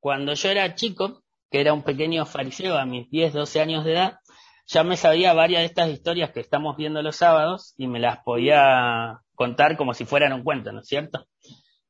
cuando 0.00 0.34
yo 0.34 0.50
era 0.50 0.74
chico, 0.74 1.22
que 1.50 1.60
era 1.60 1.72
un 1.72 1.82
pequeño 1.82 2.26
fariseo 2.26 2.76
a 2.76 2.84
mis 2.84 3.10
10, 3.10 3.32
12 3.32 3.60
años 3.60 3.84
de 3.84 3.92
edad, 3.92 4.18
ya 4.66 4.84
me 4.84 4.96
sabía 4.96 5.32
varias 5.32 5.62
de 5.62 5.66
estas 5.66 5.88
historias 5.88 6.30
que 6.30 6.40
estamos 6.40 6.76
viendo 6.76 7.02
los 7.02 7.16
sábados 7.16 7.74
y 7.78 7.86
me 7.86 7.98
las 7.98 8.18
podía 8.18 9.20
contar 9.34 9.76
como 9.76 9.94
si 9.94 10.04
fueran 10.04 10.32
un 10.34 10.44
cuento, 10.44 10.72
¿no 10.72 10.80
es 10.80 10.86
cierto? 10.86 11.26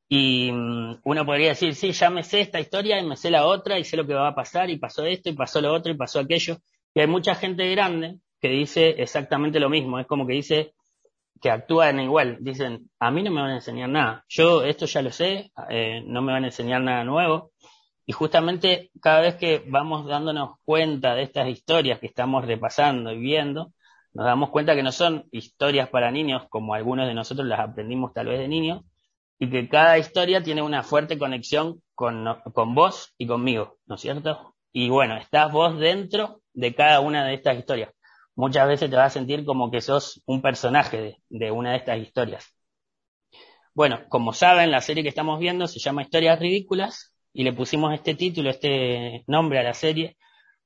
Y 0.07 0.51
mm, 0.51 1.01
uno 1.03 1.25
podría 1.25 1.49
decir, 1.49 1.75
sí, 1.75 1.91
ya 1.91 2.09
me 2.09 2.23
sé 2.23 2.41
esta 2.41 2.59
historia 2.59 2.99
y 2.99 3.05
me 3.05 3.15
sé 3.15 3.29
la 3.29 3.45
otra 3.45 3.77
y 3.77 3.83
sé 3.83 3.97
lo 3.97 4.07
que 4.07 4.13
va 4.13 4.29
a 4.29 4.35
pasar 4.35 4.69
y 4.69 4.77
pasó 4.77 5.05
esto 5.05 5.29
y 5.29 5.33
pasó 5.33 5.61
lo 5.61 5.73
otro 5.73 5.91
y 5.91 5.97
pasó 5.97 6.19
aquello. 6.19 6.57
Y 6.93 7.01
hay 7.01 7.07
mucha 7.07 7.35
gente 7.35 7.69
grande 7.69 8.19
que 8.41 8.49
dice 8.49 8.95
exactamente 8.97 9.59
lo 9.59 9.69
mismo. 9.69 9.99
Es 9.99 10.07
como 10.07 10.25
que 10.25 10.33
dice 10.33 10.73
que 11.41 11.51
actúan 11.51 11.99
igual. 11.99 12.37
Dicen, 12.39 12.89
a 12.99 13.11
mí 13.11 13.21
no 13.23 13.31
me 13.31 13.41
van 13.41 13.51
a 13.51 13.55
enseñar 13.55 13.89
nada. 13.89 14.25
Yo 14.27 14.63
esto 14.63 14.85
ya 14.85 15.01
lo 15.01 15.11
sé, 15.11 15.51
eh, 15.69 16.01
no 16.05 16.21
me 16.21 16.33
van 16.33 16.43
a 16.43 16.47
enseñar 16.47 16.81
nada 16.81 17.03
nuevo. 17.03 17.51
Y 18.09 18.11
justamente 18.11 18.89
cada 19.03 19.21
vez 19.21 19.35
que 19.35 19.63
vamos 19.67 20.07
dándonos 20.07 20.57
cuenta 20.65 21.13
de 21.13 21.21
estas 21.21 21.47
historias 21.47 21.99
que 21.99 22.07
estamos 22.07 22.43
repasando 22.43 23.11
y 23.11 23.19
viendo, 23.19 23.71
nos 24.13 24.25
damos 24.25 24.49
cuenta 24.49 24.73
que 24.73 24.81
no 24.81 24.91
son 24.91 25.25
historias 25.31 25.89
para 25.89 26.09
niños 26.09 26.47
como 26.49 26.73
algunos 26.73 27.07
de 27.07 27.13
nosotros 27.13 27.45
las 27.45 27.59
aprendimos 27.59 28.11
tal 28.11 28.25
vez 28.25 28.39
de 28.39 28.47
niños, 28.47 28.81
y 29.37 29.51
que 29.51 29.69
cada 29.69 29.99
historia 29.99 30.41
tiene 30.41 30.63
una 30.63 30.81
fuerte 30.81 31.19
conexión 31.19 31.83
con, 31.93 32.25
con 32.51 32.73
vos 32.73 33.13
y 33.19 33.27
conmigo, 33.27 33.77
¿no 33.85 33.93
es 33.93 34.01
cierto? 34.01 34.55
Y 34.71 34.89
bueno, 34.89 35.15
estás 35.15 35.51
vos 35.51 35.77
dentro 35.77 36.41
de 36.53 36.73
cada 36.73 37.01
una 37.01 37.23
de 37.27 37.35
estas 37.35 37.59
historias. 37.59 37.91
Muchas 38.33 38.67
veces 38.67 38.89
te 38.89 38.95
vas 38.95 39.15
a 39.15 39.19
sentir 39.19 39.45
como 39.45 39.69
que 39.69 39.81
sos 39.81 40.23
un 40.25 40.41
personaje 40.41 41.19
de, 41.29 41.51
una 41.51 41.73
de 41.73 41.77
estas 41.77 41.99
historias. 41.99 42.55
Bueno, 43.75 43.99
como 44.09 44.33
saben, 44.33 44.71
la 44.71 44.81
serie 44.81 45.03
que 45.03 45.09
estamos 45.09 45.37
viendo 45.37 45.67
se 45.67 45.77
llama 45.77 46.01
Historias 46.01 46.39
Ridículas 46.39 47.13
y 47.33 47.43
le 47.43 47.53
pusimos 47.53 47.93
este 47.93 48.15
título, 48.15 48.49
este 48.49 49.23
nombre 49.27 49.59
a 49.59 49.63
la 49.63 49.73
serie, 49.73 50.17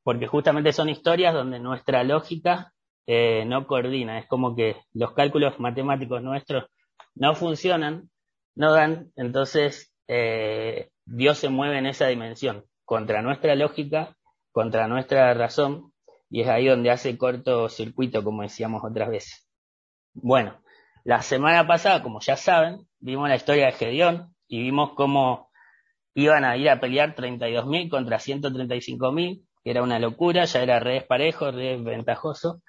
porque 0.03 0.27
justamente 0.27 0.73
son 0.73 0.89
historias 0.89 1.33
donde 1.33 1.59
nuestra 1.59 2.03
lógica 2.03 2.73
eh, 3.05 3.43
no 3.45 3.67
coordina. 3.67 4.19
Es 4.19 4.27
como 4.27 4.55
que 4.55 4.77
los 4.93 5.13
cálculos 5.13 5.59
matemáticos 5.59 6.21
nuestros 6.21 6.65
no 7.15 7.35
funcionan 7.35 8.09
no 8.55 8.71
dan, 8.71 9.11
entonces 9.15 9.93
eh, 10.07 10.89
Dios 11.05 11.37
se 11.39 11.49
mueve 11.49 11.77
en 11.77 11.87
esa 11.87 12.07
dimensión, 12.07 12.65
contra 12.85 13.21
nuestra 13.21 13.55
lógica, 13.55 14.15
contra 14.51 14.87
nuestra 14.87 15.33
razón, 15.33 15.91
y 16.29 16.41
es 16.41 16.47
ahí 16.47 16.67
donde 16.67 16.91
hace 16.91 17.17
cortocircuito, 17.17 18.23
como 18.23 18.43
decíamos 18.43 18.83
otras 18.83 19.09
veces. 19.09 19.47
Bueno, 20.13 20.61
la 21.03 21.21
semana 21.21 21.65
pasada, 21.67 22.03
como 22.03 22.19
ya 22.21 22.37
saben, 22.37 22.87
vimos 22.99 23.29
la 23.29 23.35
historia 23.35 23.65
de 23.67 23.71
Gedeón 23.73 24.35
y 24.47 24.61
vimos 24.61 24.91
cómo 24.95 25.49
iban 26.15 26.45
a 26.45 26.57
ir 26.57 26.69
a 26.69 26.79
pelear 26.79 27.15
32.000 27.15 27.89
contra 27.89 28.17
135.000, 28.17 29.43
que 29.63 29.69
era 29.71 29.83
una 29.83 29.99
locura, 29.99 30.45
ya 30.45 30.61
era 30.61 30.79
re 30.79 31.01
parejo, 31.01 31.51
re 31.51 31.77
ventajoso, 31.77 32.61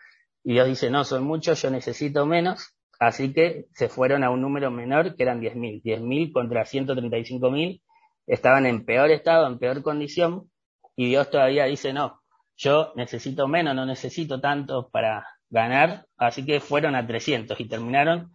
y 0.42 0.54
Dios 0.54 0.68
dice, 0.68 0.90
no, 0.90 1.04
son 1.04 1.24
muchos, 1.24 1.62
yo 1.62 1.70
necesito 1.70 2.26
menos, 2.26 2.74
Así 2.98 3.32
que 3.32 3.66
se 3.72 3.88
fueron 3.88 4.24
a 4.24 4.30
un 4.30 4.40
número 4.40 4.70
menor 4.70 5.16
que 5.16 5.22
eran 5.22 5.40
10.000. 5.40 5.82
10.000 5.82 6.32
contra 6.32 6.64
135.000 6.64 7.82
estaban 8.26 8.66
en 8.66 8.84
peor 8.84 9.10
estado, 9.10 9.46
en 9.46 9.58
peor 9.58 9.82
condición. 9.82 10.50
Y 10.96 11.08
Dios 11.08 11.30
todavía 11.30 11.64
dice 11.64 11.92
no, 11.92 12.22
yo 12.56 12.92
necesito 12.96 13.48
menos, 13.48 13.74
no 13.74 13.84
necesito 13.84 14.40
tanto 14.40 14.88
para 14.90 15.26
ganar, 15.50 16.06
así 16.16 16.44
que 16.46 16.60
fueron 16.60 16.94
a 16.94 17.06
300 17.06 17.58
y 17.60 17.68
terminaron 17.68 18.32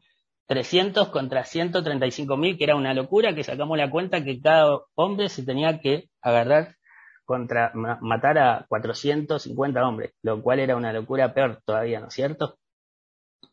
300 0.50 1.10
contra 1.10 1.44
135.000, 1.44 2.58
que 2.58 2.64
era 2.64 2.76
una 2.76 2.96
locura, 2.96 3.36
que 3.36 3.44
sacamos 3.44 3.78
la 3.78 3.92
cuenta 3.92 4.24
que 4.24 4.42
cada 4.42 4.80
hombre 4.96 5.30
se 5.30 5.46
tenía 5.46 5.80
que 5.80 6.10
agarrar 6.24 6.76
contra 7.24 7.72
matar 8.02 8.40
a 8.40 8.66
450 8.68 9.88
hombres, 9.88 10.16
lo 10.24 10.42
cual 10.42 10.60
era 10.60 10.76
una 10.76 10.92
locura 10.92 11.36
peor 11.36 11.62
todavía, 11.64 12.00
¿no 12.00 12.08
es 12.08 12.16
cierto? 12.16 12.58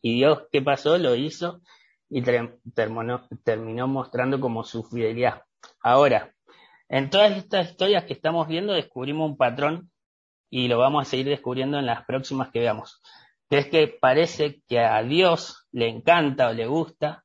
Y 0.01 0.15
Dios, 0.15 0.47
¿qué 0.51 0.63
pasó? 0.63 0.97
Lo 0.97 1.13
hizo 1.13 1.61
y 2.09 2.23
terminó, 2.23 3.27
terminó 3.43 3.87
mostrando 3.87 4.39
como 4.39 4.63
su 4.63 4.83
fidelidad. 4.83 5.43
Ahora, 5.79 6.33
en 6.89 7.11
todas 7.11 7.37
estas 7.37 7.69
historias 7.69 8.05
que 8.05 8.13
estamos 8.13 8.47
viendo 8.47 8.73
descubrimos 8.73 9.29
un 9.29 9.37
patrón 9.37 9.91
y 10.49 10.67
lo 10.67 10.79
vamos 10.79 11.05
a 11.05 11.09
seguir 11.11 11.27
descubriendo 11.27 11.77
en 11.77 11.85
las 11.85 12.05
próximas 12.05 12.49
que 12.49 12.61
veamos. 12.61 12.99
Que 13.51 13.59
es 13.59 13.67
que 13.67 13.87
parece 13.87 14.63
que 14.67 14.79
a 14.79 15.03
Dios 15.03 15.66
le 15.77 15.89
encanta 15.89 16.49
o 16.49 16.53
le 16.53 16.65
gusta 16.65 17.23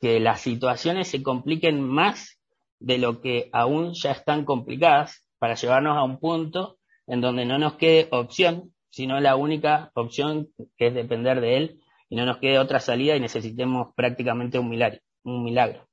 que 0.00 0.18
las 0.18 0.40
situaciones 0.40 1.06
se 1.06 1.22
compliquen 1.22 1.80
más 1.80 2.40
de 2.80 2.98
lo 2.98 3.20
que 3.20 3.50
aún 3.52 3.92
ya 3.94 4.10
están 4.10 4.44
complicadas 4.44 5.24
para 5.38 5.54
llevarnos 5.54 5.96
a 5.96 6.02
un 6.02 6.18
punto 6.18 6.76
en 7.06 7.20
donde 7.20 7.44
no 7.44 7.56
nos 7.56 7.74
quede 7.74 8.08
opción, 8.10 8.74
sino 8.90 9.20
la 9.20 9.36
única 9.36 9.92
opción 9.94 10.48
que 10.76 10.88
es 10.88 10.94
depender 10.94 11.40
de 11.40 11.56
Él 11.56 11.80
y 12.08 12.16
no 12.16 12.26
nos 12.26 12.38
quede 12.38 12.58
otra 12.58 12.80
salida 12.80 13.14
y 13.14 13.20
necesitemos 13.20 13.94
prácticamente 13.94 14.58
un 14.58 14.70
milagro. 14.70 14.98
Un 15.22 15.44
milagro. 15.44 15.86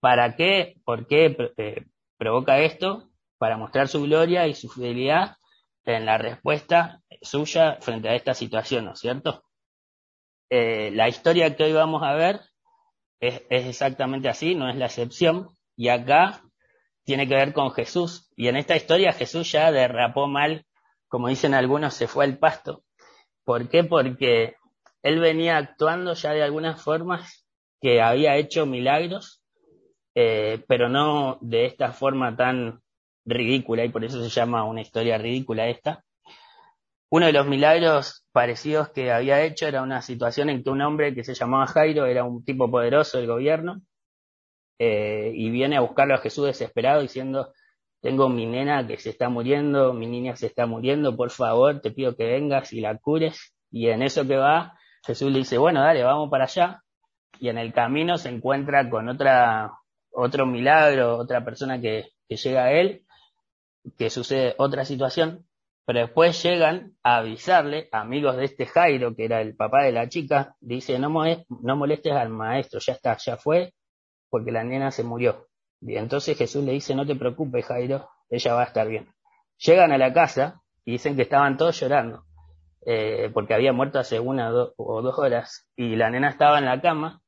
¿Para 0.00 0.36
qué? 0.36 0.76
¿Por 0.84 1.06
qué 1.06 1.34
eh, 1.56 1.86
provoca 2.18 2.60
esto? 2.60 3.08
Para 3.38 3.56
mostrar 3.56 3.88
su 3.88 4.02
gloria 4.02 4.46
y 4.48 4.54
su 4.54 4.68
fidelidad 4.68 5.36
en 5.86 6.04
la 6.04 6.18
respuesta 6.18 7.00
suya 7.22 7.78
frente 7.80 8.10
a 8.10 8.16
esta 8.16 8.34
situación, 8.34 8.84
¿no 8.84 8.92
es 8.92 9.00
cierto? 9.00 9.47
Eh, 10.50 10.90
la 10.94 11.08
historia 11.08 11.54
que 11.56 11.64
hoy 11.64 11.72
vamos 11.72 12.02
a 12.02 12.14
ver 12.14 12.40
es, 13.20 13.42
exactamente 13.50 14.28
así, 14.28 14.54
no 14.54 14.70
es 14.70 14.76
la 14.76 14.86
excepción, 14.86 15.48
y 15.76 15.88
acá 15.88 16.42
tiene 17.04 17.28
que 17.28 17.34
ver 17.34 17.52
con 17.52 17.70
Jesús, 17.70 18.30
y 18.36 18.48
en 18.48 18.56
esta 18.56 18.76
historia 18.76 19.12
Jesús 19.12 19.50
ya 19.52 19.70
derrapó 19.70 20.26
mal, 20.26 20.64
como 21.08 21.28
dicen 21.28 21.54
algunos, 21.54 21.94
se 21.94 22.06
fue 22.06 22.24
al 22.24 22.38
pasto. 22.38 22.82
¿Por 23.44 23.68
qué? 23.68 23.84
Porque 23.84 24.56
él 25.02 25.20
venía 25.20 25.56
actuando 25.58 26.14
ya 26.14 26.32
de 26.32 26.42
algunas 26.42 26.82
formas 26.82 27.46
que 27.80 28.00
había 28.00 28.36
hecho 28.36 28.66
milagros, 28.66 29.42
eh, 30.14 30.64
pero 30.66 30.88
no 30.88 31.38
de 31.40 31.66
esta 31.66 31.92
forma 31.92 32.36
tan 32.36 32.80
ridícula, 33.24 33.84
y 33.84 33.90
por 33.90 34.04
eso 34.04 34.22
se 34.22 34.30
llama 34.30 34.64
una 34.64 34.80
historia 34.80 35.18
ridícula 35.18 35.68
esta. 35.68 36.04
Uno 37.10 37.26
de 37.26 37.32
los 37.32 37.46
milagros 37.46 38.26
parecidos 38.32 38.90
que 38.90 39.10
había 39.10 39.42
hecho 39.42 39.66
era 39.66 39.82
una 39.82 40.02
situación 40.02 40.50
en 40.50 40.62
que 40.62 40.70
un 40.70 40.82
hombre 40.82 41.14
que 41.14 41.24
se 41.24 41.34
llamaba 41.34 41.66
Jairo 41.66 42.04
era 42.06 42.24
un 42.24 42.44
tipo 42.44 42.70
poderoso 42.70 43.16
del 43.18 43.26
gobierno 43.26 43.80
eh, 44.78 45.32
y 45.34 45.50
viene 45.50 45.76
a 45.76 45.80
buscarlo 45.80 46.14
a 46.14 46.18
Jesús 46.18 46.46
desesperado 46.46 47.00
diciendo, 47.00 47.52
tengo 48.00 48.28
mi 48.28 48.46
nena 48.46 48.86
que 48.86 48.98
se 48.98 49.10
está 49.10 49.28
muriendo, 49.28 49.92
mi 49.92 50.06
niña 50.06 50.36
se 50.36 50.46
está 50.46 50.66
muriendo, 50.66 51.16
por 51.16 51.30
favor, 51.30 51.80
te 51.80 51.90
pido 51.90 52.14
que 52.14 52.26
vengas 52.26 52.72
y 52.72 52.80
la 52.80 52.96
cures. 52.98 53.54
Y 53.70 53.88
en 53.88 54.02
eso 54.02 54.26
que 54.26 54.36
va, 54.36 54.78
Jesús 55.04 55.32
le 55.32 55.38
dice, 55.38 55.58
bueno, 55.58 55.80
dale, 55.80 56.04
vamos 56.04 56.30
para 56.30 56.44
allá. 56.44 56.82
Y 57.40 57.48
en 57.48 57.58
el 57.58 57.72
camino 57.72 58.18
se 58.18 58.28
encuentra 58.28 58.88
con 58.88 59.08
otra, 59.08 59.72
otro 60.12 60.46
milagro, 60.46 61.16
otra 61.16 61.44
persona 61.44 61.80
que, 61.80 62.10
que 62.28 62.36
llega 62.36 62.64
a 62.64 62.72
él, 62.72 63.04
que 63.96 64.10
sucede 64.10 64.54
otra 64.58 64.84
situación, 64.84 65.47
pero 65.88 66.00
después 66.00 66.42
llegan 66.42 66.98
a 67.02 67.16
avisarle, 67.16 67.88
amigos 67.92 68.36
de 68.36 68.44
este 68.44 68.66
Jairo, 68.66 69.16
que 69.16 69.24
era 69.24 69.40
el 69.40 69.56
papá 69.56 69.84
de 69.84 69.92
la 69.92 70.06
chica, 70.06 70.54
dice, 70.60 70.98
no, 70.98 71.08
molestes 71.08 72.12
al 72.12 72.28
maestro, 72.28 72.78
ya 72.78 72.92
está, 72.92 73.16
ya 73.16 73.38
fue, 73.38 73.72
porque 74.28 74.52
la 74.52 74.62
nena 74.64 74.90
se 74.90 75.02
murió. 75.02 75.46
Y 75.80 75.96
entonces 75.96 76.36
Jesús 76.36 76.62
le 76.62 76.72
dice, 76.72 76.94
no 76.94 77.06
te 77.06 77.16
preocupes, 77.16 77.64
Jairo, 77.64 78.06
ella 78.28 78.52
va 78.52 78.64
a 78.64 78.66
estar 78.66 78.86
bien. 78.86 79.08
Llegan 79.56 79.90
a 79.90 79.96
la 79.96 80.12
casa 80.12 80.60
y 80.84 80.92
dicen 80.92 81.16
que 81.16 81.22
estaban 81.22 81.56
todos 81.56 81.80
llorando. 81.80 82.22
Eh, 82.84 83.30
porque 83.32 83.54
había 83.54 83.72
muerto 83.72 83.98
hace 83.98 84.20
una 84.20 84.52
o 84.52 85.00
dos 85.00 85.18
horas, 85.18 85.70
y 85.74 85.96
la 85.96 86.10
nena 86.10 86.28
estaba 86.28 86.58
en 86.58 86.66
la 86.66 86.82
cama, 86.82 87.22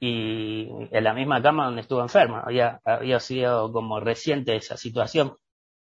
y 0.00 0.68
en 0.90 1.04
la 1.04 1.14
misma 1.14 1.40
cama 1.40 1.66
donde 1.66 1.82
estuvo 1.82 2.02
enferma, 2.02 2.42
había, 2.44 2.80
había 2.84 3.20
sido 3.20 3.72
como 3.72 4.00
reciente 4.00 4.56
esa 4.56 4.76
situación. 4.76 5.36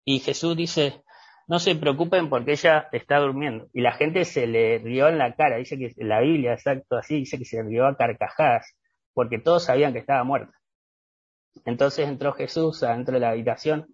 Y 0.04 0.20
Jesús 0.20 0.58
dice, 0.58 1.06
no 1.48 1.60
se 1.60 1.76
preocupen 1.76 2.30
porque 2.30 2.52
ella 2.52 2.90
está 2.92 3.20
durmiendo. 3.20 3.68
Y 3.74 3.82
la 3.82 3.94
gente 3.94 4.26
se 4.26 4.48
le 4.48 4.80
rió 4.80 5.08
en 5.08 5.18
la 5.18 5.34
cara, 5.36 5.58
dice 5.58 5.78
que 5.78 5.94
la 5.98 6.20
Biblia, 6.20 6.54
exacto 6.54 6.98
así, 6.98 7.20
dice 7.20 7.38
que 7.38 7.46
se 7.46 7.64
rió 7.64 7.88
a 7.88 7.96
carcajadas, 7.96 8.76
porque 9.14 9.40
todos 9.40 9.66
sabían 9.66 9.94
que 9.94 10.00
estaba 10.00 10.24
muerta. 10.24 10.54
Entonces 11.66 12.08
entró 12.08 12.34
Jesús 12.34 12.84
adentro 12.84 13.16
de 13.16 13.22
la 13.22 13.30
habitación 13.30 13.88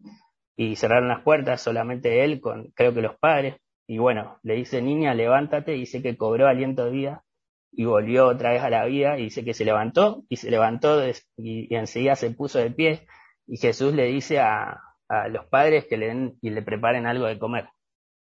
y 0.56 0.76
cerraron 0.76 1.08
las 1.08 1.22
puertas, 1.22 1.62
solamente 1.62 2.24
él 2.24 2.42
con, 2.42 2.72
creo 2.76 2.94
que 2.94 3.02
los 3.02 3.18
padres, 3.18 3.56
y 3.88 3.98
bueno, 4.00 4.40
le 4.44 4.56
dice, 4.56 4.82
niña, 4.82 5.14
levántate, 5.14 5.76
y 5.76 5.82
dice 5.82 6.02
que 6.02 6.18
cobró 6.18 6.48
aliento 6.48 6.86
de 6.86 6.92
vida 6.92 7.24
y 7.72 7.86
volvió 7.86 8.28
otra 8.28 8.52
vez 8.52 8.62
a 8.62 8.70
la 8.70 8.86
vida, 8.86 9.18
y 9.18 9.24
dice 9.24 9.44
que 9.44 9.54
se 9.54 9.66
levantó, 9.66 10.24
y 10.30 10.38
se 10.38 10.52
levantó 10.52 11.02
y, 11.38 11.74
enseguida 11.76 12.16
se 12.16 12.30
puso 12.32 12.60
de 12.60 12.72
pie, 12.72 13.08
y 13.48 13.58
Jesús 13.58 13.94
le 13.94 14.06
dice 14.06 14.40
a, 14.40 14.80
a 15.10 15.28
los 15.28 15.46
padres 15.46 15.86
que 15.90 15.98
le 15.98 16.08
den 16.08 16.38
y 16.42 16.50
le 16.50 16.62
preparen 16.62 17.06
algo 17.06 17.26
de 17.26 17.40
comer. 17.40 17.70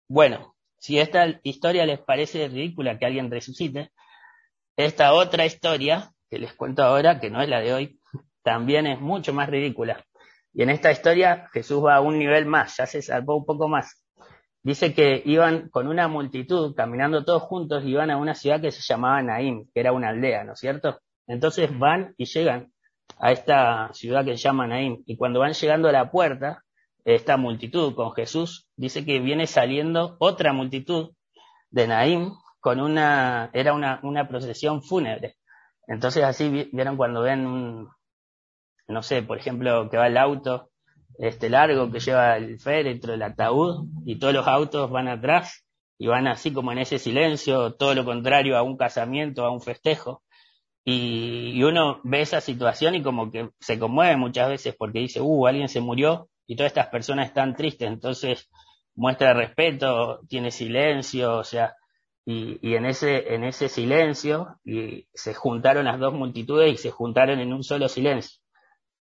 Bueno, 0.09 0.55
si 0.79 0.99
esta 0.99 1.41
historia 1.43 1.87
les 1.87 2.00
parece 2.00 2.47
ridícula 2.49 2.99
que 2.99 3.06
alguien 3.06 3.31
resucite, 3.31 3.91
esta 4.76 5.15
otra 5.15 5.47
historia 5.47 6.11
que 6.29 6.38
les 6.38 6.53
cuento 6.55 6.82
ahora, 6.82 7.21
que 7.21 7.31
no 7.31 7.41
es 7.41 7.49
la 7.49 7.61
de 7.61 7.73
hoy, 7.73 8.00
también 8.43 8.87
es 8.87 9.00
mucho 9.00 9.32
más 9.32 9.49
ridícula. 9.49 10.05
Y 10.53 10.62
en 10.62 10.71
esta 10.71 10.93
historia 10.93 11.49
Jesús 11.53 11.85
va 11.85 11.97
a 11.97 12.00
un 12.00 12.19
nivel 12.19 12.47
más, 12.47 12.76
ya 12.76 12.87
se 12.87 13.03
salvó 13.03 13.37
un 13.37 13.44
poco 13.44 13.69
más. 13.69 14.05
Dice 14.62 14.94
que 14.94 15.23
iban 15.26 15.69
con 15.69 15.88
una 15.88 16.09
multitud, 16.09 16.75
caminando 16.75 17.25
todos 17.25 17.43
juntos, 17.43 17.85
iban 17.85 18.11
a 18.11 18.17
una 18.17 18.35
ciudad 18.35 18.61
que 18.61 18.71
se 18.71 18.81
llamaba 18.82 19.23
Naim, 19.23 19.67
que 19.75 19.81
era 19.81 19.93
una 19.93 20.09
aldea, 20.09 20.44
¿no 20.44 20.55
es 20.55 20.59
cierto? 20.59 21.00
Entonces 21.26 21.76
van 21.79 22.15
y 22.17 22.25
llegan 22.25 22.73
a 23.19 23.32
esta 23.32 23.91
ciudad 23.93 24.25
que 24.25 24.37
se 24.37 24.43
llama 24.43 24.67
Naim. 24.67 25.03
Y 25.06 25.17
cuando 25.17 25.41
van 25.41 25.53
llegando 25.53 25.88
a 25.88 25.93
la 25.93 26.11
puerta, 26.11 26.63
esta 27.04 27.36
multitud 27.36 27.94
con 27.94 28.12
Jesús, 28.12 28.66
dice 28.76 29.04
que 29.04 29.20
viene 29.20 29.46
saliendo 29.46 30.16
otra 30.18 30.52
multitud 30.52 31.10
de 31.70 31.86
Naim 31.86 32.32
con 32.60 32.80
una, 32.80 33.50
era 33.52 33.74
una, 33.74 34.00
una 34.02 34.26
procesión 34.28 34.82
fúnebre. 34.82 35.36
Entonces 35.86 36.24
así 36.24 36.68
vieron 36.72 36.96
cuando 36.96 37.22
ven 37.22 37.46
un, 37.46 37.88
no 38.88 39.02
sé, 39.02 39.22
por 39.22 39.38
ejemplo, 39.38 39.90
que 39.90 39.98
va 39.98 40.06
el 40.06 40.16
auto 40.16 40.70
este 41.18 41.48
largo 41.48 41.90
que 41.90 42.00
lleva 42.00 42.36
el 42.36 42.58
féretro, 42.58 43.14
el 43.14 43.22
ataúd, 43.22 43.86
y 44.04 44.18
todos 44.18 44.34
los 44.34 44.46
autos 44.46 44.90
van 44.90 45.08
atrás 45.08 45.64
y 45.98 46.06
van 46.06 46.26
así 46.26 46.52
como 46.52 46.72
en 46.72 46.78
ese 46.78 46.98
silencio, 46.98 47.74
todo 47.74 47.94
lo 47.94 48.04
contrario 48.04 48.56
a 48.56 48.62
un 48.62 48.76
casamiento, 48.76 49.44
a 49.44 49.50
un 49.50 49.60
festejo. 49.60 50.22
Y, 50.84 51.62
uno 51.62 52.00
ve 52.04 52.20
esa 52.20 52.40
situación 52.40 52.94
y 52.94 53.02
como 53.02 53.30
que 53.30 53.50
se 53.60 53.78
conmueve 53.78 54.16
muchas 54.16 54.48
veces 54.48 54.74
porque 54.76 54.98
dice, 54.98 55.20
uh, 55.20 55.46
alguien 55.46 55.68
se 55.68 55.80
murió 55.80 56.28
y 56.46 56.56
todas 56.56 56.70
estas 56.70 56.88
personas 56.88 57.29
están 57.29 57.56
tristes, 57.56 57.88
entonces 57.88 58.50
muestra 58.94 59.35
respeto, 59.35 60.20
tiene 60.29 60.50
silencio, 60.50 61.38
o 61.38 61.44
sea, 61.44 61.75
y, 62.25 62.58
y 62.67 62.75
en 62.76 62.87
ese, 62.87 63.35
en 63.35 63.44
ese 63.44 63.69
silencio 63.69 64.58
y 64.64 65.06
se 65.12 65.35
juntaron 65.35 65.85
las 65.85 65.99
dos 65.99 66.14
multitudes 66.14 66.73
y 66.73 66.76
se 66.76 66.91
juntaron 66.91 67.41
en 67.41 67.52
un 67.52 67.62
solo 67.62 67.88
silencio. 67.88 68.41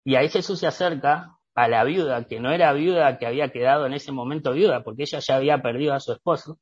Y 0.03 0.15
ahí 0.15 0.29
Jesús 0.29 0.59
se 0.59 0.67
acerca 0.67 1.37
a 1.53 1.67
la 1.67 1.83
viuda, 1.83 2.23
que 2.25 2.39
no 2.39 2.51
era 2.51 2.73
viuda 2.73 3.17
que 3.17 3.27
había 3.27 3.49
quedado 3.51 3.85
en 3.85 3.93
ese 3.93 4.11
momento 4.11 4.53
viuda, 4.53 4.83
porque 4.83 5.03
ella 5.03 5.19
ya 5.19 5.35
había 5.35 5.61
perdido 5.61 5.93
a 5.93 5.99
su 5.99 6.13
esposo. 6.13 6.59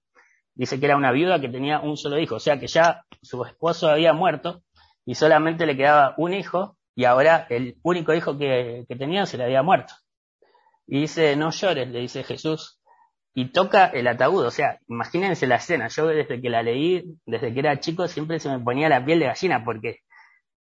Dice 0.56 0.80
que 0.80 0.88
era 0.88 0.98
una 0.98 1.12
viuda 1.12 1.40
que 1.40 1.50
tenía 1.50 1.80
un 1.80 1.96
solo 1.96 2.20
hijo, 2.20 2.36
o 2.36 2.40
sea 2.40 2.60
que 2.60 2.68
ya 2.68 3.06
su 3.22 3.46
esposo 3.46 3.90
había 3.90 4.14
muerto 4.14 4.62
y 5.06 5.16
solamente 5.16 5.66
le 5.66 5.78
quedaba 5.78 6.16
un 6.18 6.34
hijo 6.34 6.78
y 6.96 7.06
ahora 7.06 7.48
el 7.50 7.78
único 7.84 8.14
hijo 8.14 8.38
que, 8.38 8.86
que 8.88 8.96
tenía 8.96 9.26
se 9.26 9.38
le 9.38 9.46
había 9.46 9.64
muerto. 9.64 9.94
Y 10.90 11.02
dice, 11.02 11.36
no 11.36 11.52
llores, 11.52 11.88
le 11.90 12.00
dice 12.00 12.24
Jesús, 12.24 12.82
y 13.34 13.52
toca 13.52 13.86
el 13.86 14.08
ataúd, 14.08 14.46
o 14.46 14.52
sea, 14.52 14.80
imagínense 14.88 15.46
la 15.48 15.58
escena, 15.58 15.88
yo 15.88 16.08
desde 16.08 16.42
que 16.42 16.50
la 16.50 16.64
leí, 16.64 17.04
desde 17.26 17.54
que 17.54 17.60
era 17.60 17.80
chico, 17.80 18.08
siempre 18.08 18.40
se 18.40 18.50
me 18.50 18.60
ponía 18.60 18.90
la 18.90 19.06
piel 19.06 19.20
de 19.20 19.28
gallina, 19.28 19.64
porque 19.64 20.00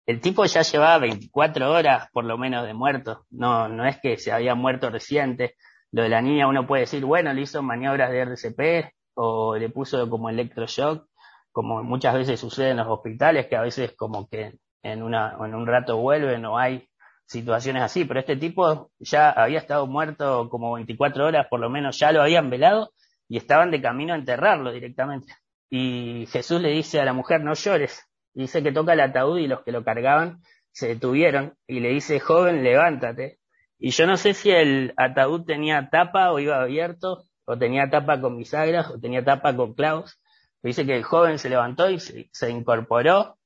el 0.08 0.20
tipo 0.20 0.44
ya 0.46 0.62
llevaba 0.62 0.98
24 0.98 1.70
horas 1.70 2.08
por 2.12 2.25
lo 2.25 2.38
menos 2.38 2.66
de 2.66 2.72
muerto. 2.72 3.26
No, 3.30 3.69
no 3.69 3.86
es 3.86 3.98
que 4.00 4.16
se 4.16 4.32
había 4.32 4.54
muerto 4.54 4.88
reciente. 4.88 5.56
Lo 5.92 6.02
de 6.02 6.08
la 6.08 6.22
niña 6.22 6.48
uno 6.48 6.66
puede 6.66 6.82
decir, 6.82 7.04
bueno, 7.04 7.30
le 7.34 7.42
hizo 7.42 7.62
maniobras 7.62 8.10
de 8.10 8.20
RCP 8.20 8.90
o 9.14 9.56
le 9.56 9.69
puso 9.69 10.08
como 10.08 10.30
electroshock, 10.30 11.06
como 11.52 11.82
muchas 11.82 12.14
veces 12.14 12.40
sucede 12.40 12.70
en 12.70 12.78
los 12.78 12.88
hospitales, 12.88 13.48
que 13.48 13.56
a 13.56 13.60
veces 13.60 13.94
como 13.96 14.26
que 14.28 14.58
en, 14.82 15.02
una, 15.02 15.36
en 15.44 15.54
un 15.54 15.66
rato 15.66 15.98
vuelven 15.98 16.46
o 16.46 16.56
hay 16.56 16.88
situaciones 17.28 17.82
así. 17.82 18.04
Pero 18.04 18.20
este 18.20 18.36
tipo 18.36 18.90
ya 18.98 19.30
había 19.30 19.58
estado 19.58 19.86
muerto 19.86 20.48
como 20.50 20.75
24 20.75 21.26
horas, 21.26 21.46
por 21.48 21.60
lo 21.60 21.70
menos 21.70 21.98
ya 21.98 22.10
lo 22.10 22.22
habían 22.22 22.50
velado 22.50 22.92
y 23.28 23.36
estaban 23.36 23.70
de 23.70 23.80
camino 23.80 24.14
a 24.14 24.16
enterrarlo 24.16 24.72
directamente. 24.72 25.34
Y 25.70 26.26
Jesús 26.30 26.60
le 26.60 26.70
dice 26.70 27.00
a 27.00 27.04
la 27.04 27.12
mujer, 27.12 27.42
no 27.42 27.54
llores, 27.54 28.08
dice 28.34 28.62
que 28.62 28.72
toca 28.72 28.94
el 28.94 29.00
ataúd 29.00 29.38
y 29.38 29.46
los 29.46 29.62
que 29.62 29.72
lo 29.72 29.84
cargaban 29.84 30.40
se 30.72 30.88
detuvieron 30.88 31.54
y 31.66 31.80
le 31.80 31.90
dice, 31.90 32.20
joven, 32.20 32.64
levántate. 32.64 33.38
Y 33.78 33.90
yo 33.90 34.06
no 34.06 34.16
sé 34.16 34.34
si 34.34 34.50
el 34.50 34.92
ataúd 34.96 35.44
tenía 35.44 35.88
tapa 35.90 36.32
o 36.32 36.38
iba 36.38 36.60
abierto, 36.60 37.25
o 37.44 37.56
tenía 37.56 37.88
tapa 37.90 38.20
con 38.20 38.36
bisagras, 38.36 38.90
o 38.90 38.98
tenía 38.98 39.25
tapa 39.25 39.56
con 39.56 39.75
clavos. 39.75 40.20
Dice 40.62 40.84
que 40.84 40.96
el 40.96 41.04
joven 41.04 41.38
se 41.38 41.48
levantó 41.48 41.88
y 41.90 41.98
se, 41.98 42.50
incorporó 42.50 43.38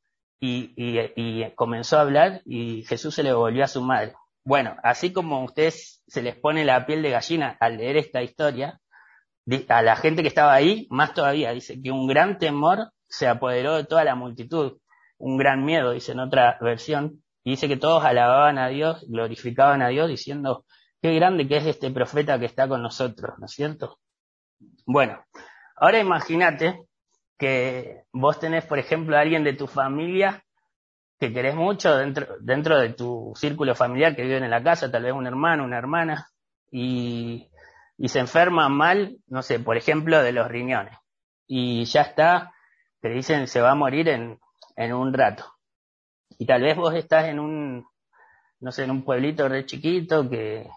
y, 0.44 0.74
y, 0.76 1.50
comenzó 1.54 1.98
a 1.98 2.00
hablar 2.00 2.42
y 2.44 2.82
Jesús 2.82 3.14
se 3.14 3.22
le 3.22 3.32
volvió 3.32 3.62
a 3.62 3.68
su 3.68 3.80
madre. 3.80 4.14
Bueno, 4.44 4.76
así 4.82 5.12
como 5.12 5.44
ustedes 5.44 6.02
se 6.08 6.20
les 6.20 6.34
pone 6.34 6.64
la 6.64 6.84
piel 6.84 7.00
de 7.00 7.10
gallina 7.10 7.56
al 7.60 7.76
leer 7.76 7.96
esta 7.96 8.22
historia, 8.22 8.80
a 9.68 9.82
la 9.82 9.94
gente 9.94 10.22
que 10.22 10.28
estaba 10.28 10.52
ahí, 10.52 10.88
más 10.90 11.14
todavía, 11.14 11.52
dice 11.52 11.80
que 11.80 11.92
un 11.92 12.08
gran 12.08 12.38
temor 12.38 12.90
se 13.06 13.28
apoderó 13.28 13.76
de 13.76 13.84
toda 13.84 14.02
la 14.02 14.16
multitud. 14.16 14.78
Un 15.16 15.36
gran 15.36 15.64
miedo, 15.64 15.92
dice 15.92 16.10
en 16.10 16.18
otra 16.18 16.58
versión, 16.60 17.22
y 17.44 17.50
dice 17.52 17.68
que 17.68 17.76
todos 17.76 18.04
alababan 18.04 18.58
a 18.58 18.66
Dios, 18.66 19.06
glorificaban 19.08 19.80
a 19.80 19.88
Dios, 19.88 20.08
diciendo, 20.08 20.64
qué 21.00 21.14
grande 21.14 21.46
que 21.46 21.58
es 21.58 21.66
este 21.66 21.92
profeta 21.92 22.40
que 22.40 22.46
está 22.46 22.66
con 22.66 22.82
nosotros, 22.82 23.36
¿no 23.38 23.46
es 23.46 23.52
cierto? 23.52 24.00
Bueno, 24.86 25.24
ahora 25.76 26.00
imagínate 26.00 26.84
que 27.42 28.04
vos 28.12 28.38
tenés, 28.38 28.64
por 28.66 28.78
ejemplo, 28.78 29.16
a 29.16 29.20
alguien 29.20 29.42
de 29.42 29.52
tu 29.54 29.66
familia 29.66 30.44
que 31.18 31.32
querés 31.32 31.56
mucho 31.56 31.96
dentro, 31.96 32.36
dentro 32.40 32.78
de 32.78 32.90
tu 32.90 33.32
círculo 33.34 33.74
familiar 33.74 34.14
que 34.14 34.22
vive 34.22 34.36
en 34.36 34.48
la 34.48 34.62
casa, 34.62 34.92
tal 34.92 35.02
vez 35.02 35.12
un 35.12 35.26
hermano, 35.26 35.64
una 35.64 35.76
hermana, 35.76 36.28
y, 36.70 37.50
y 37.98 38.08
se 38.08 38.20
enferma 38.20 38.68
mal, 38.68 39.16
no 39.26 39.42
sé, 39.42 39.58
por 39.58 39.76
ejemplo, 39.76 40.22
de 40.22 40.30
los 40.30 40.46
riñones. 40.46 40.96
Y 41.48 41.84
ya 41.86 42.02
está 42.02 42.52
te 43.00 43.08
dicen 43.08 43.48
se 43.48 43.60
va 43.60 43.72
a 43.72 43.74
morir 43.74 44.08
en, 44.08 44.38
en 44.76 44.92
un 44.92 45.12
rato. 45.12 45.44
Y 46.38 46.46
tal 46.46 46.62
vez 46.62 46.76
vos 46.76 46.94
estás 46.94 47.24
en 47.24 47.40
un, 47.40 47.84
no 48.60 48.70
sé, 48.70 48.84
en 48.84 48.92
un 48.92 49.04
pueblito 49.04 49.48
re 49.48 49.66
chiquito 49.66 50.30
que, 50.30 50.70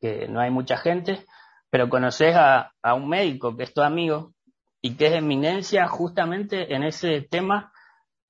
que 0.00 0.26
no 0.26 0.40
hay 0.40 0.50
mucha 0.50 0.78
gente, 0.78 1.26
pero 1.68 1.90
conoces 1.90 2.34
a, 2.34 2.72
a 2.80 2.94
un 2.94 3.10
médico 3.10 3.54
que 3.54 3.64
es 3.64 3.74
tu 3.74 3.82
amigo 3.82 4.32
y 4.80 4.96
que 4.96 5.06
es 5.06 5.12
eminencia 5.14 5.88
justamente 5.88 6.74
en 6.74 6.82
ese 6.84 7.22
tema 7.22 7.72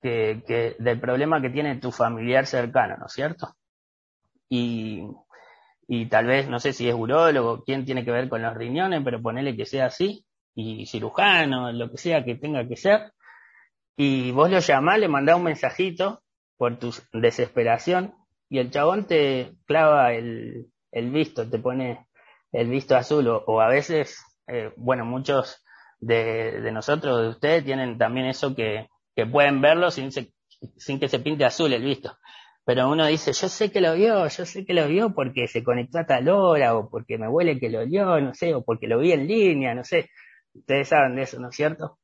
que, 0.01 0.75
del 0.79 0.99
problema 0.99 1.41
que 1.41 1.49
tiene 1.49 1.77
tu 1.77 1.91
familiar 1.91 2.45
cercano, 2.45 2.97
¿no 2.97 3.05
es 3.05 3.13
cierto? 3.13 3.55
Y, 4.49 5.03
y 5.87 6.07
tal 6.07 6.25
vez, 6.25 6.47
no 6.49 6.59
sé 6.59 6.73
si 6.73 6.87
es 6.89 6.95
urólogo, 6.95 7.63
quién 7.63 7.85
tiene 7.85 8.03
que 8.03 8.11
ver 8.11 8.29
con 8.29 8.41
los 8.41 8.55
riñones, 8.55 9.01
pero 9.03 9.21
ponele 9.21 9.55
que 9.55 9.65
sea 9.65 9.87
así, 9.87 10.25
y 10.55 10.85
cirujano, 10.85 11.71
lo 11.71 11.91
que 11.91 11.97
sea 11.97 12.23
que 12.25 12.35
tenga 12.35 12.67
que 12.67 12.75
ser, 12.75 13.13
y 14.01 14.31
vos 14.31 14.49
lo 14.49 14.59
llamás, 14.59 14.97
le 14.97 15.09
mandás 15.09 15.35
un 15.35 15.43
mensajito 15.43 16.23
por 16.55 16.79
tu 16.79 16.93
desesperación 17.11 18.15
y 18.49 18.59
el 18.59 18.71
chabón 18.71 19.05
te 19.07 19.55
clava 19.65 20.13
el, 20.13 20.67
el 20.91 21.11
visto, 21.11 21.49
te 21.49 21.59
pone 21.59 22.07
el 22.53 22.69
visto 22.69 22.95
azul 22.95 23.27
o, 23.27 23.59
a 23.59 23.67
veces, 23.67 24.23
eh, 24.47 24.71
bueno, 24.77 25.03
muchos 25.03 25.63
de, 25.99 26.61
de, 26.61 26.71
nosotros, 26.71 27.21
de 27.21 27.29
ustedes, 27.29 27.65
tienen 27.65 27.97
también 27.97 28.27
eso 28.27 28.55
que, 28.55 28.87
que 29.15 29.25
pueden 29.25 29.61
verlo 29.61 29.91
sin, 29.91 30.11
sin 30.11 30.99
que 30.99 31.09
se 31.09 31.19
pinte 31.19 31.45
azul 31.45 31.73
el 31.73 31.83
visto. 31.83 32.17
Pero 32.65 32.89
uno 32.89 33.07
dice, 33.07 33.33
yo 33.33 33.49
sé 33.49 33.71
que 33.71 33.81
lo 33.81 33.95
vio, 33.95 34.27
yo 34.27 34.45
sé 34.45 34.65
que 34.65 34.73
lo 34.73 34.87
vio 34.87 35.13
porque 35.13 35.47
se 35.47 35.63
conectó 35.63 35.99
a 35.99 36.05
tal 36.05 36.29
hora, 36.29 36.75
o 36.75 36.89
porque 36.89 37.17
me 37.17 37.27
huele 37.27 37.59
que 37.59 37.69
lo 37.69 37.85
vio, 37.85 38.21
no 38.21 38.33
sé, 38.33 38.53
o 38.53 38.63
porque 38.63 38.87
lo 38.87 38.99
vi 38.99 39.11
en 39.11 39.27
línea, 39.27 39.73
no 39.73 39.83
sé. 39.83 40.09
Ustedes 40.53 40.89
saben 40.89 41.15
de 41.15 41.23
eso, 41.23 41.39
¿no 41.39 41.49
es 41.49 41.55
cierto? 41.55 41.97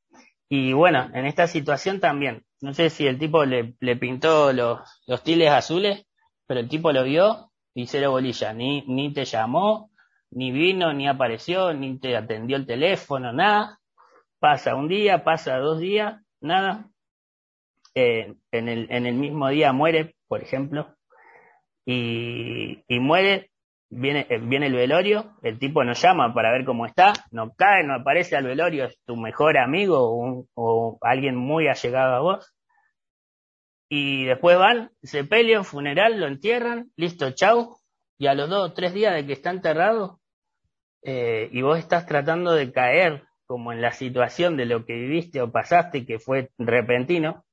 Y 0.48 0.72
bueno, 0.72 1.08
en 1.14 1.26
esta 1.26 1.46
situación 1.46 2.00
también, 2.00 2.44
no 2.60 2.74
sé 2.74 2.90
si 2.90 3.06
el 3.06 3.18
tipo 3.18 3.44
le, 3.44 3.74
le 3.80 3.96
pintó 3.96 4.52
los, 4.52 4.80
los 5.06 5.22
tiles 5.22 5.50
azules, 5.50 6.04
pero 6.46 6.60
el 6.60 6.68
tipo 6.68 6.92
lo 6.92 7.04
vio 7.04 7.52
y 7.74 7.86
cero 7.86 8.12
bolilla, 8.12 8.52
ni, 8.52 8.84
ni 8.86 9.12
te 9.12 9.24
llamó, 9.24 9.90
ni 10.30 10.50
vino, 10.50 10.92
ni 10.92 11.08
apareció, 11.08 11.74
ni 11.74 11.98
te 11.98 12.16
atendió 12.16 12.56
el 12.56 12.66
teléfono, 12.66 13.32
nada. 13.32 13.78
Pasa 14.38 14.74
un 14.74 14.88
día, 14.88 15.24
pasa 15.24 15.58
dos 15.58 15.80
días, 15.80 16.22
nada. 16.40 16.90
Eh, 17.94 18.34
en, 18.52 18.68
el, 18.68 18.86
en 18.90 19.06
el 19.06 19.14
mismo 19.14 19.48
día 19.48 19.72
muere, 19.72 20.16
por 20.28 20.42
ejemplo, 20.42 20.94
y, 21.86 22.84
y 22.88 23.00
muere 23.00 23.50
viene, 23.88 24.26
eh, 24.28 24.38
viene 24.38 24.66
el 24.66 24.74
velorio, 24.74 25.36
el 25.42 25.58
tipo 25.58 25.84
nos 25.84 26.00
llama 26.02 26.34
para 26.34 26.52
ver 26.52 26.64
cómo 26.64 26.86
está, 26.86 27.12
no 27.30 27.54
cae, 27.54 27.84
no 27.84 27.94
aparece 27.94 28.36
al 28.36 28.44
velorio, 28.44 28.84
es 28.84 28.98
tu 29.04 29.16
mejor 29.16 29.56
amigo 29.58 29.98
o, 30.00 30.46
o 30.54 30.98
alguien 31.00 31.36
muy 31.36 31.68
allegado 31.68 32.14
a 32.14 32.20
vos. 32.20 32.52
Y 33.88 34.24
después 34.24 34.58
van, 34.58 34.90
se 35.02 35.24
pelean, 35.24 35.64
funeral, 35.64 36.18
lo 36.18 36.26
entierran, 36.26 36.90
listo, 36.96 37.30
chau. 37.30 37.76
Y 38.18 38.26
a 38.26 38.34
los 38.34 38.48
dos 38.50 38.70
o 38.70 38.72
tres 38.72 38.92
días 38.94 39.14
de 39.14 39.26
que 39.26 39.34
está 39.34 39.50
enterrado, 39.50 40.20
eh, 41.02 41.48
y 41.52 41.62
vos 41.62 41.78
estás 41.78 42.06
tratando 42.06 42.52
de 42.52 42.72
caer 42.72 43.24
como 43.46 43.72
en 43.72 43.80
la 43.82 43.92
situación 43.92 44.56
de 44.56 44.66
lo 44.66 44.84
que 44.84 44.94
viviste 44.94 45.40
o 45.40 45.50
pasaste 45.52 46.06
que 46.06 46.18
fue 46.18 46.50
repentino, 46.58 47.44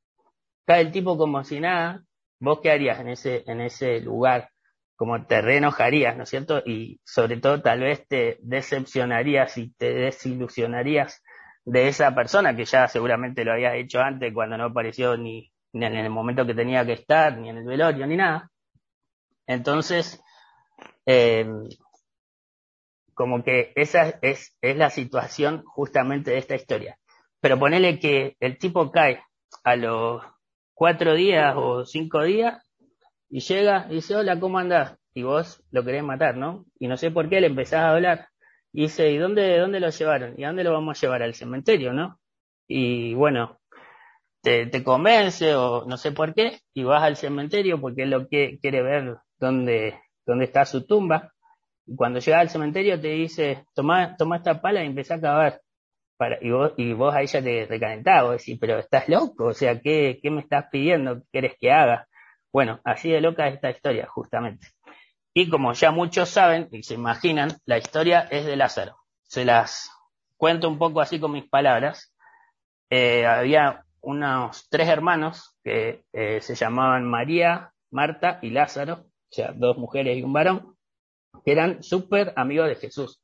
cae 0.66 0.82
el 0.82 0.92
tipo 0.92 1.18
como 1.18 1.44
si 1.44 1.60
nada, 1.60 2.04
vos 2.40 2.60
qué 2.62 2.72
harías 2.72 3.00
en 3.00 3.10
ese, 3.10 3.44
en 3.48 3.62
ese 3.62 4.02
lugar 4.02 4.50
como 4.96 5.26
te 5.26 5.42
reenojarías, 5.42 6.16
¿no 6.16 6.24
es 6.24 6.30
cierto? 6.30 6.62
Y 6.66 7.00
sobre 7.04 7.38
todo 7.38 7.62
tal 7.62 7.82
vez 7.82 8.08
te 8.08 8.38
decepcionarías 8.42 9.58
y 9.58 9.74
te 9.74 9.94
desilusionarías 9.94 11.22
de 11.66 11.88
esa 11.88 12.14
persona 12.16 12.56
que 12.56 12.66
ya 12.66 12.88
seguramente 12.88 13.44
lo 13.44 13.54
habías 13.54 13.76
hecho 13.76 14.02
antes 14.02 14.34
cuando 14.34 14.58
no 14.58 14.66
apareció 14.66 15.18
ni, 15.18 15.52
en 15.74 15.84
el 15.84 16.10
momento 16.10 16.46
que 16.46 16.54
tenía 16.54 16.86
que 16.86 16.94
estar, 16.94 17.38
ni 17.38 17.50
en 17.50 17.58
el 17.58 17.66
velorio, 17.66 18.06
ni 18.08 18.18
nada. 18.18 18.50
Entonces, 19.48 20.24
Eh, 21.06 21.46
como 23.14 23.44
que 23.44 23.72
esa 23.76 24.20
es, 24.22 24.58
es 24.62 24.78
la 24.78 24.90
situación 24.90 25.64
justamente 25.66 26.32
de 26.32 26.38
esta 26.38 26.56
historia. 26.56 26.98
Pero 27.42 27.60
ponele 27.60 28.00
que 28.00 28.36
el 28.40 28.58
tipo 28.58 28.92
cae 28.92 29.22
a 29.64 29.76
los 29.76 30.24
cuatro 30.74 31.14
días 31.14 31.54
o 31.58 31.86
cinco 31.86 32.24
días 32.24 32.64
y 33.30 33.40
llega 33.42 33.88
y 33.90 33.96
dice, 33.96 34.16
hola, 34.16 34.40
¿cómo 34.40 34.60
andás? 34.60 34.98
Y 35.14 35.24
vos 35.24 35.64
lo 35.72 35.84
querés 35.84 36.04
matar, 36.04 36.38
¿no? 36.38 36.66
Y 36.80 36.88
no 36.88 36.98
sé 36.98 37.12
por 37.12 37.30
qué 37.30 37.42
le 37.42 37.48
empezás 37.48 37.82
a 37.82 37.92
hablar. 37.92 38.28
Y 38.72 38.84
dice, 38.84 39.12
¿y 39.12 39.18
dónde, 39.18 39.60
dónde 39.60 39.80
lo 39.80 39.90
llevaron? 39.90 40.34
¿Y 40.38 40.44
dónde 40.44 40.64
lo 40.64 40.74
vamos 40.74 40.98
a 40.98 41.02
llevar? 41.02 41.22
Al 41.22 41.36
cementerio, 41.36 41.94
¿no? 41.94 42.20
Y 42.68 43.14
bueno, 43.14 43.60
te, 44.42 44.68
te 44.68 44.84
convence 44.84 45.56
o 45.56 45.86
no 45.86 45.98
sé 45.98 46.12
por 46.12 46.34
qué, 46.34 46.60
y 46.74 46.84
vas 46.84 47.04
al 47.04 47.18
cementerio 47.18 47.80
porque 47.80 48.04
es 48.04 48.10
lo 48.10 48.28
que 48.28 48.60
quiere 48.60 48.82
ver 48.82 49.18
dónde, 49.40 50.00
dónde 50.26 50.46
está 50.46 50.66
su 50.66 50.86
tumba. 50.86 51.34
Y 51.86 51.96
cuando 51.96 52.20
llega 52.20 52.40
al 52.40 52.50
cementerio 52.50 53.00
te 53.00 53.10
dice, 53.10 53.66
toma, 53.74 54.16
toma 54.18 54.38
esta 54.38 54.62
pala 54.62 54.84
y 54.84 54.88
empieza 54.88 55.16
a 55.16 55.22
cavar. 55.22 55.62
Y, 56.42 56.52
vos, 56.52 56.72
y 56.78 56.94
vos 56.94 57.14
ahí 57.14 57.28
ya 57.28 57.42
te 57.42 57.66
recalentás, 57.66 58.24
vos 58.24 58.38
decís, 58.38 58.58
pero 58.60 58.80
estás 58.80 59.10
loco, 59.10 59.48
o 59.48 59.54
sea, 59.54 59.80
¿qué, 59.82 60.20
qué 60.22 60.32
me 60.32 60.40
estás 60.42 60.68
pidiendo? 60.72 61.20
¿Qué 61.20 61.26
quieres 61.32 61.58
que 61.60 61.72
haga? 61.72 62.08
Bueno, 62.52 62.80
así 62.86 63.10
de 63.10 63.20
loca 63.20 63.48
es 63.48 63.56
esta 63.56 63.72
historia, 63.72 64.08
justamente. 64.08 64.68
Y 65.34 65.50
como 65.50 65.74
ya 65.74 65.92
muchos 65.92 66.30
saben 66.30 66.70
y 66.72 66.84
se 66.84 66.94
imaginan, 66.94 67.58
la 67.66 67.78
historia 67.78 68.22
es 68.32 68.46
de 68.46 68.56
Lázaro. 68.56 68.98
Se 69.24 69.44
las 69.44 69.90
cuento 70.38 70.70
un 70.70 70.78
poco 70.78 71.02
así 71.02 71.20
con 71.20 71.32
mis 71.32 71.50
palabras. 71.50 72.14
Eh, 72.90 73.26
había 73.26 73.84
unos 74.02 74.68
tres 74.70 74.88
hermanos 74.90 75.58
que 75.64 76.04
eh, 76.14 76.42
se 76.42 76.56
llamaban 76.56 77.06
María, 77.06 77.74
Marta 77.90 78.40
y 78.42 78.52
Lázaro, 78.52 79.06
o 79.06 79.32
sea, 79.32 79.52
dos 79.54 79.78
mujeres 79.78 80.18
y 80.18 80.22
un 80.22 80.34
varón, 80.34 80.73
que 81.46 81.52
eran 81.52 81.84
súper 81.84 82.34
amigos 82.36 82.68
de 82.68 82.76
Jesús. 82.76 83.22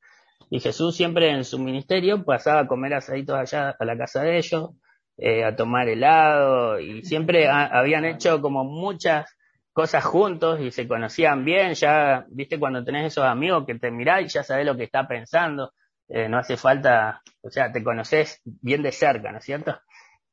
Y 0.50 0.60
Jesús 0.60 0.96
siempre 0.96 1.30
en 1.30 1.44
su 1.44 1.60
ministerio 1.60 2.24
pasaba 2.24 2.62
a 2.62 2.68
comer 2.68 2.94
asaditos 2.94 3.38
allá 3.38 3.76
a 3.78 3.86
la 3.86 3.98
casa 3.98 4.24
de 4.24 4.38
ellos, 4.38 4.72
eh, 5.18 5.44
a 5.44 5.56
tomar 5.56 5.88
helado, 5.88 6.80
y 6.80 7.04
siempre 7.04 7.48
habían 7.50 8.06
hecho 8.06 8.42
como 8.42 8.64
muchas 8.64 9.36
cosas 9.74 10.04
juntos 10.04 10.60
y 10.60 10.72
se 10.72 10.88
conocían 10.88 11.46
bien, 11.46 11.74
ya, 11.74 12.26
viste, 12.30 12.60
cuando 12.60 12.84
tenés 12.84 13.08
esos 13.08 13.26
amigos 13.26 13.66
que 13.66 13.76
te 13.76 13.92
mirás 13.92 14.24
y 14.24 14.28
ya 14.28 14.44
sabés 14.44 14.66
lo 14.66 14.76
que 14.76 14.84
está 14.84 15.08
pensando, 15.08 15.74
eh, 16.08 16.28
no 16.28 16.40
hace 16.40 16.58
falta, 16.58 17.22
o 17.42 17.50
sea, 17.50 17.72
te 17.72 17.84
conoces 17.84 18.42
bien 18.44 18.82
de 18.82 18.92
cerca, 18.92 19.32
¿no 19.32 19.38
es 19.38 19.46
cierto? 19.46 19.80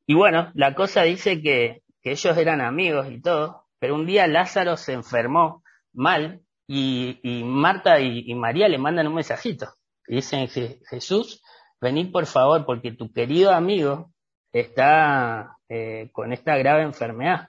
Y 0.07 0.15
bueno, 0.15 0.51
la 0.55 0.75
cosa 0.75 1.03
dice 1.03 1.43
que, 1.43 1.83
que 2.01 2.13
ellos 2.13 2.37
eran 2.39 2.61
amigos 2.61 3.09
y 3.11 3.21
todo, 3.21 3.67
pero 3.79 3.95
un 3.95 4.07
día 4.07 4.27
Lázaro 4.27 4.77
se 4.77 4.95
enfermó 4.95 5.63
mal 5.93 6.41
y, 6.67 7.21
y 7.23 7.45
Marta 7.45 8.01
y, 8.01 8.35
María 8.35 8.69
le 8.69 8.79
mandan 8.79 9.07
un 9.07 9.15
mensajito. 9.15 9.69
Y 10.07 10.17
dicen, 10.17 10.49
Jesús, 10.49 11.43
vení 11.81 12.07
por 12.07 12.27
favor, 12.27 12.65
porque 12.65 12.93
tu 12.93 13.13
querido 13.13 13.53
amigo 13.53 14.13
está 14.53 15.57
eh, 15.69 16.11
con 16.13 16.33
esta 16.33 16.57
grave 16.57 16.83
enfermedad. 16.83 17.49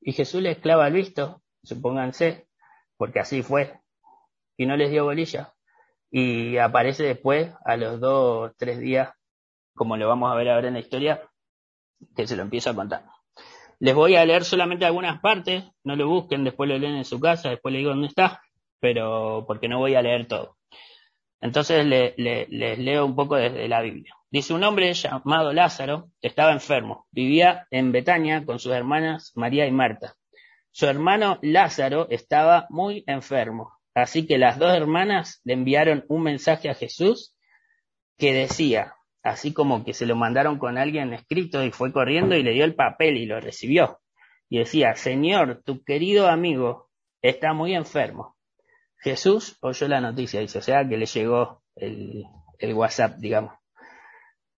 Y 0.00 0.12
Jesús 0.12 0.42
les 0.42 0.58
clava 0.58 0.86
el 0.86 0.94
visto, 0.94 1.42
supónganse, 1.62 2.46
porque 2.96 3.20
así 3.20 3.42
fue, 3.42 3.80
y 4.56 4.66
no 4.66 4.76
les 4.76 4.90
dio 4.90 5.04
bolilla. 5.04 5.54
Y 6.10 6.58
aparece 6.58 7.04
después, 7.04 7.52
a 7.64 7.76
los 7.76 8.00
dos, 8.00 8.52
tres 8.56 8.78
días, 8.78 9.10
como 9.74 9.96
lo 9.96 10.08
vamos 10.08 10.30
a 10.30 10.36
ver 10.36 10.50
ahora 10.50 10.68
en 10.68 10.74
la 10.74 10.80
historia, 10.80 11.28
que 12.14 12.26
se 12.26 12.36
lo 12.36 12.42
empiezo 12.42 12.70
a 12.70 12.74
contar. 12.74 13.04
Les 13.84 13.94
voy 13.94 14.16
a 14.16 14.24
leer 14.24 14.44
solamente 14.44 14.86
algunas 14.86 15.20
partes, 15.20 15.62
no 15.82 15.94
lo 15.94 16.08
busquen, 16.08 16.42
después 16.42 16.70
lo 16.70 16.78
leen 16.78 16.94
en 16.94 17.04
su 17.04 17.20
casa, 17.20 17.50
después 17.50 17.70
le 17.70 17.80
digo 17.80 17.90
dónde 17.90 18.06
está, 18.06 18.40
pero 18.80 19.44
porque 19.46 19.68
no 19.68 19.78
voy 19.78 19.94
a 19.94 20.00
leer 20.00 20.26
todo. 20.26 20.56
Entonces 21.42 21.84
les 21.84 22.78
leo 22.78 23.04
un 23.04 23.14
poco 23.14 23.36
desde 23.36 23.68
la 23.68 23.82
Biblia. 23.82 24.14
Dice 24.30 24.54
un 24.54 24.64
hombre 24.64 24.90
llamado 24.94 25.52
Lázaro 25.52 26.08
estaba 26.22 26.52
enfermo, 26.52 27.06
vivía 27.10 27.66
en 27.70 27.92
Betania 27.92 28.46
con 28.46 28.58
sus 28.58 28.72
hermanas 28.72 29.32
María 29.34 29.66
y 29.66 29.70
Marta. 29.70 30.14
Su 30.70 30.86
hermano 30.86 31.38
Lázaro 31.42 32.06
estaba 32.08 32.66
muy 32.70 33.04
enfermo, 33.06 33.70
así 33.92 34.26
que 34.26 34.38
las 34.38 34.58
dos 34.58 34.74
hermanas 34.74 35.42
le 35.44 35.52
enviaron 35.52 36.06
un 36.08 36.22
mensaje 36.22 36.70
a 36.70 36.74
Jesús 36.74 37.36
que 38.16 38.32
decía, 38.32 38.94
así 39.24 39.54
como 39.54 39.84
que 39.84 39.94
se 39.94 40.06
lo 40.06 40.14
mandaron 40.14 40.58
con 40.58 40.76
alguien 40.76 41.14
escrito 41.14 41.64
y 41.64 41.70
fue 41.70 41.92
corriendo 41.92 42.36
y 42.36 42.42
le 42.42 42.52
dio 42.52 42.64
el 42.64 42.74
papel 42.74 43.16
y 43.16 43.26
lo 43.26 43.40
recibió. 43.40 44.00
Y 44.50 44.58
decía, 44.58 44.94
Señor, 44.94 45.62
tu 45.64 45.82
querido 45.82 46.28
amigo 46.28 46.90
está 47.22 47.54
muy 47.54 47.74
enfermo. 47.74 48.36
Jesús 48.98 49.56
oyó 49.60 49.88
la 49.88 50.00
noticia, 50.00 50.40
dice, 50.40 50.58
o 50.58 50.62
sea 50.62 50.86
que 50.86 50.98
le 50.98 51.06
llegó 51.06 51.62
el, 51.74 52.24
el 52.58 52.74
WhatsApp, 52.74 53.16
digamos. 53.16 53.54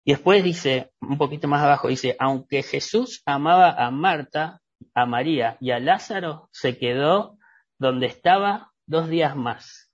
Y 0.03 0.13
después 0.13 0.43
dice, 0.43 0.93
un 1.01 1.19
poquito 1.19 1.47
más 1.47 1.63
abajo, 1.63 1.89
dice, 1.89 2.17
aunque 2.19 2.63
Jesús 2.63 3.23
amaba 3.27 3.71
a 3.71 3.91
Marta, 3.91 4.61
a 4.95 5.07
María 5.07 5.57
y 5.61 5.71
a 5.71 5.79
Lázaro, 5.79 6.49
se 6.53 6.79
quedó 6.79 7.39
donde 7.79 8.07
estaba 8.07 8.73
dos 8.87 9.09
días 9.09 9.37
más. 9.37 9.91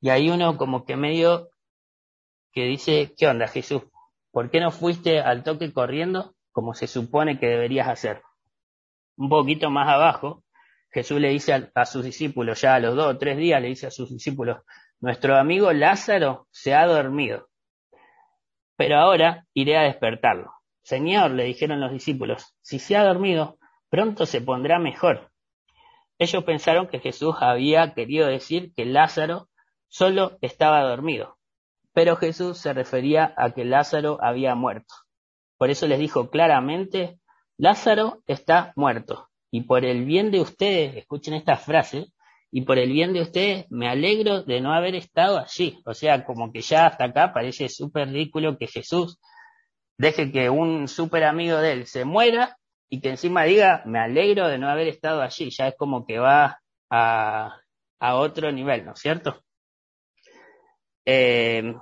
Y 0.00 0.10
hay 0.10 0.30
uno 0.30 0.56
como 0.56 0.84
que 0.84 0.96
medio 0.96 1.50
que 2.56 2.64
dice, 2.64 3.14
¿qué 3.16 3.28
onda 3.28 3.46
Jesús? 3.46 3.82
¿Por 4.32 4.50
qué 4.50 4.58
no 4.58 4.72
fuiste 4.72 5.20
al 5.20 5.44
toque 5.44 5.72
corriendo 5.72 6.34
como 6.50 6.74
se 6.74 6.88
supone 6.88 7.38
que 7.38 7.46
deberías 7.46 7.86
hacer? 7.86 8.22
Un 9.16 9.28
poquito 9.28 9.70
más 9.70 9.88
abajo, 9.88 10.42
Jesús 10.90 11.20
le 11.20 11.28
dice 11.28 11.52
a, 11.52 11.70
a 11.74 11.86
sus 11.86 12.04
discípulos, 12.04 12.60
ya 12.60 12.74
a 12.74 12.80
los 12.80 12.96
dos 12.96 13.14
o 13.14 13.18
tres 13.18 13.36
días 13.36 13.62
le 13.62 13.68
dice 13.68 13.86
a 13.86 13.90
sus 13.92 14.10
discípulos, 14.10 14.58
nuestro 14.98 15.36
amigo 15.36 15.72
Lázaro 15.72 16.48
se 16.50 16.74
ha 16.74 16.84
dormido 16.86 17.48
pero 18.76 18.98
ahora 18.98 19.46
iré 19.54 19.76
a 19.76 19.82
despertarlo. 19.82 20.52
Señor, 20.82 21.32
le 21.32 21.44
dijeron 21.44 21.80
los 21.80 21.90
discípulos, 21.90 22.54
si 22.60 22.78
se 22.78 22.96
ha 22.96 23.04
dormido, 23.04 23.58
pronto 23.88 24.26
se 24.26 24.40
pondrá 24.40 24.78
mejor. 24.78 25.30
Ellos 26.18 26.44
pensaron 26.44 26.86
que 26.86 27.00
Jesús 27.00 27.34
había 27.40 27.94
querido 27.94 28.28
decir 28.28 28.72
que 28.74 28.84
Lázaro 28.84 29.48
solo 29.88 30.38
estaba 30.40 30.82
dormido, 30.82 31.35
pero 31.96 32.16
Jesús 32.16 32.58
se 32.58 32.74
refería 32.74 33.32
a 33.38 33.52
que 33.52 33.64
Lázaro 33.64 34.18
había 34.20 34.54
muerto. 34.54 34.94
Por 35.56 35.70
eso 35.70 35.86
les 35.86 35.98
dijo 35.98 36.28
claramente, 36.28 37.18
Lázaro 37.56 38.22
está 38.26 38.74
muerto, 38.76 39.30
y 39.50 39.62
por 39.62 39.86
el 39.86 40.04
bien 40.04 40.30
de 40.30 40.42
ustedes, 40.42 40.94
escuchen 40.94 41.32
esta 41.32 41.56
frase, 41.56 42.08
y 42.50 42.66
por 42.66 42.78
el 42.78 42.92
bien 42.92 43.14
de 43.14 43.22
ustedes 43.22 43.64
me 43.70 43.88
alegro 43.88 44.42
de 44.42 44.60
no 44.60 44.74
haber 44.74 44.94
estado 44.94 45.38
allí. 45.38 45.80
O 45.86 45.94
sea, 45.94 46.26
como 46.26 46.52
que 46.52 46.60
ya 46.60 46.84
hasta 46.84 47.06
acá 47.06 47.32
parece 47.32 47.70
súper 47.70 48.08
ridículo 48.08 48.58
que 48.58 48.66
Jesús 48.66 49.18
deje 49.96 50.30
que 50.30 50.50
un 50.50 50.88
súper 50.88 51.24
amigo 51.24 51.56
de 51.56 51.72
él 51.72 51.86
se 51.86 52.04
muera 52.04 52.58
y 52.90 53.00
que 53.00 53.08
encima 53.08 53.44
diga 53.44 53.82
me 53.86 54.00
alegro 54.00 54.48
de 54.48 54.58
no 54.58 54.68
haber 54.68 54.88
estado 54.88 55.22
allí. 55.22 55.48
Ya 55.48 55.68
es 55.68 55.76
como 55.78 56.04
que 56.04 56.18
va 56.18 56.60
a, 56.90 57.58
otro 58.00 58.52
nivel, 58.52 58.84
¿no 58.84 58.92
es 58.92 59.00
cierto? 59.00 59.42
Eh, 61.06 61.74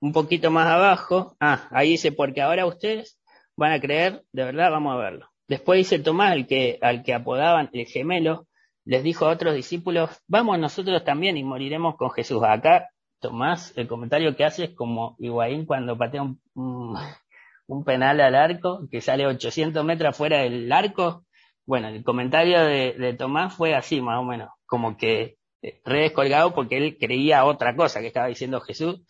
un 0.00 0.12
poquito 0.12 0.50
más 0.50 0.66
abajo, 0.68 1.36
ah, 1.40 1.68
ahí 1.70 1.90
dice, 1.90 2.12
porque 2.12 2.42
ahora 2.42 2.66
ustedes 2.66 3.18
van 3.56 3.72
a 3.72 3.80
creer, 3.80 4.22
de 4.32 4.44
verdad, 4.44 4.70
vamos 4.70 4.94
a 4.94 4.98
verlo. 4.98 5.28
Después 5.48 5.78
dice 5.78 5.98
Tomás, 5.98 6.34
el 6.34 6.46
que, 6.46 6.78
al 6.82 7.02
que 7.02 7.14
apodaban 7.14 7.70
el 7.72 7.86
gemelo, 7.86 8.46
les 8.84 9.02
dijo 9.02 9.26
a 9.26 9.30
otros 9.30 9.54
discípulos, 9.54 10.10
vamos 10.28 10.58
nosotros 10.58 11.04
también 11.04 11.36
y 11.36 11.44
moriremos 11.44 11.96
con 11.96 12.10
Jesús. 12.10 12.42
Acá 12.42 12.88
Tomás, 13.20 13.72
el 13.76 13.88
comentario 13.88 14.36
que 14.36 14.44
hace 14.44 14.64
es 14.64 14.70
como 14.74 15.16
Higuaín 15.18 15.66
cuando 15.66 15.98
patea 15.98 16.22
un, 16.22 16.40
un, 16.54 17.84
penal 17.84 18.20
al 18.20 18.34
arco, 18.34 18.86
que 18.90 19.00
sale 19.00 19.26
800 19.26 19.84
metros 19.84 20.16
fuera 20.16 20.38
del 20.38 20.70
arco. 20.70 21.24
Bueno, 21.66 21.88
el 21.88 22.04
comentario 22.04 22.60
de, 22.64 22.92
de 22.92 23.14
Tomás 23.14 23.54
fue 23.54 23.74
así, 23.74 24.00
más 24.00 24.18
o 24.20 24.24
menos, 24.24 24.50
como 24.66 24.96
que 24.96 25.38
eh, 25.62 25.80
re 25.84 26.02
descolgado 26.02 26.54
porque 26.54 26.76
él 26.76 26.96
creía 26.98 27.44
otra 27.44 27.74
cosa 27.74 28.00
que 28.00 28.06
estaba 28.06 28.28
diciendo 28.28 28.60
Jesús. 28.60 29.00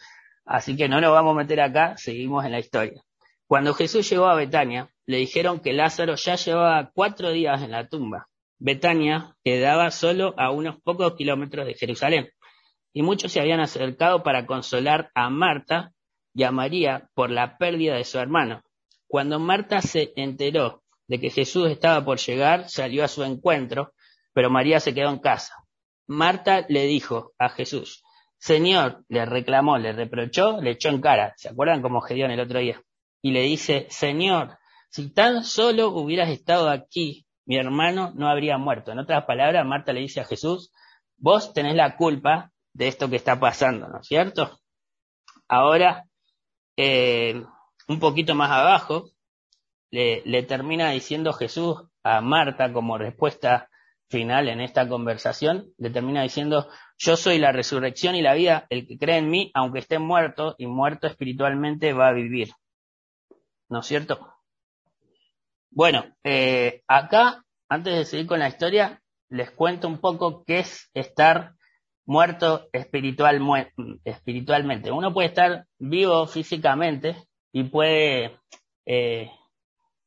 Así 0.48 0.76
que 0.76 0.88
no 0.88 1.00
nos 1.00 1.12
vamos 1.12 1.34
a 1.34 1.42
meter 1.42 1.60
acá, 1.60 1.96
seguimos 1.98 2.44
en 2.46 2.52
la 2.52 2.58
historia. 2.58 3.02
Cuando 3.46 3.74
Jesús 3.74 4.08
llegó 4.08 4.26
a 4.26 4.34
Betania, 4.34 4.88
le 5.04 5.18
dijeron 5.18 5.60
que 5.60 5.74
Lázaro 5.74 6.14
ya 6.14 6.36
llevaba 6.36 6.90
cuatro 6.94 7.30
días 7.30 7.62
en 7.62 7.70
la 7.70 7.86
tumba 7.88 8.28
Betania 8.58 9.36
quedaba 9.44 9.90
solo 9.90 10.34
a 10.36 10.50
unos 10.50 10.80
pocos 10.82 11.14
kilómetros 11.14 11.66
de 11.66 11.74
Jerusalén, 11.74 12.30
y 12.92 13.02
muchos 13.02 13.30
se 13.30 13.40
habían 13.40 13.60
acercado 13.60 14.22
para 14.22 14.46
consolar 14.46 15.10
a 15.14 15.30
Marta 15.30 15.92
y 16.34 16.42
a 16.42 16.50
María 16.50 17.08
por 17.14 17.30
la 17.30 17.58
pérdida 17.58 17.94
de 17.94 18.04
su 18.04 18.18
hermano. 18.18 18.62
Cuando 19.06 19.38
Marta 19.38 19.80
se 19.80 20.12
enteró 20.16 20.82
de 21.06 21.20
que 21.20 21.30
Jesús 21.30 21.70
estaba 21.70 22.04
por 22.04 22.18
llegar, 22.18 22.68
salió 22.68 23.04
a 23.04 23.08
su 23.08 23.22
encuentro, 23.22 23.92
pero 24.32 24.50
María 24.50 24.80
se 24.80 24.94
quedó 24.94 25.10
en 25.10 25.18
casa. 25.18 25.54
Marta 26.06 26.64
le 26.68 26.86
dijo 26.86 27.32
a 27.38 27.50
Jesús, 27.50 28.02
Señor, 28.38 29.04
le 29.08 29.24
reclamó, 29.26 29.78
le 29.78 29.92
reprochó, 29.92 30.60
le 30.60 30.70
echó 30.70 30.88
en 30.88 31.00
cara. 31.00 31.34
¿Se 31.36 31.48
acuerdan 31.48 31.82
cómo 31.82 32.00
Gedeón 32.00 32.30
el 32.30 32.40
otro 32.40 32.60
día? 32.60 32.80
Y 33.20 33.32
le 33.32 33.42
dice, 33.42 33.86
Señor, 33.90 34.58
si 34.90 35.12
tan 35.12 35.44
solo 35.44 35.88
hubieras 35.88 36.30
estado 36.30 36.70
aquí, 36.70 37.26
mi 37.46 37.56
hermano 37.56 38.12
no 38.14 38.28
habría 38.28 38.58
muerto. 38.58 38.92
En 38.92 38.98
otras 38.98 39.24
palabras, 39.24 39.66
Marta 39.66 39.92
le 39.92 40.00
dice 40.00 40.20
a 40.20 40.24
Jesús, 40.24 40.70
vos 41.16 41.52
tenés 41.52 41.74
la 41.74 41.96
culpa 41.96 42.52
de 42.72 42.88
esto 42.88 43.10
que 43.10 43.16
está 43.16 43.40
pasando, 43.40 43.88
¿no 43.88 44.00
es 44.00 44.06
cierto? 44.06 44.60
Ahora, 45.48 46.04
eh, 46.76 47.42
un 47.88 47.98
poquito 47.98 48.34
más 48.34 48.50
abajo, 48.50 49.10
le, 49.90 50.22
le 50.26 50.42
termina 50.42 50.90
diciendo 50.90 51.32
Jesús 51.32 51.76
a 52.04 52.20
Marta 52.20 52.72
como 52.72 52.98
respuesta 52.98 53.67
final 54.08 54.48
en 54.48 54.60
esta 54.60 54.88
conversación, 54.88 55.72
le 55.76 55.90
termina 55.90 56.22
diciendo, 56.22 56.68
yo 56.96 57.16
soy 57.16 57.38
la 57.38 57.52
resurrección 57.52 58.14
y 58.14 58.22
la 58.22 58.34
vida, 58.34 58.66
el 58.70 58.86
que 58.86 58.98
cree 58.98 59.18
en 59.18 59.30
mí, 59.30 59.50
aunque 59.54 59.80
esté 59.80 59.98
muerto 59.98 60.54
y 60.58 60.66
muerto 60.66 61.06
espiritualmente, 61.06 61.92
va 61.92 62.08
a 62.08 62.12
vivir. 62.12 62.50
¿No 63.68 63.80
es 63.80 63.86
cierto? 63.86 64.34
Bueno, 65.70 66.04
eh, 66.24 66.82
acá, 66.88 67.44
antes 67.68 67.94
de 67.94 68.04
seguir 68.04 68.26
con 68.26 68.38
la 68.38 68.48
historia, 68.48 69.02
les 69.28 69.50
cuento 69.50 69.86
un 69.88 69.98
poco 69.98 70.44
qué 70.44 70.60
es 70.60 70.90
estar 70.94 71.54
muerto 72.06 72.68
espiritual, 72.72 73.40
espiritualmente. 74.04 74.90
Uno 74.90 75.12
puede 75.12 75.28
estar 75.28 75.66
vivo 75.78 76.26
físicamente 76.26 77.16
y 77.52 77.64
puede 77.64 78.38
eh, 78.86 79.30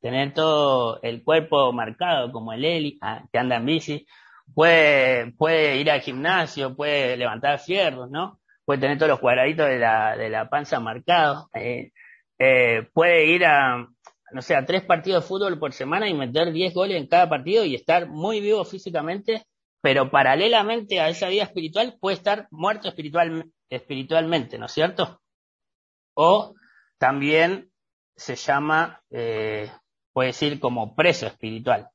tener 0.01 0.34
todo 0.34 1.00
el 1.03 1.24
cuerpo 1.24 1.72
marcado 1.72 2.31
como 2.31 2.53
el 2.53 2.65
Eli, 2.65 2.98
ah, 3.01 3.24
que 3.31 3.39
anda 3.39 3.58
en 3.58 3.65
bici, 3.65 4.08
puede, 4.53 5.31
puede 5.34 5.77
ir 5.77 5.91
al 5.91 6.01
gimnasio, 6.01 6.75
puede 6.75 7.15
levantar 7.17 7.60
fierros, 7.60 8.10
¿no? 8.10 8.39
Puede 8.65 8.81
tener 8.81 8.98
todos 8.98 9.12
los 9.12 9.20
cuadraditos 9.20 9.67
de 9.67 9.79
la, 9.79 10.15
de 10.17 10.29
la 10.29 10.50
panza 10.50 10.79
marcados, 10.79 11.48
eh, 11.53 11.91
eh, 12.39 12.88
puede 12.93 13.25
ir 13.27 13.46
a, 13.46 13.88
no 14.31 14.41
sé, 14.41 14.55
a 14.55 14.65
tres 14.65 14.84
partidos 14.84 15.24
de 15.24 15.27
fútbol 15.27 15.60
por 15.60 15.74
semana 15.74 16.10
y 16.10 16.13
meter 16.13 16.51
diez 16.51 16.74
goles 16.74 16.98
en 16.98 17.08
cada 17.08 17.29
partido 17.29 17.63
y 17.65 17.75
estar 17.75 18.08
muy 18.08 18.41
vivo 18.41 18.63
físicamente, 18.65 19.46
pero 19.81 20.10
paralelamente 20.10 21.00
a 21.00 21.10
esa 21.10 21.27
vida 21.29 21.43
espiritual 21.43 21.98
puede 22.00 22.17
estar 22.17 22.48
muerto 22.51 22.88
espiritual, 22.88 23.51
espiritualmente, 23.70 24.58
¿no 24.58 24.65
es 24.65 24.72
cierto? 24.72 25.22
O 26.15 26.55
también 26.98 27.72
se 28.15 28.36
llama 28.36 29.01
eh, 29.10 29.72
puede 30.13 30.27
decir 30.27 30.59
como 30.59 30.95
preso 30.95 31.27
espiritual. 31.27 31.89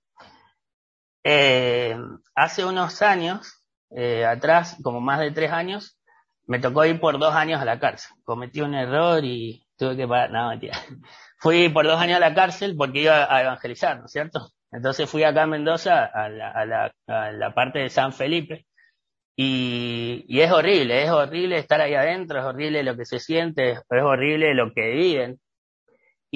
Eh, 1.25 1.97
hace 2.35 2.65
unos 2.65 3.03
años, 3.03 3.65
eh, 3.91 4.25
atrás, 4.25 4.77
como 4.83 5.01
más 5.01 5.21
de 5.21 5.31
tres 5.33 5.51
años, 5.53 5.99
me 6.47 6.61
tocó 6.61 6.85
ir 6.85 7.01
por 7.01 7.19
dos 7.19 7.35
años 7.35 7.61
a 7.61 7.65
la 7.65 7.81
cárcel. 7.81 8.17
Cometí 8.25 8.61
un 8.61 8.75
error 8.75 9.25
y 9.25 9.67
tuve 9.77 9.97
que 9.97 10.07
pagar, 10.07 10.31
no, 10.31 10.49
mentira. 10.51 10.79
Fui 11.39 11.69
por 11.69 11.87
dos 11.87 12.01
años 12.01 12.17
a 12.17 12.21
la 12.21 12.35
cárcel 12.35 12.77
porque 12.77 13.03
iba 13.03 13.35
a 13.35 13.43
evangelizar, 13.43 13.99
¿no 13.99 14.07
es 14.07 14.13
cierto? 14.13 14.51
Entonces 14.73 15.09
fui 15.09 15.23
acá 15.23 15.43
a 15.45 15.47
Mendoza, 15.47 16.05
a 16.05 16.29
la, 16.29 16.51
a 16.51 16.67
la, 16.67 16.93
a 17.07 17.31
la 17.33 17.55
parte 17.55 17.79
de 17.79 17.89
San 17.89 18.13
Felipe, 18.13 18.67
y, 19.37 20.25
y, 20.29 20.41
es 20.41 20.51
horrible, 20.51 21.03
es 21.05 21.11
horrible 21.11 21.59
estar 21.59 21.81
ahí 21.81 21.95
adentro, 21.95 22.39
es 22.39 22.45
horrible 22.47 22.83
lo 22.83 22.97
que 22.97 23.05
se 23.05 23.21
siente, 23.21 23.73
es 23.73 23.81
horrible 23.91 24.55
lo 24.55 24.73
que 24.73 24.91
viven. 24.93 25.39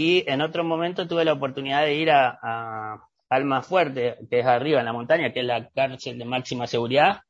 Y 0.03 0.25
en 0.27 0.41
otro 0.41 0.65
momento 0.65 1.07
tuve 1.07 1.27
la 1.27 1.35
oportunidad 1.35 1.83
de 1.83 1.93
ir 1.93 2.11
a, 2.11 2.39
a 2.43 3.07
Alma 3.29 3.61
Fuerte, 3.61 4.17
que 4.31 4.41
es 4.41 4.47
arriba 4.47 4.79
en 4.81 4.87
la 4.87 4.95
montaña, 4.95 5.31
que 5.31 5.41
es 5.41 5.47
la 5.47 5.69
cárcel 5.69 6.19
de 6.19 6.25
máxima 6.25 6.67
seguridad, 6.67 7.21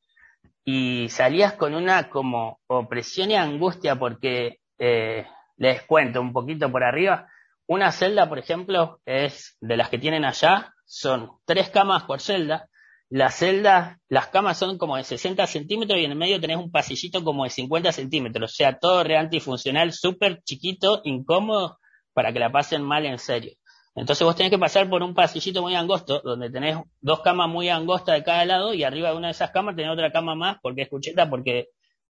y 0.64 1.08
salías 1.08 1.54
con 1.54 1.74
una 1.74 2.08
como 2.08 2.60
opresión 2.68 3.32
y 3.32 3.34
angustia 3.34 3.96
porque, 3.96 4.60
eh, 4.78 5.26
les 5.56 5.82
cuento 5.82 6.20
un 6.20 6.32
poquito 6.32 6.70
por 6.70 6.84
arriba, 6.84 7.26
una 7.66 7.90
celda, 7.90 8.28
por 8.28 8.38
ejemplo, 8.38 9.00
es 9.04 9.56
de 9.60 9.76
las 9.76 9.88
que 9.88 9.98
tienen 9.98 10.24
allá, 10.24 10.72
son 10.84 11.28
tres 11.44 11.70
camas 11.70 12.04
por 12.04 12.20
celda, 12.20 12.68
las 13.08 13.34
celdas, 13.34 13.98
las 14.08 14.28
camas 14.28 14.58
son 14.58 14.78
como 14.78 14.96
de 14.96 15.02
60 15.02 15.44
centímetros 15.48 15.98
y 15.98 16.04
en 16.04 16.12
el 16.12 16.16
medio 16.16 16.40
tenés 16.40 16.58
un 16.58 16.70
pasillito 16.70 17.24
como 17.24 17.42
de 17.42 17.50
50 17.50 17.90
centímetros, 17.90 18.52
o 18.52 18.54
sea, 18.54 18.78
todo 18.78 19.02
realmente 19.02 19.40
funcional, 19.40 19.92
súper 19.92 20.40
chiquito, 20.44 21.00
incómodo, 21.02 21.79
para 22.20 22.34
que 22.34 22.38
la 22.38 22.52
pasen 22.52 22.82
mal 22.82 23.06
en 23.06 23.18
serio. 23.18 23.54
Entonces 23.94 24.22
vos 24.26 24.36
tenés 24.36 24.50
que 24.50 24.58
pasar 24.58 24.90
por 24.90 25.02
un 25.02 25.14
pasillito 25.14 25.62
muy 25.62 25.74
angosto, 25.74 26.20
donde 26.22 26.50
tenés 26.50 26.76
dos 27.00 27.20
camas 27.22 27.48
muy 27.48 27.70
angostas 27.70 28.14
de 28.14 28.22
cada 28.22 28.44
lado 28.44 28.74
y 28.74 28.84
arriba 28.84 29.08
de 29.08 29.16
una 29.16 29.28
de 29.28 29.32
esas 29.32 29.52
camas 29.52 29.74
tenés 29.74 29.90
otra 29.90 30.12
cama 30.12 30.34
más 30.34 30.58
porque 30.60 30.82
es 30.82 30.90
cucheta, 30.90 31.30
porque 31.30 31.68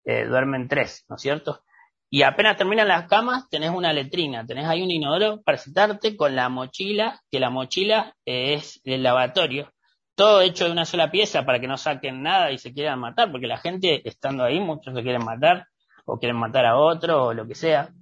eh, 0.03 0.25
duermen 0.25 0.67
tres, 0.67 1.05
¿no 1.07 1.15
es 1.15 1.21
cierto? 1.21 1.61
Y 2.09 2.23
apenas 2.23 2.57
terminan 2.57 2.89
las 2.89 3.07
camas, 3.07 3.47
tenés 3.49 3.69
una 3.69 3.93
letrina, 3.93 4.45
tenés 4.45 4.65
ahí 4.65 4.81
un 4.81 4.91
inodoro 4.91 5.41
para 5.41 5.57
sentarte 5.57 6.17
con 6.17 6.35
la 6.35 6.49
mochila, 6.49 7.21
que 7.31 7.39
la 7.39 7.49
mochila 7.49 8.13
eh, 8.25 8.55
es 8.55 8.81
el 8.83 9.03
lavatorio, 9.03 9.71
todo 10.15 10.41
hecho 10.41 10.65
de 10.65 10.73
una 10.73 10.83
sola 10.83 11.11
pieza 11.11 11.45
para 11.45 11.61
que 11.61 11.67
no 11.69 11.77
saquen 11.77 12.23
nada 12.23 12.51
y 12.51 12.57
se 12.57 12.73
quieran 12.73 12.99
matar, 12.99 13.31
porque 13.31 13.47
la 13.47 13.57
gente 13.57 14.05
estando 14.05 14.43
ahí, 14.43 14.59
muchos 14.59 14.93
se 14.93 15.01
quieren 15.01 15.23
matar, 15.23 15.67
o 16.03 16.19
quieren 16.19 16.35
matar 16.35 16.65
a 16.65 16.75
otro, 16.75 17.27
o 17.27 17.33
lo 17.33 17.47
que 17.47 17.55
sea 17.55 17.93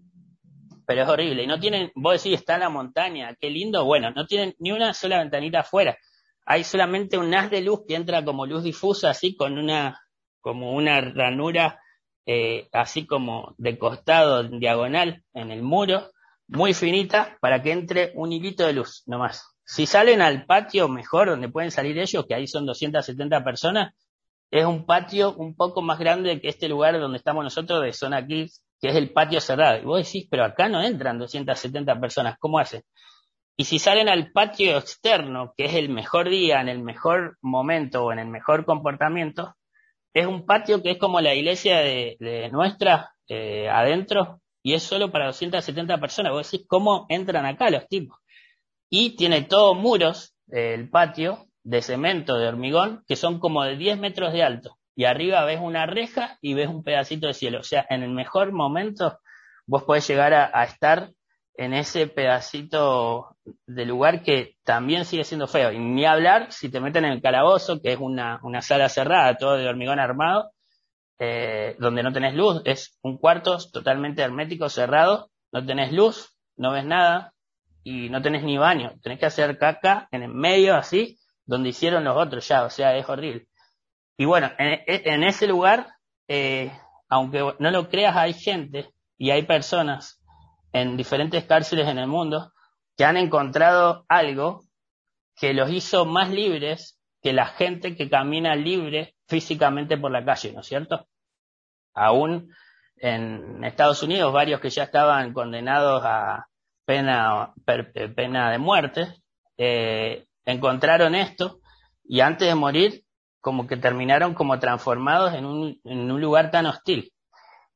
pero 0.92 1.04
es 1.04 1.10
horrible. 1.10 1.44
Y 1.44 1.48
no 1.48 1.58
tienen, 1.58 1.90
vos 1.96 2.22
decís, 2.22 2.38
está 2.38 2.56
en 2.56 2.60
la 2.60 2.70
montaña, 2.70 3.34
qué 3.40 3.50
lindo. 3.50 3.86
Bueno, 3.86 4.12
no 4.12 4.26
tienen 4.26 4.56
ni 4.60 4.74
una 4.74 4.94
sola 4.94 5.20
ventanita 5.20 5.62
afuera. 5.62 5.98
Hay 6.46 6.66
solamente 6.66 7.18
un 7.18 7.34
haz 7.34 7.50
de 7.50 7.62
luz 7.62 7.84
que 7.88 7.96
entra 7.96 8.26
como 8.26 8.46
luz 8.46 8.62
difusa, 8.62 9.12
así 9.12 9.38
con 9.38 9.58
una, 9.58 10.02
como 10.42 10.74
una 10.74 11.00
ranura, 11.00 11.80
eh, 12.26 12.68
así 12.74 13.06
como 13.06 13.56
de 13.58 13.78
costado, 13.78 14.44
diagonal, 14.44 15.24
en 15.34 15.52
el 15.52 15.64
muro, 15.64 16.12
muy 16.50 16.74
finita, 16.74 17.38
para 17.40 17.64
que 17.64 17.72
entre 17.72 18.12
un 18.16 18.34
hilito 18.34 18.68
de 18.68 18.74
luz, 18.74 19.04
nomás. 19.06 19.56
Si 19.64 19.86
salen 19.86 20.22
al 20.22 20.46
patio 20.46 20.90
mejor, 20.90 21.30
donde 21.30 21.48
pueden 21.48 21.72
salir 21.72 21.98
ellos, 22.00 22.26
que 22.28 22.36
ahí 22.36 22.48
son 22.48 22.66
270 22.66 23.46
personas, 23.46 23.94
es 24.50 24.66
un 24.66 24.86
patio 24.86 25.36
un 25.36 25.56
poco 25.56 25.82
más 25.82 26.00
grande 26.00 26.42
que 26.42 26.50
este 26.50 26.68
lugar 26.68 27.00
donde 27.00 27.18
estamos 27.18 27.46
nosotros, 27.46 27.82
de 27.82 27.94
zona 27.94 28.18
aquí 28.18 28.50
que 28.82 28.90
es 28.90 28.96
el 28.96 29.12
patio 29.12 29.40
cerrado. 29.40 29.80
Y 29.80 29.86
vos 29.86 30.04
decís, 30.06 30.28
pero 30.30 30.44
acá 30.44 30.68
no 30.68 30.82
entran 30.82 31.20
270 31.20 32.00
personas, 32.00 32.38
¿cómo 32.40 32.60
hacen? 32.60 32.82
Y 33.56 33.66
si 33.66 33.80
salen 33.80 34.10
al 34.10 34.32
patio 34.32 34.78
externo, 34.78 35.54
que 35.56 35.66
es 35.66 35.76
el 35.76 35.90
mejor 35.90 36.30
día, 36.30 36.62
en 36.62 36.70
el 36.70 36.80
mejor 36.80 37.38
momento 37.42 38.06
o 38.06 38.12
en 38.12 38.20
el 38.20 38.28
mejor 38.28 38.66
comportamiento, 38.66 39.56
es 40.14 40.26
un 40.26 40.46
patio 40.46 40.82
que 40.82 40.92
es 40.92 40.98
como 40.98 41.22
la 41.22 41.36
iglesia 41.36 41.78
de, 41.80 42.50
nuestra 42.52 43.14
eh, 43.28 43.70
adentro 43.70 44.42
y 44.64 44.74
es 44.74 44.84
solo 44.84 45.12
para 45.12 45.28
270 45.28 46.00
personas. 46.00 46.32
Vos 46.32 46.52
decís, 46.52 46.66
¿cómo 46.68 47.06
entran 47.10 47.46
acá 47.46 47.70
los 47.70 47.88
tipos? 47.88 48.18
Y 48.90 49.16
tiene 49.16 49.44
todos 49.44 49.78
muros, 49.78 50.36
eh, 50.52 50.74
el 50.74 50.90
patio, 50.90 51.46
de 51.64 51.82
cemento, 51.84 52.38
de 52.38 52.48
hormigón, 52.48 53.04
que 53.08 53.16
son 53.16 53.40
como 53.40 53.64
de 53.64 53.78
10 53.78 54.00
metros 54.00 54.34
de 54.34 54.44
alto 54.44 54.78
y 54.96 55.06
arriba 55.06 55.46
ves 55.46 55.60
una 55.62 55.86
reja 55.86 56.38
y 56.42 56.54
ves 56.54 56.68
un 56.68 56.84
pedacito 56.84 57.28
de 57.28 57.34
cielo. 57.34 57.60
O 57.60 57.64
sea, 57.64 57.86
en 57.90 58.04
el 58.04 58.12
mejor 58.12 58.52
momento 58.52 59.20
vos 59.66 59.84
podés 59.84 60.08
llegar 60.08 60.34
a, 60.34 60.64
estar 60.64 61.12
en 61.56 61.74
ese 61.74 62.08
pedacito 62.08 63.38
de 63.66 63.86
lugar 63.86 64.24
que 64.24 64.56
también 64.64 65.06
sigue 65.06 65.24
siendo 65.24 65.48
feo. 65.48 65.72
Y 65.72 65.80
ni 65.80 66.06
hablar 66.06 66.52
si 66.52 66.70
te 66.70 66.80
meten 66.80 67.06
en 67.06 67.14
el 67.14 67.22
calabozo, 67.22 67.82
que 67.82 67.94
es 67.94 68.00
una, 68.00 68.40
una 68.44 68.62
sala 68.62 68.90
cerrada, 68.90 69.38
todo 69.38 69.56
de 69.56 69.68
hormigón 69.68 70.00
armado, 70.00 70.52
eh, 71.20 71.76
donde 71.80 72.04
no 72.04 72.12
tenés 72.12 72.34
luz. 72.34 72.62
Es 72.66 72.98
un 73.02 73.18
cuarto 73.18 73.58
totalmente 73.72 74.22
hermético, 74.22 74.70
cerrado, 74.70 75.30
no 75.52 75.66
tenés 75.66 75.92
luz, 75.92 76.36
no 76.58 76.72
ves 76.72 76.86
nada 76.86 77.34
y 77.84 78.10
no 78.10 78.22
tenés 78.22 78.44
ni 78.44 78.58
baño. 78.58 78.94
Tenés 79.02 79.20
que 79.20 79.28
hacer 79.28 79.58
caca 79.58 80.08
en 80.12 80.24
el 80.24 80.34
medio 80.34 80.76
así, 80.76 81.20
donde 81.46 81.70
hicieron 81.70 82.04
los 82.04 82.18
otros 82.18 82.48
ya. 82.48 82.64
O 82.64 82.70
sea, 82.70 82.98
es 82.98 83.08
horrible. 83.08 83.48
Y 84.22 84.26
bueno, 84.26 84.52
en, 84.60 85.24
ese 85.24 85.48
lugar, 85.48 85.96
eh, 86.28 86.72
aunque 87.10 87.56
no 87.58 87.72
lo 87.72 87.90
creas, 87.90 88.16
hay 88.16 88.36
gente 88.36 88.92
y 89.18 89.32
hay 89.32 89.48
personas 89.48 90.22
en 90.74 90.96
diferentes 90.96 91.44
cárceles 91.46 91.88
en 91.88 91.98
el 91.98 92.06
mundo 92.06 92.54
que 92.96 93.04
han 93.04 93.18
encontrado 93.18 94.06
algo 94.08 94.62
que 95.36 95.56
los 95.56 95.72
hizo 95.72 96.06
más 96.06 96.30
libres 96.30 97.00
que 97.24 97.34
la 97.34 97.48
gente 97.48 97.96
que 97.96 98.12
camina 98.12 98.56
libre 98.56 99.16
físicamente 99.28 99.98
por 99.98 100.12
la 100.12 100.24
calle, 100.24 100.54
¿no 100.54 100.62
es 100.62 100.68
cierto? 100.68 101.08
Aún 101.96 102.54
en 102.98 103.64
Estados 103.64 104.04
Unidos, 104.04 104.32
varios 104.32 104.62
que 104.62 104.70
ya 104.70 104.84
estaban 104.84 105.34
condenados 105.34 106.04
a 106.06 106.46
pena, 106.86 107.56
pena 107.66 108.52
de 108.52 108.60
muerte, 108.60 109.16
eh, 109.58 110.28
encontraron 110.46 111.16
esto 111.16 111.60
y 112.04 112.20
antes 112.20 112.48
de 112.48 112.54
morir 112.54 113.04
como 113.42 113.68
que 113.68 113.76
terminaron 113.76 114.34
como 114.34 114.60
transformados 114.60 115.34
en 115.34 115.46
un, 115.46 115.82
en 115.84 116.12
un 116.12 116.22
lugar 116.22 116.52
tan 116.52 116.68
hostil. 116.68 117.12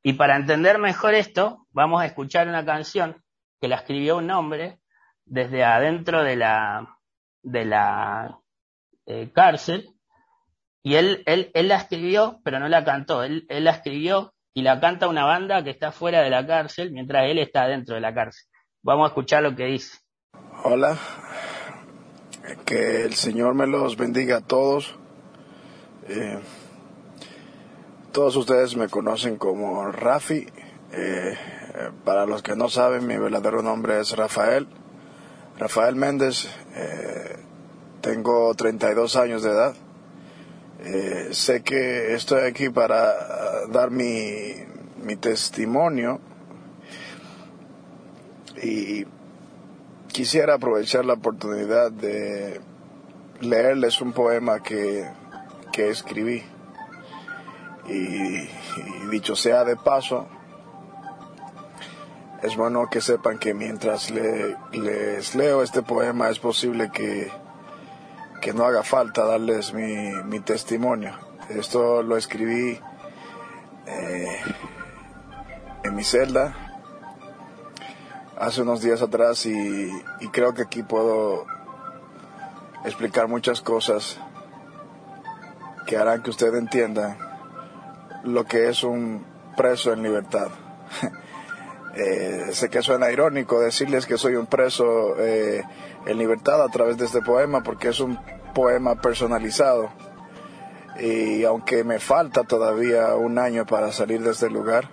Y 0.02 0.12
para 0.14 0.36
entender 0.36 0.78
mejor 0.78 1.14
esto, 1.14 1.66
vamos 1.70 2.00
a 2.00 2.06
escuchar 2.06 2.48
una 2.48 2.64
canción 2.64 3.22
que 3.60 3.68
la 3.68 3.76
escribió 3.76 4.16
un 4.16 4.30
hombre 4.30 4.78
desde 5.24 5.64
adentro 5.64 6.22
de 6.22 6.36
la, 6.36 6.98
de 7.42 7.64
la 7.64 8.38
eh, 9.06 9.32
cárcel. 9.34 9.90
Y 10.84 10.94
él, 10.94 11.24
él, 11.26 11.50
él 11.54 11.68
la 11.68 11.76
escribió, 11.76 12.40
pero 12.44 12.60
no 12.60 12.68
la 12.68 12.84
cantó. 12.84 13.24
Él, 13.24 13.44
él 13.48 13.64
la 13.64 13.72
escribió 13.72 14.32
y 14.54 14.62
la 14.62 14.78
canta 14.78 15.08
una 15.08 15.24
banda 15.24 15.64
que 15.64 15.70
está 15.70 15.90
fuera 15.90 16.22
de 16.22 16.30
la 16.30 16.46
cárcel, 16.46 16.92
mientras 16.92 17.24
él 17.24 17.38
está 17.38 17.66
dentro 17.66 17.96
de 17.96 18.00
la 18.00 18.14
cárcel. 18.14 18.46
Vamos 18.82 19.06
a 19.06 19.08
escuchar 19.08 19.42
lo 19.42 19.56
que 19.56 19.64
dice. 19.64 19.98
Hola, 20.62 20.96
que 22.64 23.02
el 23.02 23.14
Señor 23.14 23.54
me 23.54 23.66
los 23.66 23.96
bendiga 23.96 24.36
a 24.36 24.40
todos. 24.40 24.96
Eh, 26.08 26.38
todos 28.12 28.36
ustedes 28.36 28.76
me 28.76 28.88
conocen 28.88 29.36
como 29.36 29.90
Rafi. 29.92 30.46
Eh, 30.92 31.36
para 32.04 32.24
los 32.24 32.42
que 32.42 32.56
no 32.56 32.68
saben, 32.68 33.06
mi 33.06 33.16
verdadero 33.18 33.62
nombre 33.62 34.00
es 34.00 34.16
Rafael. 34.16 34.66
Rafael 35.58 35.96
Méndez. 35.96 36.48
Eh, 36.74 37.36
tengo 38.00 38.54
32 38.54 39.16
años 39.16 39.42
de 39.42 39.50
edad. 39.50 39.74
Eh, 40.80 41.28
sé 41.32 41.62
que 41.62 42.14
estoy 42.14 42.42
aquí 42.42 42.68
para 42.68 43.66
dar 43.68 43.90
mi, 43.90 44.54
mi 45.02 45.16
testimonio 45.16 46.20
y 48.62 49.04
quisiera 50.08 50.54
aprovechar 50.54 51.04
la 51.04 51.14
oportunidad 51.14 51.90
de 51.90 52.60
leerles 53.40 54.00
un 54.00 54.12
poema 54.12 54.62
que, 54.62 55.06
que 55.76 55.90
escribí. 55.90 56.42
Y, 57.86 58.48
dicho 59.10 59.36
sea 59.36 59.62
de 59.62 59.76
paso, 59.76 60.26
es 62.42 62.56
bueno 62.56 62.88
que 62.90 63.02
sepan 63.02 63.38
que 63.38 63.52
mientras 63.52 64.10
les 64.10 65.34
leo 65.34 65.62
este 65.62 65.82
poema 65.82 66.30
es 66.30 66.38
posible 66.38 66.90
que, 66.90 67.30
que 68.40 68.54
no 68.54 68.64
haga 68.64 68.82
falta 68.82 69.26
darles 69.26 69.74
mi, 69.74 70.14
mi 70.24 70.40
testimonio. 70.40 71.12
Esto 71.50 72.02
lo 72.02 72.16
escribí 72.16 72.80
eh, 73.86 74.40
en 75.84 75.94
mi 75.94 76.04
celda 76.04 76.56
hace 78.38 78.62
unos 78.62 78.80
días 78.80 79.02
atrás 79.02 79.44
y 79.46 79.90
creo 80.32 80.54
que 80.54 80.62
aquí 80.62 80.82
puedo 80.82 81.46
explicar 82.84 83.28
muchas 83.28 83.60
cosas 83.60 84.18
que 85.86 85.96
harán 85.96 86.22
que 86.22 86.30
usted 86.30 86.54
entienda 86.54 87.16
lo 88.24 88.44
que 88.44 88.68
es 88.68 88.82
un 88.82 89.24
preso 89.56 89.92
en 89.92 90.02
libertad. 90.02 90.48
Eh, 91.98 92.48
sé 92.52 92.68
que 92.68 92.82
suena 92.82 93.10
irónico 93.10 93.58
decirles 93.58 94.04
que 94.04 94.18
soy 94.18 94.34
un 94.34 94.44
preso 94.44 95.16
eh, 95.18 95.64
en 96.04 96.18
libertad 96.18 96.62
a 96.62 96.68
través 96.68 96.98
de 96.98 97.06
este 97.06 97.22
poema 97.22 97.62
porque 97.62 97.88
es 97.88 98.00
un 98.00 98.18
poema 98.52 99.00
personalizado 99.00 99.88
y 101.00 101.44
aunque 101.44 101.84
me 101.84 101.98
falta 101.98 102.44
todavía 102.44 103.14
un 103.14 103.38
año 103.38 103.66
para 103.66 103.92
salir 103.92 104.22
de 104.22 104.32
este 104.32 104.50
lugar, 104.50 104.90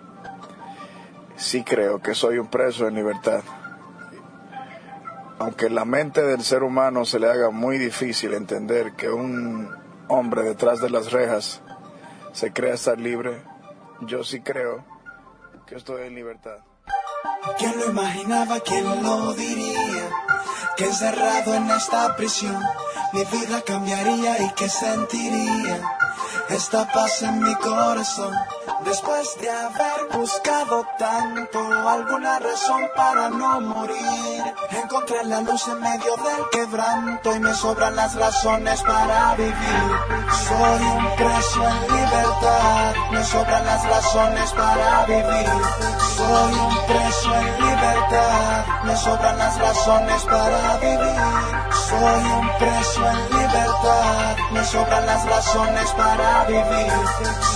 sí 1.35 1.63
creo 1.63 2.01
que 2.01 2.13
soy 2.13 2.37
un 2.37 2.47
preso 2.47 2.87
en 2.87 2.95
libertad. 2.95 3.41
Aunque 5.39 5.69
la 5.69 5.85
mente 5.85 6.21
del 6.21 6.41
ser 6.41 6.63
humano 6.63 7.05
se 7.05 7.19
le 7.19 7.29
haga 7.29 7.49
muy 7.49 7.77
difícil 7.77 8.33
entender 8.33 8.93
que 8.93 9.09
un 9.09 9.82
hombre 10.13 10.43
detrás 10.43 10.79
de 10.79 10.89
las 10.89 11.11
rejas 11.11 11.61
se 12.33 12.53
crea 12.53 12.75
estar 12.75 12.99
libre, 12.99 13.43
yo 14.01 14.23
sí 14.23 14.41
creo 14.41 14.85
que 15.65 15.75
estoy 15.75 16.07
en 16.07 16.15
libertad. 16.15 16.57
¿Quién 17.57 17.77
lo 17.79 17.89
imaginaba? 17.89 18.59
¿Quién 18.59 18.85
lo 19.03 19.33
diría? 19.33 20.09
Que 20.77 20.85
encerrado 20.85 21.55
en 21.55 21.69
esta 21.69 22.15
prisión 22.15 22.61
mi 23.13 23.23
vida 23.25 23.61
cambiaría 23.65 24.43
y 24.43 24.49
que 24.53 24.69
sentiría 24.69 25.81
esta 26.49 26.91
paz 26.91 27.21
en 27.21 27.39
mi 27.39 27.55
corazón. 27.55 28.33
Después 28.85 29.37
de 29.39 29.49
haber 29.49 30.17
buscado 30.17 30.85
tanto 30.99 31.59
alguna 31.87 32.39
razón 32.39 32.81
para 32.95 33.29
no 33.29 33.61
morir, 33.61 34.43
encontré 34.71 35.23
la 35.23 35.41
luz 35.41 35.67
en 35.67 35.79
medio 35.79 36.15
del 36.17 36.49
quebranto 36.51 37.35
y 37.35 37.39
me 37.39 37.53
sobran 37.53 37.95
las 37.95 38.15
razones 38.15 38.81
para 38.83 39.35
vivir. 39.35 40.22
Soy 40.33 40.81
un 40.81 41.15
preso 41.15 41.61
en 41.69 41.81
libertad, 41.95 42.93
me 43.11 43.23
sobran 43.23 43.65
las 43.65 43.87
razones 43.87 44.51
para 44.53 45.05
vivir. 45.05 45.49
Soy 46.17 46.53
un 46.53 46.85
preso 46.87 47.35
en 47.35 47.65
libertad, 47.65 48.65
me 48.83 48.95
sobran 48.97 49.37
las 49.37 49.59
razones 49.59 50.23
para 50.23 50.77
vivir. 50.77 51.15
Soy 51.87 52.23
un 52.39 52.49
preso 52.57 53.09
en 53.09 53.37
libertad, 53.37 54.35
me 54.51 54.65
sobran 54.65 55.05
las 55.05 55.25
razones 55.25 55.91
para 55.91 56.45
vivir. 56.45 56.93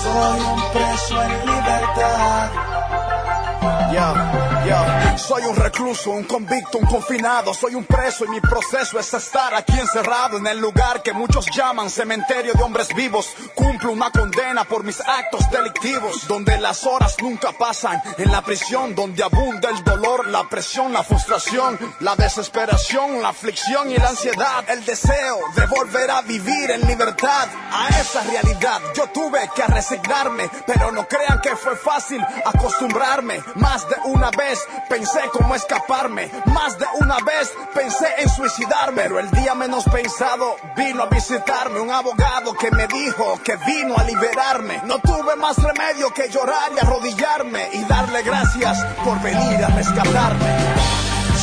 Soy 0.04 0.40
un 0.40 0.62
preso 0.72 1.24
en 1.24 1.46
libertad. 1.46 2.50
Yo, 3.92 4.47
soy 5.18 5.44
un 5.44 5.56
recluso, 5.56 6.12
un 6.12 6.24
convicto, 6.24 6.78
un 6.78 6.86
confinado, 6.86 7.54
soy 7.54 7.76
un 7.76 7.86
preso 7.86 8.26
y 8.26 8.30
mi 8.30 8.42
proceso 8.42 9.00
es 9.00 9.14
estar 9.14 9.54
aquí 9.54 9.80
encerrado 9.80 10.38
en 10.38 10.48
el 10.48 10.60
lugar 10.60 11.02
que 11.02 11.14
muchos 11.14 11.46
llaman 11.56 11.90
cementerio 11.90 12.54
de 12.54 12.64
hombres 12.64 12.90
vivos. 12.96 13.34
Cumplo 13.56 13.92
una 13.92 14.12
condena 14.12 14.66
por 14.66 14.84
mis 14.84 15.00
actos 15.00 15.50
delictivos, 15.52 16.28
donde 16.28 16.58
las 16.60 16.86
horas 16.86 17.16
nunca 17.22 17.52
pasan, 17.54 18.02
en 18.18 18.32
la 18.32 18.42
prisión 18.42 18.94
donde 18.94 19.24
abunda 19.24 19.70
el 19.70 19.84
dolor, 19.84 20.28
la 20.28 20.44
presión, 20.50 20.92
la 20.92 21.04
frustración, 21.04 21.80
la 22.02 22.16
desesperación, 22.16 23.22
la 23.22 23.30
aflicción 23.30 23.90
y 23.92 23.98
la 23.98 24.10
ansiedad, 24.10 24.70
el 24.70 24.84
deseo 24.86 25.40
de 25.56 25.66
volver 25.68 26.12
a 26.12 26.22
vivir 26.22 26.72
en 26.72 26.82
libertad. 26.88 27.48
A 27.72 27.88
esa 28.00 28.22
realidad 28.24 28.82
yo 28.96 29.08
tuve 29.08 29.50
que 29.56 29.64
resignarme, 29.66 30.50
pero 30.66 30.92
no 30.92 31.08
crean 31.08 31.40
que 31.42 31.56
fue 31.56 31.76
fácil 31.76 32.22
acostumbrarme. 32.46 33.42
Más 33.56 33.88
de 33.88 33.96
una 34.06 34.30
vez 34.32 34.57
pensé 34.89 35.20
cómo 35.32 35.56
escaparme, 35.56 36.30
más 36.46 36.78
de 36.78 36.86
una 37.00 37.17
vez 37.20 37.52
pensé 37.74 38.08
en 38.17 38.30
suicidarme, 38.30 39.04
pero 39.04 39.20
el 39.20 39.32
día 39.32 39.56
menos 39.56 39.86
pensado 39.86 40.58
vino 40.76 41.04
a 41.04 41.06
visitarme 41.06 41.80
un 41.80 41.91
abogado 41.91 42.54
que 42.54 42.70
me 42.72 42.88
dijo 42.88 43.39
que 43.43 43.56
vino 43.56 43.96
a 43.98 44.04
liberarme. 44.04 44.82
No 44.86 45.00
tuve 45.00 45.36
más 45.38 45.56
remedio 45.58 46.13
que 46.13 46.30
llorar 46.30 46.72
y 46.76 46.80
arrodillarme 46.80 47.70
y 47.72 47.84
darle 47.86 48.22
gracias 48.24 48.84
por 49.04 49.22
venir 49.22 49.63
a 49.63 49.67
rescatarme. 49.70 50.46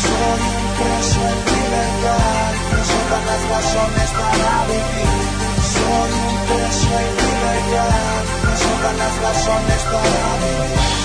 Soy 0.03 0.40
un 0.44 0.68
preso 0.77 1.20
en 1.20 1.38
libertad, 1.55 2.53
me 2.70 2.85
sobran 2.85 3.27
las 3.27 3.42
razones 3.48 4.11
para 4.11 4.66
vivir. 4.66 5.24
Soy 5.72 6.11
un 6.12 6.37
preso 6.46 6.90
en 7.00 7.12
libertad, 7.24 8.24
me 8.44 8.55
sobran 8.59 8.98
las 8.98 9.14
razones 9.22 9.81
para 9.85 10.37
vivir. 10.44 11.04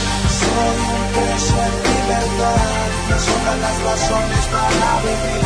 Preso 1.16 1.56
en 1.68 1.76
libertad, 1.90 2.88
me 3.10 3.18
sobran 3.20 3.62
las 3.62 3.78
razones 3.84 4.46
para 4.54 4.92
vivir. 5.06 5.44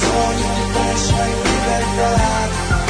Soy 0.00 0.36
un 0.50 0.72
preso 0.72 1.14
en 1.24 1.34
libertad. 1.50 2.87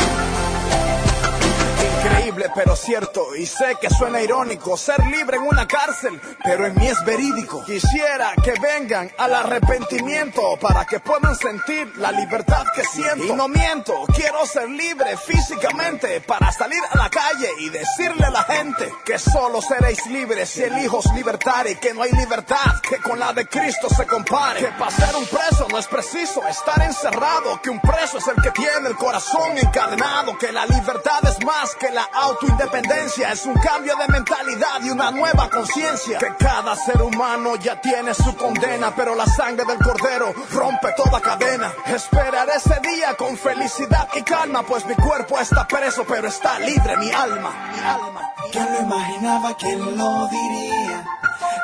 Increíble 1.99 2.51
pero 2.55 2.77
cierto, 2.77 3.35
y 3.35 3.47
sé 3.47 3.77
que 3.81 3.91
suena 3.91 4.21
irónico 4.21 4.77
ser 4.77 5.05
libre 5.07 5.37
en 5.37 5.43
una 5.43 5.67
cárcel, 5.67 6.21
pero 6.45 6.67
en 6.67 6.75
mí 6.77 6.87
es 6.87 7.05
verídico. 7.05 7.65
Quisiera 7.65 8.33
que 8.43 8.53
vengan 8.61 9.11
al 9.19 9.35
arrepentimiento 9.35 10.57
para 10.61 10.85
que 10.85 11.01
puedan 11.01 11.35
sentir 11.35 11.97
la 11.97 12.13
libertad 12.13 12.65
que 12.75 12.85
siento. 12.85 13.25
Y 13.25 13.33
no 13.33 13.49
miento, 13.49 14.05
quiero 14.15 14.47
ser 14.47 14.69
libre 14.69 15.17
físicamente 15.17 16.21
para 16.21 16.53
salir 16.53 16.81
a 16.91 16.99
la 16.99 17.11
calle 17.11 17.51
y 17.59 17.69
decirle 17.71 18.27
a 18.27 18.31
la 18.31 18.45
gente 18.45 18.93
que 19.05 19.19
solo 19.19 19.61
seréis 19.61 20.07
libres 20.07 20.51
si 20.51 20.63
elijo 20.63 21.01
libertad 21.15 21.67
y 21.67 21.77
que 21.77 21.95
no 21.95 22.03
hay 22.03 22.13
libertad 22.13 22.81
que 22.89 22.99
con 22.99 23.19
la 23.19 23.33
de 23.33 23.47
Cristo 23.47 23.89
se 23.89 24.07
compare. 24.07 24.61
Que 24.61 24.73
para 24.79 24.91
ser 24.91 25.17
un 25.17 25.27
preso 25.27 25.67
no 25.71 25.79
es 25.79 25.87
preciso 25.87 26.47
estar 26.47 26.81
encerrado, 26.83 27.61
que 27.63 27.71
un 27.71 27.81
preso 27.81 28.19
es 28.19 28.29
el 28.29 28.41
que 28.43 28.51
tiene 28.53 28.89
el 28.89 28.97
corazón 28.97 29.59
encadenado, 29.59 30.39
que 30.39 30.53
la 30.53 30.67
libertad 30.67 31.21
es 31.25 31.45
más 31.45 31.75
que 31.75 31.91
la 31.91 31.98
autoindependencia 32.03 33.33
es 33.33 33.47
un 33.47 33.55
cambio 33.55 33.97
de 33.97 34.09
mentalidad 34.09 34.81
y 34.83 34.91
una 34.91 35.11
nueva 35.11 35.49
conciencia. 35.49 36.19
Que 36.19 36.35
cada 36.37 36.77
ser 36.77 37.01
humano 37.03 37.57
ya 37.57 37.81
tiene 37.81 38.15
su 38.15 38.37
condena, 38.37 38.95
pero 38.95 39.15
la 39.15 39.27
sangre 39.27 39.65
del 39.65 39.79
cordero 39.79 40.33
rompe 40.53 40.93
toda 40.97 41.21
cadena. 41.21 41.73
Esperaré 41.87 42.53
ese 42.57 42.79
día 42.81 43.15
con 43.15 43.37
felicidad 43.37 44.09
y 44.15 44.23
calma, 44.23 44.63
pues 44.63 44.85
mi 44.87 44.95
cuerpo 44.95 45.39
está 45.39 45.67
preso, 45.67 46.05
pero 46.07 46.29
está 46.29 46.59
libre 46.59 46.97
mi 46.97 47.11
alma. 47.11 47.51
Mi 47.73 47.81
alma. 47.81 48.33
¿Quién 48.53 48.73
lo 48.73 48.81
imaginaba? 48.81 49.57
¿Quién 49.57 49.97
lo 49.97 50.29
diría? 50.29 51.05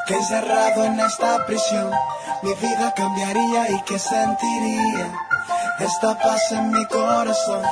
Que 0.06 0.14
encerrado 0.14 0.84
en 0.84 1.00
esta 1.00 1.46
prisión 1.46 1.90
mi 2.42 2.52
vida 2.54 2.92
cambiaría 2.94 3.70
y 3.70 3.82
que 3.82 3.98
sentiría 3.98 5.10
esta 5.80 6.18
paz 6.18 6.52
en 6.52 6.70
mi 6.70 6.84
corazón. 6.86 7.62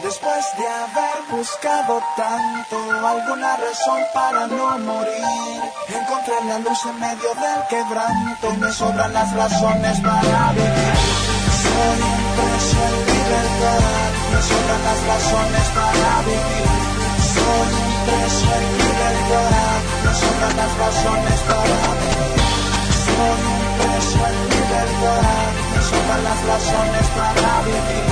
Después 0.00 0.44
de 0.56 0.66
haber 0.66 1.18
buscado 1.30 2.00
tanto 2.16 2.76
alguna 3.06 3.56
razón 3.56 4.00
para 4.14 4.46
no 4.46 4.78
morir, 4.78 5.62
encontré 5.88 6.34
la 6.48 6.58
luz 6.58 6.78
en 6.86 6.98
medio 6.98 7.30
del 7.34 7.60
quebranto 7.68 8.52
me 8.58 8.72
sobran 8.72 9.12
las 9.12 9.32
razones 9.34 10.00
para 10.00 10.52
vivir. 10.52 10.96
Soy 11.62 11.98
un 12.08 12.22
preso 12.36 12.78
en 12.88 12.96
libertad, 13.12 14.10
me 14.32 14.40
sobran 14.48 14.82
las 14.88 15.00
razones 15.12 15.66
para 15.76 16.12
vivir. 16.26 16.72
Soy 17.32 17.70
un 17.82 17.94
preso 18.06 18.48
en 18.58 18.66
libertad, 18.82 19.78
me 20.04 20.12
sobran 20.20 20.56
las 20.56 20.72
razones 20.82 21.38
para 21.50 21.88
vivir. 22.00 22.42
Soy 23.04 23.40
un 23.52 23.64
preso 23.78 24.20
en 24.30 24.38
libertad, 24.56 25.46
me 25.74 25.80
sobran 25.90 26.24
las 26.24 26.40
razones 26.50 27.06
para 27.16 27.62
vivir 27.62 28.11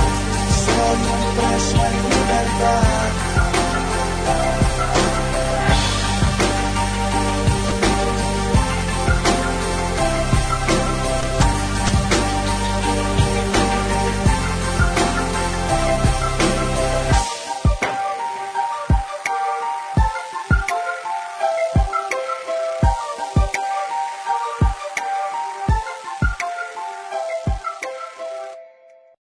soy 0.65 0.99
un 1.13 1.23
preso 1.37 1.77
en 1.85 1.95
libertad. 2.09 3.11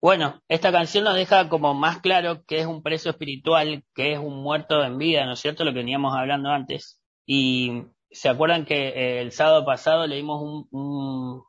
Bueno, 0.08 0.40
esta 0.48 0.72
canción 0.72 1.04
nos 1.04 1.16
deja 1.16 1.50
como 1.50 1.74
más 1.74 2.00
claro 2.00 2.42
que 2.46 2.60
es 2.60 2.66
un 2.66 2.82
preso 2.82 3.10
espiritual, 3.10 3.84
que 3.94 4.14
es 4.14 4.18
un 4.18 4.42
muerto 4.42 4.82
en 4.82 4.96
vida, 4.96 5.26
¿no 5.26 5.34
es 5.34 5.40
cierto? 5.40 5.66
Lo 5.66 5.72
que 5.74 5.80
veníamos 5.80 6.14
hablando 6.16 6.48
antes. 6.48 6.98
Y 7.26 7.82
se 8.10 8.30
acuerdan 8.30 8.64
que 8.64 8.88
eh, 8.88 9.20
el 9.20 9.32
sábado 9.32 9.66
pasado 9.66 10.06
leímos 10.06 10.40
un, 10.40 10.66
un 10.70 11.42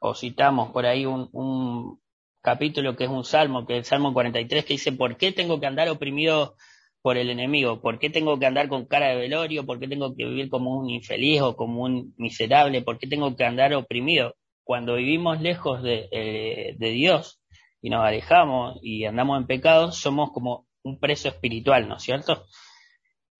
o 0.00 0.14
citamos 0.16 0.72
por 0.72 0.86
ahí 0.86 1.06
un, 1.06 2.00
capítulo 2.42 2.96
que 2.96 3.04
es 3.04 3.10
un 3.10 3.22
salmo, 3.22 3.64
que 3.64 3.74
es 3.74 3.78
el 3.78 3.84
Salmo 3.84 4.12
43, 4.12 4.64
que 4.64 4.74
dice, 4.74 4.90
¿por 4.90 5.16
qué 5.16 5.30
tengo 5.30 5.60
que 5.60 5.66
andar 5.66 5.88
oprimido 5.88 6.56
por 7.02 7.16
el 7.16 7.30
enemigo? 7.30 7.80
¿Por 7.80 8.00
qué 8.00 8.10
tengo 8.10 8.40
que 8.40 8.46
andar 8.46 8.68
con 8.68 8.86
cara 8.86 9.10
de 9.10 9.18
velorio? 9.18 9.64
¿Por 9.64 9.78
qué 9.78 9.86
tengo 9.86 10.16
que 10.16 10.24
vivir 10.24 10.50
como 10.50 10.76
un 10.80 10.90
infeliz 10.90 11.42
o 11.42 11.54
como 11.54 11.84
un 11.84 12.12
miserable? 12.16 12.82
¿Por 12.82 12.98
qué 12.98 13.06
tengo 13.06 13.36
que 13.36 13.44
andar 13.44 13.72
oprimido? 13.74 14.34
Cuando 14.64 14.96
vivimos 14.96 15.40
lejos 15.40 15.80
de, 15.84 16.08
eh, 16.10 16.74
de 16.76 16.90
Dios 16.90 17.39
y 17.82 17.90
nos 17.90 18.04
alejamos 18.04 18.78
y 18.82 19.04
andamos 19.04 19.38
en 19.40 19.46
pecado, 19.46 19.92
somos 19.92 20.32
como 20.32 20.66
un 20.82 20.98
preso 20.98 21.28
espiritual, 21.28 21.88
¿no 21.88 21.96
es 21.96 22.02
cierto? 22.02 22.44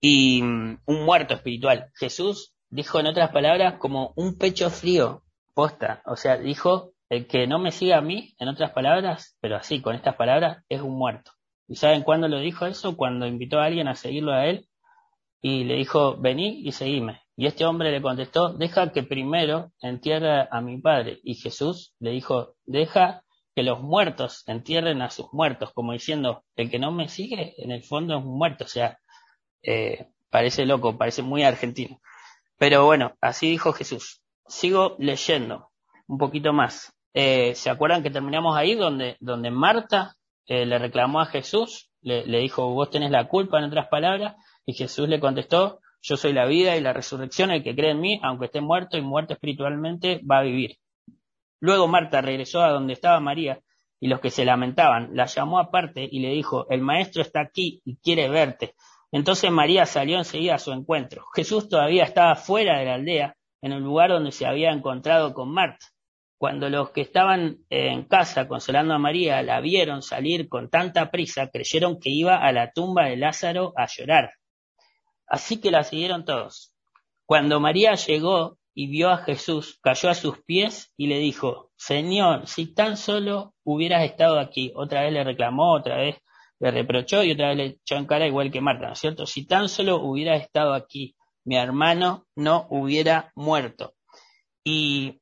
Y 0.00 0.42
um, 0.42 0.79
un 0.87 1.05
muerto 1.05 1.35
espiritual. 1.35 1.90
Jesús 1.94 2.55
dijo 2.68 3.00
en 3.00 3.07
otras 3.07 3.31
palabras 3.31 3.74
como 3.79 4.12
un 4.16 4.38
pecho 4.38 4.70
frío, 4.70 5.22
posta, 5.55 6.03
o 6.07 6.16
sea, 6.16 6.37
dijo 6.38 6.92
el 7.09 7.26
que 7.26 7.46
no 7.46 7.59
me 7.59 7.72
siga 7.72 7.98
a 7.98 8.03
mí, 8.03 8.35
en 8.38 8.48
otras 8.48 8.70
palabras, 8.70 9.37
pero 9.40 9.57
así, 9.57 9.83
con 9.83 9.96
estas 9.96 10.14
palabras, 10.14 10.64
es 10.68 10.81
un 10.81 10.96
muerto. 10.96 11.33
¿Y 11.66 11.76
saben 11.76 12.03
cuándo 12.03 12.29
lo 12.29 12.38
dijo 12.38 12.66
eso? 12.66 12.96
Cuando 12.96 13.26
invitó 13.26 13.59
a 13.59 13.64
alguien 13.64 13.88
a 13.88 13.96
seguirlo 13.96 14.33
a 14.33 14.46
él 14.46 14.68
y 15.42 15.64
le 15.64 15.74
dijo, 15.74 16.16
vení 16.16 16.61
y 16.64 16.72
seguime. 16.72 17.22
Y 17.37 17.46
este 17.46 17.64
hombre 17.64 17.90
le 17.90 18.03
contestó, 18.03 18.53
deja 18.53 18.92
que 18.92 19.03
primero 19.03 19.72
entierre 19.81 20.46
a 20.50 20.61
mi 20.61 20.81
padre. 20.81 21.18
Y 21.24 21.35
Jesús 21.35 21.94
le 21.98 22.11
dijo, 22.11 22.55
deja 22.64 23.24
que 23.61 23.64
los 23.64 23.83
muertos 23.83 24.42
entierren 24.46 25.03
a 25.03 25.11
sus 25.11 25.35
muertos, 25.35 25.70
como 25.75 25.92
diciendo, 25.92 26.44
el 26.57 26.70
que 26.70 26.79
no 26.79 26.92
me 26.92 27.11
sigue, 27.11 27.53
en 27.59 27.70
el 27.73 27.83
fondo 27.83 28.16
es 28.16 28.25
un 28.25 28.38
muerto. 28.38 28.64
O 28.64 28.68
sea, 28.68 28.99
eh, 29.62 30.07
parece 30.31 30.64
loco, 30.64 30.96
parece 30.96 31.20
muy 31.20 31.42
argentino. 31.42 32.01
Pero 32.57 32.87
bueno, 32.87 33.18
así 33.20 33.51
dijo 33.51 33.75
Jesús. 33.75 34.23
Sigo 34.46 34.96
leyendo 34.99 35.68
un 36.07 36.16
poquito 36.16 36.55
más. 36.55 36.94
Eh, 37.12 37.55
¿Se 37.55 37.68
acuerdan 37.68 38.03
que 38.03 38.09
terminamos 38.09 38.57
ahí 38.57 38.77
donde, 38.77 39.18
donde 39.20 39.51
Marta 39.51 40.16
eh, 40.46 40.64
le 40.64 40.79
reclamó 40.79 41.20
a 41.20 41.27
Jesús? 41.27 41.90
Le, 42.01 42.25
le 42.25 42.38
dijo, 42.38 42.70
vos 42.70 42.88
tenés 42.88 43.11
la 43.11 43.29
culpa, 43.29 43.59
en 43.59 43.64
otras 43.64 43.88
palabras, 43.88 44.37
y 44.64 44.73
Jesús 44.73 45.07
le 45.07 45.20
contestó, 45.20 45.81
yo 46.01 46.16
soy 46.16 46.33
la 46.33 46.46
vida 46.46 46.79
y 46.79 46.81
la 46.81 46.94
resurrección, 46.94 47.51
el 47.51 47.62
que 47.62 47.77
cree 47.77 47.90
en 47.90 48.01
mí, 48.01 48.20
aunque 48.23 48.46
esté 48.46 48.62
muerto 48.62 48.96
y 48.96 49.03
muerto 49.03 49.35
espiritualmente, 49.35 50.23
va 50.25 50.38
a 50.38 50.44
vivir. 50.44 50.79
Luego 51.61 51.87
Marta 51.87 52.20
regresó 52.20 52.62
a 52.62 52.70
donde 52.70 52.94
estaba 52.94 53.20
María 53.20 53.61
y 54.01 54.09
los 54.09 54.20
que 54.20 54.31
se 54.31 54.44
lamentaban, 54.46 55.11
la 55.14 55.27
llamó 55.27 55.59
aparte 55.59 56.09
y 56.11 56.20
le 56.20 56.31
dijo, 56.31 56.66
el 56.70 56.81
maestro 56.81 57.20
está 57.20 57.40
aquí 57.40 57.83
y 57.85 57.96
quiere 57.96 58.29
verte. 58.31 58.75
Entonces 59.12 59.51
María 59.51 59.85
salió 59.87 60.18
enseguida 60.18 60.55
a 60.55 60.59
su 60.59 60.73
encuentro. 60.73 61.25
Jesús 61.35 61.68
todavía 61.68 62.05
estaba 62.05 62.35
fuera 62.37 62.79
de 62.79 62.87
la 62.87 62.94
aldea, 62.94 63.37
en 63.61 63.73
el 63.73 63.83
lugar 63.83 64.11
donde 64.11 64.33
se 64.33 64.46
había 64.46 64.70
encontrado 64.70 65.35
con 65.35 65.51
Marta. 65.53 65.87
Cuando 66.38 66.70
los 66.70 66.90
que 66.92 67.03
estaban 67.03 67.59
en 67.68 68.05
casa 68.05 68.49
consolando 68.49 68.94
a 68.94 68.99
María 68.99 69.42
la 69.42 69.61
vieron 69.61 70.01
salir 70.01 70.49
con 70.49 70.70
tanta 70.70 71.11
prisa, 71.11 71.51
creyeron 71.51 72.01
que 72.01 72.09
iba 72.09 72.37
a 72.37 72.53
la 72.53 72.73
tumba 72.73 73.05
de 73.05 73.18
Lázaro 73.18 73.75
a 73.77 73.87
llorar. 73.87 74.33
Así 75.27 75.61
que 75.61 75.70
la 75.70 75.85
siguieron 75.85 76.25
todos. 76.25 76.75
Cuando 77.27 77.61
María 77.61 77.94
llegó 77.94 78.57
y 78.74 78.87
vio 78.87 79.11
a 79.11 79.18
Jesús, 79.18 79.78
cayó 79.83 80.11
a 80.11 80.14
sus 80.14 80.38
pies 80.44 80.92
y 80.96 81.06
le 81.09 81.18
dijo, 81.18 81.70
Señor, 81.76 82.46
si 82.46 82.72
tan 82.72 82.96
solo 82.96 83.54
hubieras 83.64 84.04
estado 84.04 84.38
aquí, 84.38 84.72
otra 84.74 85.02
vez 85.02 85.12
le 85.12 85.24
reclamó, 85.24 85.74
otra 85.74 85.96
vez 85.96 86.16
le 86.61 86.70
reprochó 86.70 87.22
y 87.22 87.33
otra 87.33 87.48
vez 87.48 87.56
le 87.56 87.64
echó 87.66 87.96
en 87.96 88.06
cara 88.06 88.26
igual 88.26 88.50
que 88.50 88.61
Marta, 88.61 88.87
¿no 88.87 88.92
es 88.92 88.98
cierto? 88.98 89.26
Si 89.26 89.46
tan 89.46 89.68
solo 89.68 89.96
hubieras 89.96 90.42
estado 90.42 90.74
aquí, 90.74 91.16
mi 91.44 91.56
hermano 91.56 92.26
no 92.37 92.66
hubiera 92.70 93.33
muerto. 93.35 93.94
Y 94.62 95.20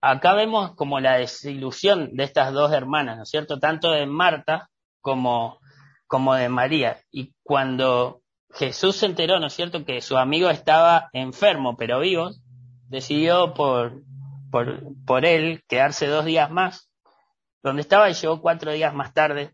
acá 0.00 0.34
vemos 0.34 0.74
como 0.74 1.00
la 1.00 1.16
desilusión 1.16 2.14
de 2.16 2.24
estas 2.24 2.52
dos 2.52 2.72
hermanas, 2.72 3.16
¿no 3.16 3.22
es 3.22 3.30
cierto? 3.30 3.58
Tanto 3.58 3.92
de 3.92 4.06
Marta 4.06 4.68
como, 5.00 5.60
como 6.06 6.34
de 6.34 6.48
María. 6.48 6.98
Y 7.10 7.34
cuando 7.42 8.20
Jesús 8.50 8.96
se 8.96 9.06
enteró, 9.06 9.40
¿no 9.40 9.46
es 9.46 9.54
cierto?, 9.54 9.84
que 9.84 10.00
su 10.00 10.16
amigo 10.16 10.50
estaba 10.50 11.08
enfermo 11.12 11.76
pero 11.76 12.00
vivo, 12.00 12.30
decidió 12.88 13.54
por, 13.54 14.02
por, 14.50 14.82
por 15.06 15.24
él 15.24 15.62
quedarse 15.68 16.06
dos 16.06 16.24
días 16.24 16.50
más, 16.50 16.90
donde 17.62 17.82
estaba 17.82 18.10
y 18.10 18.14
llegó 18.14 18.40
cuatro 18.40 18.72
días 18.72 18.94
más 18.94 19.14
tarde 19.14 19.52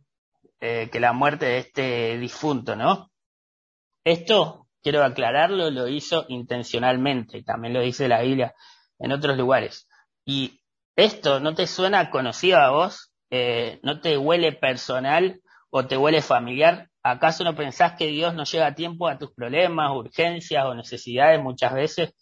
eh, 0.61 0.91
que 0.93 1.01
la 1.01 1.13
muerte 1.13 1.47
de 1.47 1.59
este 1.59 2.19
difunto, 2.19 2.77
¿no? 2.77 3.11
Esto, 4.05 4.67
quiero 4.83 5.05
aclararlo, 5.05 5.71
lo 5.71 5.89
hizo 5.89 6.27
intencionalmente, 6.29 7.39
y 7.39 7.45
también 7.45 7.75
lo 7.75 7.81
dice 7.81 8.09
la 8.09 8.23
Biblia 8.23 8.55
en 8.99 9.13
otros 9.13 9.37
lugares. 9.37 9.89
Y 10.25 10.61
esto 10.97 11.41
no 11.41 11.55
te 11.55 11.67
suena 11.67 12.11
conocido 12.11 12.59
a 12.59 12.71
vos, 12.71 13.13
eh, 13.31 13.81
no 13.83 14.01
te 14.01 14.19
huele 14.19 14.53
personal 14.53 15.41
o 15.71 15.87
te 15.87 15.97
huele 15.97 16.21
familiar. 16.21 16.91
¿Acaso 17.03 17.45
no 17.45 17.55
pensás 17.55 17.95
que 17.97 18.09
Dios 18.09 18.35
no 18.35 18.45
llega 18.45 18.67
a 18.67 18.75
tiempo 18.75 19.09
a 19.09 19.19
tus 19.19 19.33
problemas, 19.33 19.93
urgencias 19.93 20.65
o 20.67 20.75
necesidades 20.75 21.41
muchas 21.43 21.73
veces 21.73 22.15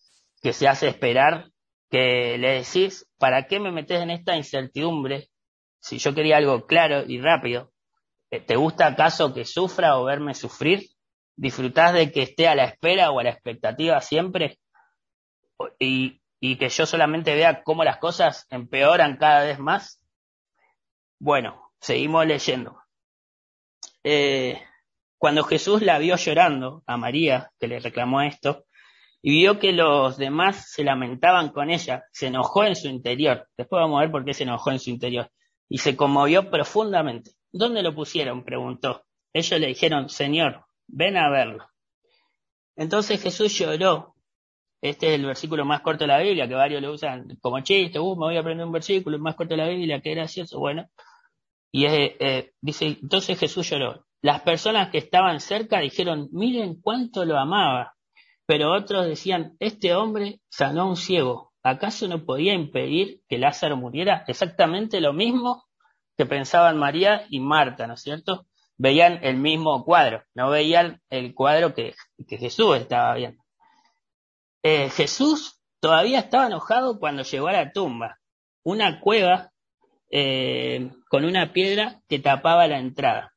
que 0.43 0.53
se 0.53 0.69
hace 0.69 0.89
esperar? 0.89 1.51
Que 1.91 2.37
le 2.39 2.63
decís, 2.63 3.09
¿para 3.19 3.47
qué 3.47 3.61
me 3.61 3.73
metes 3.73 4.01
en 4.01 4.11
esta 4.11 4.37
incertidumbre? 4.37 5.31
Si 5.81 5.99
yo 5.99 6.15
quería 6.15 6.37
algo 6.37 6.67
claro 6.67 7.05
y 7.07 7.21
rápido. 7.21 7.73
Eh, 8.31 8.41
¿Te 8.41 8.57
gusta 8.57 8.87
acaso 8.87 9.33
que 9.33 9.45
sufra 9.45 9.99
o 9.99 10.05
verme 10.05 10.35
sufrir? 10.35 10.89
¿Disfrutás 11.37 11.95
de 11.95 12.13
que 12.13 12.23
esté 12.23 12.49
a 12.49 12.55
la 12.55 12.65
espera 12.65 13.11
o 13.11 13.21
a 13.21 13.23
la 13.23 13.31
expectativa 13.31 14.01
siempre? 14.01 14.59
Y, 15.79 16.21
y 16.41 16.57
que 16.57 16.69
yo 16.69 16.87
solamente 16.87 17.35
vea 17.35 17.63
cómo 17.63 17.85
las 17.85 17.99
cosas 17.99 18.47
empeoran 18.51 19.17
cada 19.17 19.45
vez 19.45 19.59
más? 19.59 20.01
Bueno, 21.19 21.73
seguimos 21.81 22.27
leyendo. 22.27 22.81
Eh, 24.05 24.63
cuando 25.19 25.43
Jesús 25.43 25.83
la 25.83 25.99
vio 25.99 26.17
llorando 26.17 26.83
a 26.87 26.97
María, 26.97 27.51
que 27.59 27.67
le 27.67 27.81
reclamó 27.81 28.23
esto, 28.23 28.67
y 29.23 29.33
vio 29.33 29.59
que 29.59 29.73
los 29.73 30.17
demás 30.17 30.71
se 30.71 30.85
lamentaban 30.85 31.51
con 31.51 31.71
ella, 31.71 32.05
se 32.13 32.29
enojó 32.29 32.65
en 32.65 32.77
su 32.77 32.89
interior. 32.89 33.49
Después 33.57 33.81
vamos 33.81 33.99
a 33.99 34.03
ver 34.03 34.11
por 34.11 34.25
qué 34.25 34.35
se 34.35 34.45
enojó 34.45 34.71
en 34.71 34.79
su 34.79 34.91
interior. 34.91 35.31
Y 35.69 35.79
se 35.79 35.97
conmovió 35.97 36.51
profundamente. 36.51 37.33
¿Dónde 37.53 37.83
lo 37.83 37.95
pusieron? 37.95 38.45
preguntó. 38.45 39.05
Ellos 39.33 39.61
le 39.61 39.67
dijeron, 39.67 40.09
Señor, 40.09 40.65
ven 40.87 41.17
a 41.17 41.29
verlo. 41.31 41.69
Entonces 42.77 43.23
Jesús 43.23 43.59
lloró 43.59 44.15
este 44.81 45.09
es 45.09 45.15
el 45.15 45.27
versículo 45.27 45.65
más 45.65 45.81
corto 45.81 46.05
de 46.05 46.09
la 46.09 46.21
Biblia, 46.21 46.47
que 46.47 46.55
varios 46.55 46.81
lo 46.81 46.93
usan 46.93 47.37
como 47.41 47.61
chiste, 47.61 47.99
uh, 47.99 48.17
me 48.17 48.27
voy 48.27 48.37
a 48.37 48.41
aprender 48.41 48.65
un 48.65 48.73
versículo 48.73 49.19
más 49.19 49.35
corto 49.35 49.55
de 49.55 49.63
la 49.63 49.69
Biblia, 49.69 50.01
qué 50.01 50.15
gracioso, 50.15 50.61
bueno. 50.61 50.87
Y 51.73 51.87
eh, 51.87 52.53
dice, 52.61 52.87
entonces 52.87 53.39
Jesús 53.39 53.69
lloró. 53.69 54.07
Las 54.23 54.43
personas 54.43 54.91
que 54.91 54.99
estaban 54.99 55.41
cerca 55.41 55.81
dijeron, 55.81 56.29
miren 56.33 56.81
cuánto 56.81 57.25
lo 57.25 57.37
amaba. 57.39 57.95
Pero 58.49 58.73
otros 58.73 59.07
decían, 59.07 59.57
este 59.61 59.95
hombre 59.95 60.41
sanó 60.49 60.81
a 60.81 60.87
un 60.87 60.97
ciego. 60.97 61.53
¿Acaso 61.63 62.09
no 62.09 62.25
podía 62.25 62.55
impedir 62.55 63.21
que 63.29 63.37
Lázaro 63.37 63.77
muriera? 63.77 64.25
Exactamente 64.27 65.03
lo 65.03 65.13
mismo 65.13 65.67
que 66.17 66.25
pensaban 66.25 66.79
María 66.79 67.27
y 67.29 67.41
Marta, 67.41 67.87
¿no 67.87 67.93
es 67.93 68.01
cierto? 68.01 68.47
Veían 68.79 69.21
el 69.23 69.37
mismo 69.37 69.85
cuadro, 69.85 70.25
no 70.33 70.49
veían 70.49 71.03
el 71.11 71.35
cuadro 71.35 71.75
que, 71.75 71.95
Jesús 72.27 72.79
estaba 72.79 73.13
viendo. 73.17 73.45
Eh, 74.63 74.89
Jesús 74.89 75.61
todavía 75.79 76.21
estaba 76.21 76.47
enojado 76.47 76.99
cuando 76.99 77.25
llegó 77.25 77.49
a 77.49 77.53
la 77.53 77.71
tumba, 77.71 78.19
una 78.63 78.99
cueva 79.01 79.53
eh, 80.11 80.91
con 81.11 81.27
una 81.27 81.53
piedra 81.53 82.01
que 82.09 82.19
tapaba 82.19 82.67
la 82.67 82.79
entrada. 82.79 83.35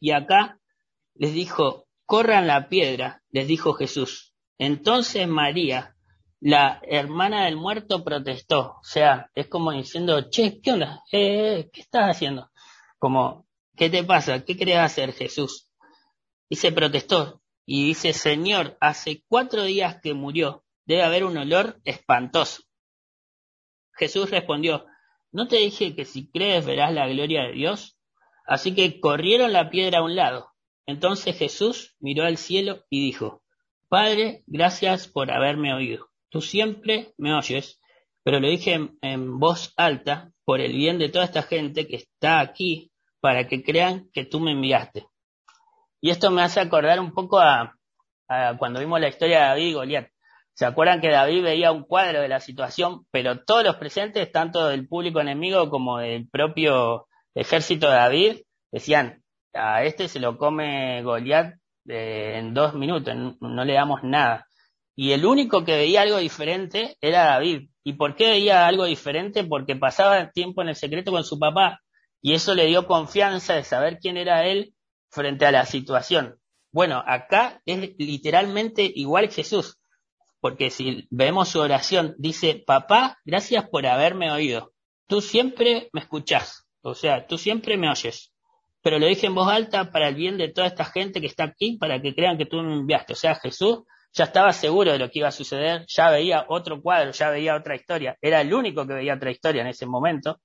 Y 0.00 0.10
acá 0.10 0.58
les 1.14 1.32
dijo, 1.32 1.86
corran 2.10 2.48
la 2.48 2.68
piedra, 2.68 3.22
les 3.30 3.46
dijo 3.46 3.72
Jesús. 3.72 4.34
Entonces 4.58 5.28
María, 5.28 5.94
la 6.40 6.80
hermana 6.82 7.44
del 7.44 7.54
muerto, 7.54 8.02
protestó. 8.02 8.78
O 8.80 8.82
sea, 8.82 9.30
es 9.36 9.46
como 9.46 9.70
diciendo, 9.70 10.28
che, 10.28 10.60
¿qué 10.60 10.72
onda? 10.72 11.04
Eh, 11.12 11.70
¿Qué 11.72 11.80
estás 11.82 12.10
haciendo? 12.10 12.50
Como, 12.98 13.46
¿qué 13.76 13.90
te 13.90 14.02
pasa? 14.02 14.44
¿Qué 14.44 14.56
querés 14.56 14.78
hacer, 14.78 15.12
Jesús? 15.12 15.70
Y 16.48 16.56
se 16.56 16.72
protestó 16.72 17.42
y 17.64 17.86
dice, 17.86 18.12
Señor, 18.12 18.76
hace 18.80 19.22
cuatro 19.28 19.62
días 19.62 20.00
que 20.02 20.12
murió, 20.12 20.64
debe 20.86 21.04
haber 21.04 21.22
un 21.22 21.36
olor 21.36 21.80
espantoso. 21.84 22.64
Jesús 23.92 24.32
respondió, 24.32 24.84
¿no 25.30 25.46
te 25.46 25.58
dije 25.58 25.94
que 25.94 26.04
si 26.04 26.28
crees 26.28 26.66
verás 26.66 26.92
la 26.92 27.06
gloria 27.06 27.44
de 27.44 27.52
Dios? 27.52 27.96
Así 28.48 28.74
que 28.74 28.98
corrieron 28.98 29.52
la 29.52 29.70
piedra 29.70 30.00
a 30.00 30.02
un 30.02 30.16
lado. 30.16 30.49
Entonces 30.86 31.36
Jesús 31.36 31.94
miró 32.00 32.24
al 32.24 32.36
cielo 32.36 32.84
y 32.90 33.04
dijo, 33.04 33.42
Padre, 33.88 34.44
gracias 34.46 35.08
por 35.08 35.32
haberme 35.32 35.74
oído. 35.74 36.10
Tú 36.28 36.40
siempre 36.40 37.12
me 37.18 37.34
oyes, 37.34 37.80
pero 38.22 38.38
lo 38.38 38.48
dije 38.48 38.90
en, 39.00 39.38
voz 39.38 39.74
alta 39.76 40.30
por 40.44 40.60
el 40.60 40.72
bien 40.72 40.98
de 40.98 41.08
toda 41.08 41.24
esta 41.24 41.42
gente 41.42 41.86
que 41.86 41.96
está 41.96 42.40
aquí 42.40 42.92
para 43.20 43.48
que 43.48 43.62
crean 43.62 44.08
que 44.12 44.24
tú 44.24 44.40
me 44.40 44.52
enviaste. 44.52 45.06
Y 46.00 46.10
esto 46.10 46.30
me 46.30 46.42
hace 46.42 46.60
acordar 46.60 47.00
un 47.00 47.12
poco 47.12 47.40
a, 47.40 47.76
cuando 48.58 48.78
vimos 48.80 49.00
la 49.00 49.08
historia 49.08 49.40
de 49.40 49.46
David 49.46 49.66
y 49.66 49.72
Goliat. 49.72 50.08
¿Se 50.54 50.66
acuerdan 50.66 51.00
que 51.00 51.10
David 51.10 51.42
veía 51.42 51.72
un 51.72 51.84
cuadro 51.84 52.20
de 52.20 52.28
la 52.28 52.38
situación, 52.38 53.06
pero 53.10 53.44
todos 53.44 53.64
los 53.64 53.76
presentes, 53.76 54.30
tanto 54.30 54.68
del 54.68 54.86
público 54.86 55.20
enemigo 55.20 55.68
como 55.68 55.98
del 55.98 56.28
propio 56.28 57.08
ejército 57.34 57.88
de 57.88 57.96
David, 57.96 58.36
decían, 58.70 59.22
a 59.52 59.84
este 59.84 60.08
se 60.08 60.20
lo 60.20 60.38
come 60.38 61.02
Goliat 61.02 61.54
eh, 61.88 62.34
en 62.36 62.54
dos 62.54 62.74
minutos, 62.74 63.14
no 63.40 63.64
le 63.64 63.72
damos 63.74 64.02
nada. 64.02 64.46
Y 64.94 65.12
el 65.12 65.24
único 65.24 65.64
que 65.64 65.76
veía 65.76 66.02
algo 66.02 66.18
diferente 66.18 66.96
era 67.00 67.24
David. 67.24 67.70
¿Y 67.82 67.94
por 67.94 68.16
qué 68.16 68.28
veía 68.30 68.66
algo 68.66 68.84
diferente? 68.84 69.44
Porque 69.44 69.76
pasaba 69.76 70.30
tiempo 70.30 70.62
en 70.62 70.68
el 70.68 70.76
secreto 70.76 71.10
con 71.10 71.24
su 71.24 71.38
papá 71.38 71.80
y 72.22 72.34
eso 72.34 72.54
le 72.54 72.66
dio 72.66 72.86
confianza 72.86 73.54
de 73.54 73.64
saber 73.64 73.98
quién 73.98 74.16
era 74.16 74.46
él 74.46 74.74
frente 75.10 75.46
a 75.46 75.52
la 75.52 75.64
situación. 75.66 76.38
Bueno, 76.72 77.02
acá 77.06 77.62
es 77.66 77.94
literalmente 77.98 78.90
igual 78.94 79.30
Jesús, 79.30 79.78
porque 80.40 80.70
si 80.70 81.06
vemos 81.10 81.48
su 81.48 81.60
oración, 81.60 82.14
dice, 82.18 82.62
papá, 82.66 83.18
gracias 83.24 83.68
por 83.68 83.86
haberme 83.86 84.30
oído. 84.30 84.72
Tú 85.06 85.20
siempre 85.20 85.88
me 85.92 86.00
escuchás, 86.00 86.68
o 86.82 86.94
sea, 86.94 87.26
tú 87.26 87.38
siempre 87.38 87.76
me 87.76 87.90
oyes. 87.90 88.29
Pero 88.82 88.98
lo 88.98 89.06
dije 89.06 89.26
en 89.26 89.34
voz 89.34 89.52
alta 89.52 89.90
para 89.90 90.08
el 90.08 90.14
bien 90.14 90.38
de 90.38 90.48
toda 90.48 90.66
esta 90.66 90.84
gente 90.84 91.20
que 91.20 91.26
está 91.26 91.44
aquí, 91.44 91.76
para 91.78 92.00
que 92.00 92.14
crean 92.14 92.38
que 92.38 92.46
tú 92.46 92.62
me 92.62 92.74
enviaste. 92.74 93.12
O 93.12 93.16
sea, 93.16 93.34
Jesús 93.34 93.80
ya 94.12 94.24
estaba 94.24 94.52
seguro 94.52 94.92
de 94.92 94.98
lo 94.98 95.10
que 95.10 95.20
iba 95.20 95.28
a 95.28 95.32
suceder, 95.32 95.84
ya 95.86 96.10
veía 96.10 96.46
otro 96.48 96.80
cuadro, 96.80 97.12
ya 97.12 97.30
veía 97.30 97.54
otra 97.54 97.76
historia, 97.76 98.16
era 98.20 98.40
el 98.40 98.52
único 98.52 98.86
que 98.86 98.94
veía 98.94 99.14
otra 99.14 99.30
historia 99.30 99.62
en 99.62 99.68
ese 99.68 99.86
momento. 99.86 100.40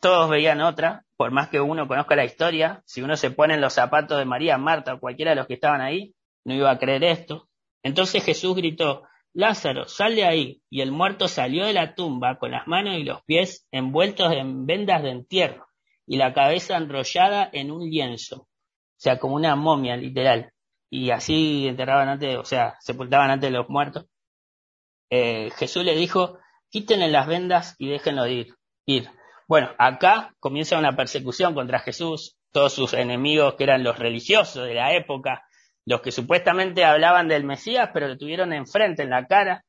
Todos 0.00 0.30
veían 0.30 0.60
otra, 0.60 1.04
por 1.16 1.32
más 1.32 1.48
que 1.48 1.60
uno 1.60 1.88
conozca 1.88 2.14
la 2.14 2.24
historia, 2.24 2.82
si 2.86 3.02
uno 3.02 3.16
se 3.16 3.30
pone 3.32 3.54
en 3.54 3.60
los 3.60 3.72
zapatos 3.72 4.18
de 4.18 4.24
María, 4.24 4.56
Marta 4.58 4.94
o 4.94 5.00
cualquiera 5.00 5.32
de 5.32 5.36
los 5.36 5.46
que 5.46 5.54
estaban 5.54 5.80
ahí, 5.80 6.14
no 6.44 6.54
iba 6.54 6.70
a 6.70 6.78
creer 6.78 7.02
esto. 7.02 7.48
Entonces 7.82 8.24
Jesús 8.24 8.54
gritó, 8.54 9.02
Lázaro, 9.32 9.86
sal 9.88 10.14
de 10.14 10.24
ahí. 10.24 10.62
Y 10.70 10.80
el 10.80 10.92
muerto 10.92 11.26
salió 11.28 11.66
de 11.66 11.72
la 11.72 11.94
tumba 11.94 12.38
con 12.38 12.52
las 12.52 12.66
manos 12.66 12.96
y 12.96 13.04
los 13.04 13.22
pies 13.24 13.66
envueltos 13.72 14.32
en 14.32 14.66
vendas 14.66 15.02
de 15.02 15.10
entierro 15.10 15.67
y 16.08 16.16
la 16.16 16.32
cabeza 16.32 16.76
enrollada 16.76 17.48
en 17.52 17.70
un 17.70 17.88
lienzo. 17.88 18.42
O 18.42 19.00
sea, 19.00 19.18
como 19.18 19.36
una 19.36 19.54
momia, 19.54 19.96
literal 19.96 20.52
y 20.90 21.10
así 21.10 21.68
enterraban 21.68 22.08
antes, 22.08 22.36
o 22.36 22.44
sea, 22.44 22.76
sepultaban 22.80 23.30
antes 23.30 23.52
los 23.52 23.68
muertos. 23.68 24.06
Eh, 25.10 25.50
Jesús 25.56 25.84
le 25.84 25.94
dijo, 25.94 26.38
quítenle 26.70 27.08
las 27.08 27.26
vendas 27.26 27.74
y 27.78 27.88
déjenlo 27.88 28.26
ir, 28.26 28.54
ir. 28.86 29.10
Bueno, 29.46 29.70
acá 29.78 30.34
comienza 30.40 30.78
una 30.78 30.96
persecución 30.96 31.54
contra 31.54 31.78
Jesús, 31.78 32.36
todos 32.52 32.72
sus 32.72 32.94
enemigos 32.94 33.54
que 33.54 33.64
eran 33.64 33.84
los 33.84 33.98
religiosos 33.98 34.66
de 34.66 34.74
la 34.74 34.94
época, 34.94 35.44
los 35.86 36.00
que 36.02 36.12
supuestamente 36.12 36.84
hablaban 36.84 37.28
del 37.28 37.44
Mesías, 37.44 37.90
pero 37.92 38.08
lo 38.08 38.18
tuvieron 38.18 38.52
enfrente, 38.52 39.02
en 39.02 39.10
la 39.10 39.26
cara, 39.26 39.64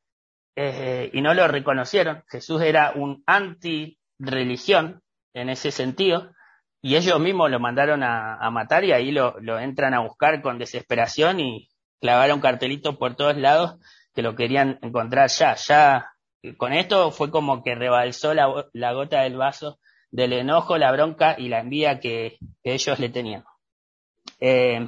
eh, 0.55 1.09
y 1.13 1.21
no 1.21 1.33
lo 1.33 1.47
reconocieron. 1.47 2.23
Jesús 2.27 2.61
era 2.61 2.91
un 2.95 3.23
anti-religión 3.25 5.01
en 5.33 5.49
ese 5.49 5.71
sentido, 5.71 6.31
y 6.81 6.95
ellos 6.95 7.19
mismos 7.19 7.51
lo 7.51 7.59
mandaron 7.59 8.03
a, 8.03 8.49
matar 8.51 8.85
y 8.85 8.93
ahí 8.93 9.11
lo, 9.11 9.59
entran 9.59 9.93
a 9.93 9.99
buscar 9.99 10.41
con 10.41 10.57
desesperación 10.57 11.39
y 11.39 11.69
clavaron 11.99 12.39
cartelitos 12.39 12.97
por 12.97 13.15
todos 13.15 13.35
lados 13.35 13.75
que 14.13 14.21
lo 14.21 14.35
querían 14.35 14.79
encontrar 14.81 15.29
ya. 15.29 15.55
Ya 15.55 16.13
con 16.57 16.71
esto 16.71 17.11
fue 17.11 17.31
como 17.31 17.63
que 17.63 17.75
rebalsó 17.75 18.33
la, 18.33 18.93
gota 18.93 19.21
del 19.21 19.35
vaso 19.35 19.79
del 20.09 20.33
enojo, 20.33 20.77
la 20.77 20.91
bronca 20.91 21.35
y 21.37 21.49
la 21.49 21.59
envidia 21.59 21.99
que, 21.99 22.37
ellos 22.63 22.99
le 22.99 23.09
tenían. 23.09 23.43
Eh, 24.39 24.87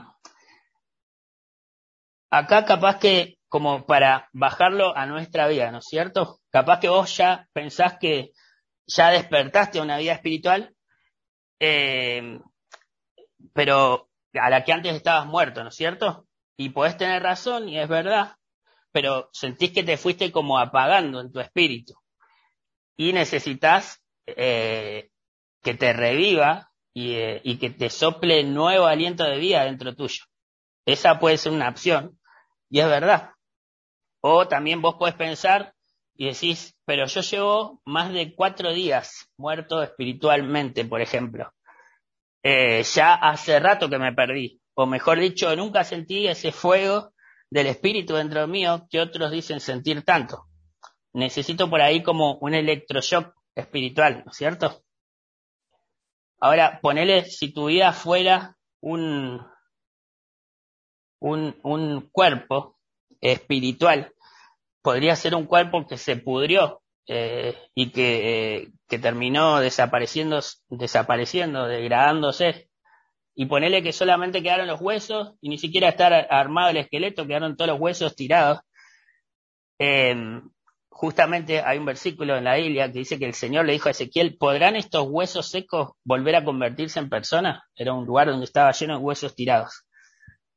acá 2.30 2.64
capaz 2.64 3.00
que 3.00 3.38
como 3.50 3.86
para 3.86 4.30
bajarlo 4.32 4.96
a 4.98 5.06
nuestra 5.06 5.48
vida, 5.50 5.72
¿no 5.72 5.80
es 5.80 5.86
cierto? 5.86 6.40
Capaz 6.50 6.80
que 6.80 6.88
vos 6.88 7.18
ya 7.18 7.50
pensás 7.52 7.98
que 8.00 8.32
ya 8.96 9.12
despertaste 9.12 9.80
a 9.80 9.84
una 9.84 9.98
vida 9.98 10.14
espiritual 10.14 10.76
eh, 11.64 12.40
pero 13.54 14.10
a 14.34 14.50
la 14.50 14.64
que 14.64 14.74
antes 14.74 14.96
estabas 14.96 15.28
muerto, 15.28 15.62
¿no 15.64 15.70
es 15.70 15.76
cierto? 15.76 16.28
Y 16.58 16.70
podés 16.70 16.98
tener 16.98 17.22
razón, 17.22 17.70
y 17.70 17.80
es 17.80 17.88
verdad, 17.88 18.36
pero 18.92 19.30
sentís 19.32 19.72
que 19.72 19.84
te 19.84 19.98
fuiste 19.98 20.32
como 20.32 20.58
apagando 20.58 21.22
en 21.22 21.32
tu 21.32 21.40
espíritu. 21.40 21.94
Y 22.98 23.14
necesitas 23.14 24.02
eh, 24.26 25.12
que 25.62 25.74
te 25.76 25.94
reviva 25.94 26.72
y, 26.94 27.14
eh, 27.14 27.42
y, 27.44 27.58
que 27.58 27.70
te 27.70 27.90
sople 27.90 28.44
nuevo 28.44 28.86
aliento 28.86 29.24
de 29.24 29.38
vida 29.38 29.66
dentro 29.66 29.96
tuyo. 29.96 30.24
Esa 30.86 31.20
puede 31.20 31.38
ser 31.38 31.52
una 31.52 31.70
opción, 31.70 32.20
y 32.70 32.80
es 32.80 32.88
verdad. 32.88 33.32
O 34.22 34.48
también 34.48 34.82
vos 34.82 34.96
podés 34.96 35.16
pensar 35.16 35.76
y 36.16 36.28
decís, 36.28 36.76
pero 36.92 37.06
yo 37.06 37.22
llevo 37.22 37.82
más 37.86 38.12
de 38.12 38.36
cuatro 38.36 38.74
días 38.74 39.32
muerto 39.38 39.82
espiritualmente, 39.82 40.84
por 40.84 41.00
ejemplo. 41.00 41.54
Eh, 42.44 42.84
ya 42.84 43.14
hace 43.14 43.62
rato 43.62 43.90
que 43.90 43.98
me 43.98 44.12
perdí, 44.12 44.60
o 44.74 44.86
mejor 44.86 45.18
dicho, 45.18 45.56
nunca 45.56 45.86
sentí 45.86 46.28
ese 46.28 46.52
fuego 46.52 47.14
del 47.50 47.68
espíritu 47.68 48.16
dentro 48.16 48.46
mío 48.46 48.88
que 48.90 49.00
otros 49.00 49.32
dicen 49.32 49.62
sentir 49.62 50.04
tanto. 50.04 50.48
Necesito 51.14 51.70
por 51.70 51.80
ahí 51.80 52.04
como 52.04 52.38
un 52.40 52.56
electroshock 52.56 53.36
espiritual, 53.56 54.24
¿no 54.26 54.32
es 54.32 54.38
cierto? 54.38 54.84
Ahora, 56.42 56.82
ponele 56.82 57.24
si 57.24 57.54
tu 57.54 57.68
vida 57.68 57.94
fuera 57.94 58.58
un, 58.82 59.40
un, 61.22 61.56
un 61.64 62.10
cuerpo 62.12 62.78
espiritual 63.22 64.14
podría 64.82 65.16
ser 65.16 65.36
un 65.36 65.46
cuerpo 65.46 65.86
que 65.88 65.98
se 65.98 66.18
pudrió 66.18 66.81
eh, 67.08 67.58
y 67.76 67.92
que, 67.92 68.56
eh, 68.56 68.68
que 68.88 69.00
terminó 69.00 69.60
desapareciendo, 69.60 70.40
desapareciendo, 70.70 71.68
degradándose. 71.68 72.70
Y 73.34 73.46
ponerle 73.46 73.82
que 73.82 73.94
solamente 73.94 74.44
quedaron 74.44 74.68
los 74.68 74.82
huesos 74.82 75.36
y 75.42 75.50
ni 75.50 75.58
siquiera 75.58 75.90
estar 75.90 76.14
armado 76.30 76.70
el 76.70 76.78
esqueleto, 76.78 77.26
quedaron 77.26 77.56
todos 77.56 77.72
los 77.72 77.80
huesos 77.80 78.16
tirados. 78.16 78.60
Eh, 79.80 80.42
justamente 81.02 81.62
hay 81.62 81.80
un 81.80 81.86
versículo 81.86 82.38
en 82.38 82.44
la 82.44 82.56
Biblia 82.56 82.92
que 82.92 83.00
dice 83.00 83.18
que 83.18 83.26
el 83.26 83.34
Señor 83.34 83.66
le 83.66 83.74
dijo 83.74 83.88
a 83.88 83.92
Ezequiel, 83.92 84.38
¿podrán 84.38 84.76
estos 84.76 85.08
huesos 85.10 85.50
secos 85.50 85.94
volver 86.04 86.36
a 86.36 86.44
convertirse 86.44 87.00
en 87.00 87.10
personas? 87.10 87.64
Era 87.76 87.94
un 87.94 88.06
lugar 88.06 88.28
donde 88.28 88.46
estaba 88.46 88.72
lleno 88.72 88.98
de 88.98 89.04
huesos 89.04 89.34
tirados. 89.34 89.88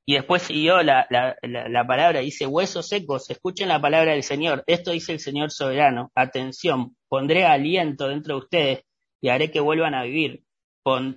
Y 0.06 0.14
después 0.14 0.42
siguió 0.42 0.82
la, 0.82 1.06
la, 1.08 1.36
la, 1.42 1.86
palabra, 1.86 2.20
dice, 2.20 2.46
huesos 2.46 2.88
secos, 2.88 3.30
escuchen 3.30 3.68
la 3.68 3.80
palabra 3.80 4.12
del 4.12 4.22
Señor. 4.22 4.62
Esto 4.66 4.90
dice 4.90 5.12
el 5.12 5.20
Señor 5.20 5.50
soberano. 5.50 6.12
Atención, 6.14 6.94
pondré 7.08 7.46
aliento 7.46 8.08
dentro 8.08 8.34
de 8.34 8.40
ustedes 8.42 8.84
y 9.22 9.30
haré 9.30 9.50
que 9.50 9.60
vuelvan 9.60 9.94
a 9.94 10.02
vivir. 10.02 10.44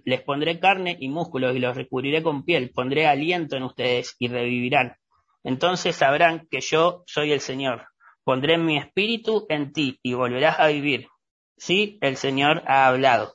les 0.06 0.22
pondré 0.22 0.60
carne 0.62 0.96
y 0.98 1.10
músculos 1.10 1.54
y 1.54 1.60
los 1.60 1.76
recubriré 1.76 2.24
con 2.24 2.46
piel. 2.46 2.72
Pondré 2.74 3.08
aliento 3.08 3.58
en 3.58 3.64
ustedes 3.64 4.16
y 4.20 4.30
revivirán. 4.30 4.96
Entonces 5.44 5.98
sabrán 5.98 6.48
que 6.50 6.62
yo 6.62 7.04
soy 7.08 7.34
el 7.34 7.42
Señor. 7.42 7.88
Pondré 8.24 8.58
mi 8.58 8.78
espíritu 8.78 9.46
en 9.50 9.74
ti 9.74 10.00
y 10.02 10.14
volverás 10.14 10.60
a 10.60 10.68
vivir. 10.68 11.08
Sí, 11.58 11.98
el 12.02 12.16
Señor 12.16 12.64
ha 12.68 12.88
hablado. 12.88 13.34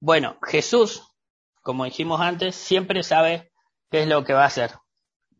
Bueno, 0.00 0.38
Jesús 0.42 1.05
como 1.66 1.84
dijimos 1.84 2.20
antes, 2.20 2.54
siempre 2.54 3.02
sabe 3.02 3.50
qué 3.90 4.02
es 4.02 4.06
lo 4.06 4.22
que 4.22 4.32
va 4.32 4.44
a 4.44 4.46
hacer. 4.46 4.70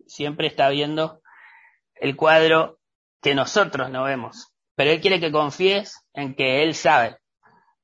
Siempre 0.08 0.48
está 0.48 0.68
viendo 0.70 1.20
el 1.94 2.16
cuadro 2.16 2.80
que 3.22 3.36
nosotros 3.36 3.90
no 3.90 4.02
vemos. 4.02 4.52
Pero 4.74 4.90
Él 4.90 5.00
quiere 5.00 5.20
que 5.20 5.30
confíes 5.30 6.04
en 6.14 6.34
que 6.34 6.64
Él 6.64 6.74
sabe. 6.74 7.18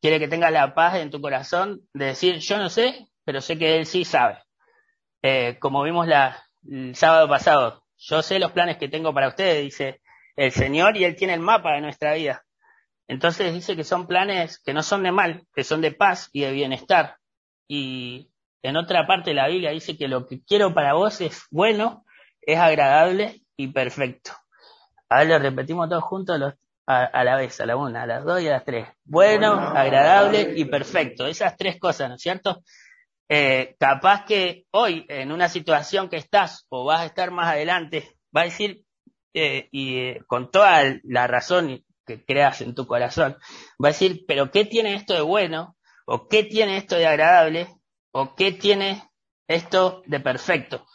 Quiere 0.01 0.19
que 0.19 0.27
tengas 0.27 0.51
la 0.51 0.75
paz 0.75 0.97
en 0.97 1.13
tu 1.13 1.21
corazón 1.21 1.83
de 1.95 2.07
decir, 2.07 2.39
yo 2.39 2.59
no 2.59 2.69
sé, 2.69 3.07
pero 3.25 3.41
sé 3.41 3.57
que 3.59 3.79
Él 3.79 3.87
sí 3.87 4.05
sabe. 4.05 4.43
Eh, 5.23 5.57
como 5.61 5.85
vimos 5.85 6.09
la, 6.09 6.45
el 6.69 6.97
sábado 6.97 7.29
pasado, 7.29 7.85
yo 7.97 8.23
sé 8.23 8.41
los 8.41 8.51
planes 8.51 8.77
que 8.77 8.89
tengo 8.89 9.15
para 9.15 9.29
ustedes, 9.29 9.63
dice 9.63 10.01
el 10.35 10.51
Señor, 10.51 10.97
y 10.97 11.05
Él 11.05 11.15
tiene 11.15 11.35
el 11.35 11.41
mapa 11.41 11.75
de 11.75 11.81
nuestra 11.81 12.15
vida. 12.15 12.45
Entonces 13.07 13.55
dice 13.55 13.77
que 13.77 13.85
son 13.85 14.09
planes 14.09 14.59
que 14.59 14.75
no 14.75 14.83
son 14.83 15.05
de 15.05 15.13
mal, 15.13 15.47
que 15.55 15.63
son 15.63 15.81
de 15.81 15.93
paz 15.93 16.29
y 16.33 16.41
de 16.41 16.51
bienestar. 16.51 17.19
Y 17.69 18.32
en 18.63 18.77
otra 18.77 19.07
parte 19.07 19.31
de 19.31 19.37
la 19.37 19.49
Biblia 19.49 19.71
dice 19.71 19.97
que 19.97 20.09
lo 20.09 20.27
que 20.27 20.43
quiero 20.43 20.73
para 20.73 20.95
vos 20.95 21.21
es 21.21 21.43
bueno, 21.51 22.05
es 22.41 22.59
agradable 22.59 23.43
y 23.57 23.69
perfecto. 23.69 24.33
A 25.09 25.19
ver, 25.19 25.29
lo 25.29 25.39
repetimos 25.39 25.89
todos 25.89 26.05
juntos 26.05 26.55
a, 26.87 27.25
la 27.25 27.37
vez, 27.37 27.61
a 27.61 27.67
la 27.67 27.77
una, 27.77 28.03
a 28.03 28.07
las 28.07 28.25
dos 28.25 28.41
y 28.41 28.49
a 28.49 28.53
las 28.53 28.65
tres. 28.65 28.89
Bueno, 29.05 29.53
agradable 29.53 30.55
y 30.57 30.65
perfecto. 30.65 31.27
Esas 31.27 31.57
tres 31.57 31.79
cosas, 31.79 32.09
¿no 32.09 32.15
es 32.17 32.23
cierto? 32.23 32.63
Eh, 33.29 33.77
capaz 33.79 34.25
que 34.25 34.67
hoy, 34.71 35.07
en 35.09 35.33
una 35.33 35.49
situación 35.49 36.09
que 36.09 36.17
estás 36.17 36.67
o 36.69 36.85
vas 36.85 37.01
a 37.01 37.07
estar 37.07 37.31
más 37.31 37.49
adelante, 37.49 38.17
va 38.35 38.43
a 38.43 38.45
decir, 38.45 38.83
eh, 39.35 39.69
y 39.71 39.99
eh, 39.99 40.23
con 40.27 40.51
toda 40.51 40.83
la 41.05 41.27
razón 41.27 41.85
que 42.07 42.25
creas 42.25 42.61
en 42.61 42.75
tu 42.75 42.87
corazón, 42.87 43.37
va 43.83 43.89
a 43.89 43.93
decir, 43.93 44.25
pero 44.27 44.51
¿qué 44.51 44.65
tiene 44.65 44.95
esto 44.95 45.15
de 45.15 45.23
bueno? 45.23 45.77
¿O 46.05 46.29
qué 46.29 46.45
tiene 46.45 46.77
esto 46.77 46.97
de 46.97 47.07
agradable? 47.07 47.69
¿O 48.13 48.35
qué 48.35 48.53
tiene 48.53 49.03
esto 49.49 50.03
de 50.07 50.21
perfecto? 50.21 50.87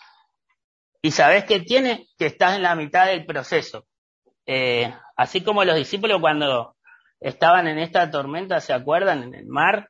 Y 1.01 1.11
sabes 1.11 1.45
qué 1.45 1.59
tiene 1.59 2.07
que 2.17 2.27
estás 2.27 2.55
en 2.55 2.63
la 2.63 2.75
mitad 2.75 3.07
del 3.07 3.25
proceso. 3.25 3.85
Eh, 4.45 4.93
así 5.15 5.43
como 5.43 5.63
los 5.63 5.75
discípulos 5.75 6.21
cuando 6.21 6.75
estaban 7.19 7.67
en 7.67 7.79
esta 7.79 8.09
tormenta, 8.09 8.61
¿se 8.61 8.73
acuerdan? 8.73 9.23
En 9.23 9.35
el 9.35 9.47
mar, 9.47 9.89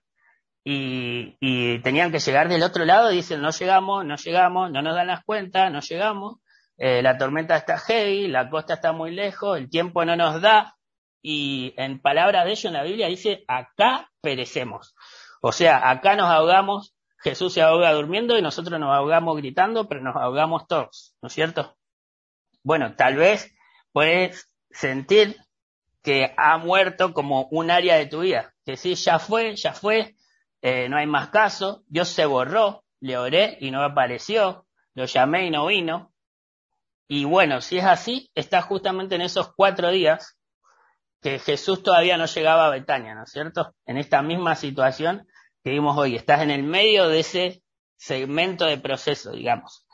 y, 0.64 1.38
y, 1.40 1.80
tenían 1.80 2.12
que 2.12 2.20
llegar 2.20 2.50
del 2.50 2.64
otro 2.64 2.84
lado, 2.84 3.10
dicen, 3.10 3.42
no 3.42 3.52
llegamos, 3.52 4.04
no 4.04 4.18
llegamos, 4.18 4.70
no 4.70 4.82
nos 4.82 4.96
dan 4.96 5.08
las 5.08 5.24
cuentas, 5.24 5.72
no 5.72 5.80
llegamos, 5.80 6.40
eh, 6.78 7.02
la 7.02 7.18
tormenta 7.18 7.56
está 7.56 7.78
heavy, 7.78 8.28
la 8.28 8.50
costa 8.50 8.74
está 8.74 8.92
muy 8.92 9.12
lejos, 9.12 9.58
el 9.58 9.70
tiempo 9.70 10.04
no 10.04 10.18
nos 10.18 10.42
da, 10.42 10.76
y 11.22 11.74
en 11.78 12.02
palabras 12.02 12.44
de 12.46 12.52
ellos 12.52 12.66
en 12.66 12.74
la 12.74 12.84
Biblia 12.84 13.08
dice, 13.08 13.46
acá 13.48 14.10
perecemos. 14.22 14.94
O 15.42 15.52
sea, 15.52 15.90
acá 15.90 16.16
nos 16.16 16.30
ahogamos, 16.30 16.97
Jesús 17.20 17.54
se 17.54 17.62
ahoga 17.62 17.92
durmiendo 17.94 18.38
y 18.38 18.42
nosotros 18.42 18.80
nos 18.80 18.96
ahogamos 18.96 19.38
gritando, 19.38 19.88
pero 19.88 20.02
nos 20.02 20.16
ahogamos 20.16 20.68
todos, 20.68 21.16
¿no 21.22 21.28
es 21.28 21.34
cierto? 21.34 21.76
Bueno, 22.64 22.96
tal 22.96 23.16
vez 23.16 23.54
puedes 23.92 24.52
sentir 24.70 25.38
que 26.04 26.34
ha 26.38 26.58
muerto 26.58 27.14
como 27.14 27.48
un 27.52 27.72
área 27.72 27.96
de 27.96 28.06
tu 28.06 28.22
vida, 28.22 28.54
que 28.66 28.78
sí, 28.78 28.96
ya 28.96 29.20
fue, 29.20 29.56
ya 29.56 29.74
fue, 29.74 30.16
eh, 30.62 30.88
no 30.90 30.98
hay 30.98 31.08
más 31.08 31.30
caso, 31.30 31.84
Dios 31.88 32.10
se 32.10 32.26
borró, 32.26 32.84
le 33.00 33.18
oré 33.18 33.58
y 33.62 33.72
no 33.72 33.84
apareció, 33.84 34.66
lo 34.94 35.06
llamé 35.06 35.48
y 35.48 35.52
no 35.52 35.68
vino. 35.68 36.14
Y 37.08 37.26
bueno, 37.26 37.62
si 37.62 37.78
es 37.78 37.86
así, 37.86 38.30
está 38.36 38.62
justamente 38.62 39.16
en 39.16 39.22
esos 39.22 39.54
cuatro 39.56 39.92
días 39.92 40.38
que 41.22 41.40
Jesús 41.40 41.84
todavía 41.84 42.18
no 42.18 42.26
llegaba 42.26 42.68
a 42.68 42.72
Betania, 42.72 43.16
¿no 43.16 43.24
es 43.24 43.32
cierto? 43.32 43.74
En 43.86 43.98
esta 43.98 44.22
misma 44.22 44.56
situación 44.56 45.28
vimos 45.70 45.98
hoy, 45.98 46.16
estás 46.16 46.42
en 46.42 46.52
el 46.52 46.64
medio 46.64 47.08
de 47.10 47.20
ese 47.20 47.64
segmento 47.96 48.66
de 48.66 48.78
proceso, 48.78 49.32
digamos. 49.32 49.86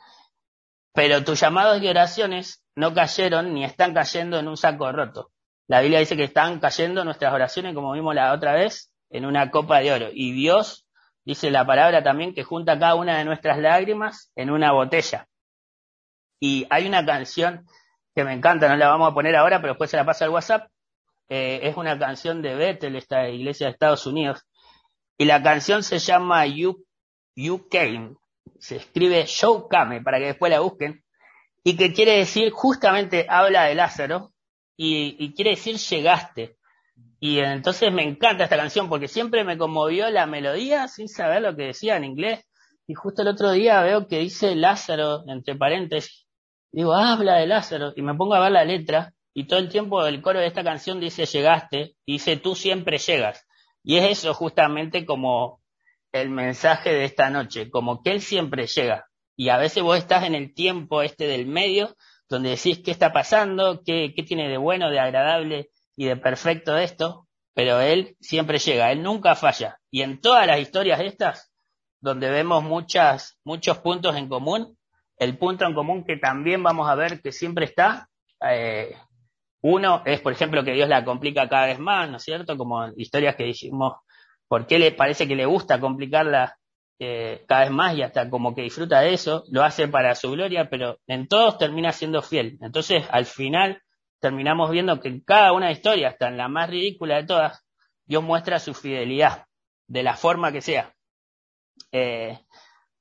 Pero 0.92 1.24
tus 1.24 1.40
llamados 1.40 1.82
y 1.82 1.88
oraciones 1.88 2.64
no 2.76 2.94
cayeron 2.94 3.54
ni 3.54 3.64
están 3.64 3.94
cayendo 3.94 4.38
en 4.38 4.48
un 4.48 4.56
saco 4.56 4.90
roto. 4.92 5.30
La 5.66 5.80
Biblia 5.80 5.98
dice 5.98 6.16
que 6.16 6.24
están 6.24 6.60
cayendo 6.60 7.04
nuestras 7.04 7.32
oraciones, 7.32 7.74
como 7.74 7.92
vimos 7.92 8.14
la 8.14 8.32
otra 8.32 8.52
vez, 8.52 8.92
en 9.10 9.24
una 9.24 9.50
copa 9.50 9.80
de 9.80 9.92
oro. 9.92 10.08
Y 10.12 10.32
Dios, 10.32 10.86
dice 11.24 11.50
la 11.50 11.64
palabra 11.64 12.02
también, 12.02 12.34
que 12.34 12.44
junta 12.44 12.78
cada 12.78 12.94
una 12.94 13.18
de 13.18 13.24
nuestras 13.24 13.58
lágrimas 13.58 14.30
en 14.36 14.50
una 14.50 14.72
botella. 14.72 15.26
Y 16.38 16.66
hay 16.68 16.86
una 16.86 17.04
canción 17.06 17.66
que 18.14 18.24
me 18.24 18.32
encanta, 18.32 18.68
no 18.68 18.76
la 18.76 18.88
vamos 18.88 19.10
a 19.10 19.14
poner 19.14 19.34
ahora, 19.34 19.60
pero 19.60 19.72
después 19.72 19.90
se 19.90 19.96
la 19.96 20.04
pasa 20.04 20.26
al 20.26 20.30
WhatsApp. 20.30 20.68
Eh, 21.28 21.60
es 21.62 21.76
una 21.76 21.98
canción 21.98 22.42
de 22.42 22.54
Bethel, 22.54 22.96
esta 22.96 23.28
iglesia 23.28 23.66
de 23.66 23.72
Estados 23.72 24.06
Unidos. 24.06 24.44
Y 25.16 25.26
la 25.26 25.42
canción 25.42 25.82
se 25.82 25.98
llama 25.98 26.46
You, 26.46 26.84
you 27.36 27.68
Came. 27.68 28.16
Se 28.58 28.76
escribe 28.76 29.26
Show 29.26 29.68
Came 29.68 30.02
para 30.02 30.18
que 30.18 30.26
después 30.26 30.50
la 30.50 30.60
busquen. 30.60 31.04
Y 31.62 31.76
que 31.76 31.92
quiere 31.92 32.18
decir, 32.18 32.50
justamente 32.50 33.26
habla 33.28 33.64
de 33.64 33.74
Lázaro. 33.74 34.32
Y, 34.76 35.16
y 35.18 35.34
quiere 35.34 35.50
decir 35.50 35.76
llegaste. 35.76 36.56
Y 37.20 37.38
entonces 37.38 37.92
me 37.92 38.02
encanta 38.02 38.44
esta 38.44 38.56
canción 38.56 38.88
porque 38.88 39.08
siempre 39.08 39.44
me 39.44 39.56
conmovió 39.56 40.10
la 40.10 40.26
melodía 40.26 40.88
sin 40.88 41.08
saber 41.08 41.42
lo 41.42 41.56
que 41.56 41.68
decía 41.68 41.96
en 41.96 42.04
inglés. 42.04 42.44
Y 42.86 42.94
justo 42.94 43.22
el 43.22 43.28
otro 43.28 43.52
día 43.52 43.80
veo 43.80 44.06
que 44.08 44.18
dice 44.18 44.54
Lázaro, 44.54 45.24
entre 45.28 45.54
paréntesis. 45.54 46.26
Digo, 46.70 46.92
habla 46.92 47.36
de 47.36 47.46
Lázaro. 47.46 47.92
Y 47.96 48.02
me 48.02 48.14
pongo 48.14 48.34
a 48.34 48.40
ver 48.40 48.52
la 48.52 48.64
letra. 48.64 49.14
Y 49.32 49.46
todo 49.46 49.58
el 49.58 49.68
tiempo 49.68 50.04
el 50.06 50.20
coro 50.20 50.40
de 50.40 50.46
esta 50.46 50.62
canción 50.62 51.00
dice 51.00 51.24
llegaste. 51.24 51.94
Y 52.04 52.14
dice 52.14 52.36
tú 52.36 52.54
siempre 52.54 52.98
llegas. 52.98 53.46
Y 53.84 53.98
es 53.98 54.18
eso 54.18 54.34
justamente 54.34 55.06
como 55.06 55.60
el 56.10 56.30
mensaje 56.30 56.92
de 56.92 57.04
esta 57.04 57.30
noche. 57.30 57.70
Como 57.70 58.02
que 58.02 58.10
él 58.10 58.20
siempre 58.20 58.66
llega. 58.66 59.06
Y 59.36 59.50
a 59.50 59.58
veces 59.58 59.82
vos 59.82 59.98
estás 59.98 60.24
en 60.24 60.34
el 60.34 60.54
tiempo 60.54 61.02
este 61.02 61.26
del 61.26 61.46
medio 61.46 61.94
donde 62.28 62.50
decís 62.50 62.80
qué 62.84 62.90
está 62.90 63.12
pasando, 63.12 63.82
qué, 63.84 64.12
qué 64.14 64.22
tiene 64.22 64.48
de 64.48 64.56
bueno, 64.56 64.90
de 64.90 64.98
agradable 64.98 65.70
y 65.96 66.06
de 66.06 66.16
perfecto 66.16 66.76
esto, 66.76 67.28
pero 67.54 67.80
él 67.80 68.16
siempre 68.20 68.58
llega, 68.58 68.90
él 68.90 69.02
nunca 69.02 69.34
falla. 69.34 69.78
Y 69.90 70.02
en 70.02 70.20
todas 70.20 70.46
las 70.46 70.58
historias 70.58 71.00
estas, 71.00 71.52
donde 72.00 72.30
vemos 72.30 72.62
muchas, 72.62 73.38
muchos 73.44 73.78
puntos 73.78 74.16
en 74.16 74.28
común, 74.28 74.76
el 75.16 75.38
punto 75.38 75.64
en 75.64 75.74
común 75.74 76.04
que 76.04 76.16
también 76.16 76.62
vamos 76.62 76.88
a 76.88 76.94
ver 76.94 77.20
que 77.20 77.32
siempre 77.32 77.66
está, 77.66 78.08
eh, 78.50 78.96
uno 79.66 80.02
es, 80.04 80.20
por 80.20 80.34
ejemplo, 80.34 80.62
que 80.62 80.74
Dios 80.74 80.90
la 80.90 81.06
complica 81.06 81.48
cada 81.48 81.64
vez 81.64 81.78
más, 81.78 82.10
¿no 82.10 82.18
es 82.18 82.22
cierto? 82.22 82.58
Como 82.58 82.86
historias 82.98 83.34
que 83.34 83.44
dijimos, 83.44 83.94
¿por 84.46 84.66
qué 84.66 84.78
le 84.78 84.92
parece 84.92 85.26
que 85.26 85.34
le 85.34 85.46
gusta 85.46 85.80
complicarla 85.80 86.58
eh, 86.98 87.46
cada 87.48 87.62
vez 87.62 87.70
más 87.70 87.96
y 87.96 88.02
hasta 88.02 88.28
como 88.28 88.54
que 88.54 88.60
disfruta 88.60 89.00
de 89.00 89.14
eso? 89.14 89.42
Lo 89.48 89.64
hace 89.64 89.88
para 89.88 90.14
su 90.16 90.32
gloria, 90.32 90.68
pero 90.68 90.98
en 91.06 91.28
todos 91.28 91.56
termina 91.56 91.92
siendo 91.92 92.20
fiel. 92.20 92.58
Entonces, 92.60 93.06
al 93.10 93.24
final, 93.24 93.80
terminamos 94.20 94.70
viendo 94.70 95.00
que 95.00 95.08
en 95.08 95.20
cada 95.20 95.54
una 95.54 95.68
de 95.68 95.72
historias, 95.72 96.12
hasta 96.12 96.28
en 96.28 96.36
la 96.36 96.48
más 96.48 96.68
ridícula 96.68 97.16
de 97.16 97.24
todas, 97.24 97.64
Dios 98.04 98.22
muestra 98.22 98.58
su 98.58 98.74
fidelidad, 98.74 99.46
de 99.86 100.02
la 100.02 100.14
forma 100.14 100.52
que 100.52 100.60
sea. 100.60 100.94
Eh, 101.90 102.38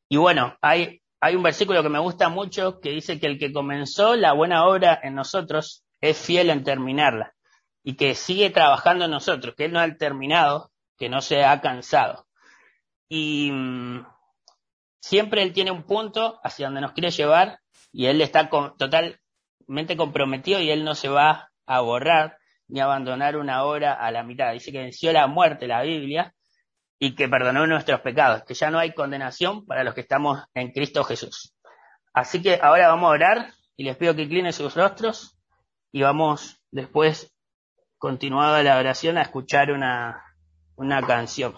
y 0.07 0.16
bueno, 0.16 0.55
hay 0.61 1.01
un 1.36 1.43
versículo 1.43 1.84
que 1.84 1.89
me 1.89 1.99
gusta 1.99 2.30
mucho 2.30 2.80
que 2.80 2.91
dice 2.91 3.20
que 3.20 3.28
el 3.28 3.38
que 3.38 3.51
comenzó 3.51 4.16
la 4.16 4.32
buena 4.32 4.66
obra 4.66 4.97
en 5.03 5.16
nosotros 5.16 5.84
es 6.04 6.18
fiel 6.18 6.49
en 6.49 6.66
terminarla 6.66 7.34
y 7.82 7.95
que 7.95 8.14
sigue 8.14 8.49
trabajando 8.49 9.06
en 9.06 9.12
nosotros, 9.12 9.56
que 9.56 9.66
Él 9.66 9.72
no 9.72 9.80
ha 9.80 9.89
terminado, 9.95 10.72
que 10.97 11.08
no 11.08 11.22
se 11.22 11.45
ha 11.45 11.62
cansado. 11.62 12.28
Y 13.08 13.51
mm, 13.51 14.06
siempre 14.99 15.43
Él 15.43 15.54
tiene 15.54 15.72
un 15.72 15.84
punto 15.84 16.41
hacia 16.43 16.68
donde 16.68 16.82
nos 16.82 16.91
quiere 16.91 17.10
llevar 17.10 17.60
y 17.93 18.08
Él 18.08 18.20
está 18.20 18.49
con, 18.49 18.76
total, 18.76 19.22
mente 19.66 19.95
comprometido 19.95 20.60
y 20.60 20.70
él 20.72 20.84
no 20.84 20.93
se 20.93 21.08
va 21.08 21.51
a 21.66 21.80
borrar 21.80 22.38
ni 22.68 22.82
abandonar 22.82 23.38
una 23.38 23.64
obra 23.64 23.93
a 23.93 24.12
la 24.12 24.24
mitad. 24.24 24.51
Dice 24.51 24.74
que 24.74 24.80
venció 24.80 25.14
la 25.14 25.28
muerte 25.28 25.68
la 25.68 25.84
Biblia 25.84 26.34
y 26.99 27.16
que 27.16 27.30
perdonó 27.30 27.66
nuestros 27.66 28.01
pecados, 28.01 28.43
que 28.43 28.56
ya 28.56 28.70
no 28.72 28.80
hay 28.80 28.93
condenación 28.93 29.66
para 29.66 29.86
los 29.86 29.93
que 29.93 30.01
estamos 30.01 30.43
en 30.54 30.72
Cristo 30.72 31.06
Jesús. 31.06 31.54
Así 32.14 32.41
que 32.41 32.60
ahora 32.62 32.89
vamos 32.89 33.08
a 33.08 33.14
orar 33.14 33.54
y 33.78 33.86
les 33.86 33.95
pido 33.95 34.16
que 34.16 34.24
inclinen 34.24 34.51
sus 34.51 34.76
rostros 34.76 35.38
y 35.93 36.01
vamos 36.01 36.59
después, 36.71 37.31
continuada 37.99 38.63
la 38.63 38.79
oración, 38.79 39.17
a 39.17 39.21
escuchar 39.21 39.71
una, 39.71 40.23
una 40.75 41.05
canción. 41.05 41.53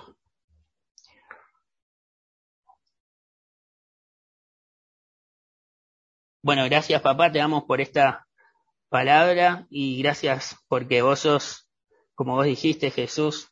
Bueno, 6.44 6.66
gracias 6.66 7.02
papá, 7.02 7.32
te 7.32 7.40
damos 7.40 7.64
por 7.64 7.80
esta 7.80 8.28
palabra 8.90 9.66
y 9.70 10.04
gracias 10.04 10.58
porque 10.68 11.02
vos 11.02 11.22
sos, 11.22 11.70
como 12.14 12.36
vos 12.36 12.46
dijiste, 12.46 12.92
Jesús, 12.92 13.50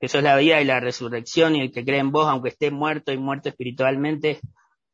que 0.00 0.08
sos 0.08 0.22
la 0.22 0.36
vida 0.36 0.60
y 0.60 0.64
la 0.64 0.80
resurrección 0.80 1.54
y 1.54 1.60
el 1.60 1.70
que 1.70 1.84
cree 1.84 2.00
en 2.00 2.12
vos, 2.12 2.26
aunque 2.26 2.48
esté 2.48 2.70
muerto 2.70 3.12
y 3.12 3.18
muerto 3.18 3.50
espiritualmente, 3.50 4.40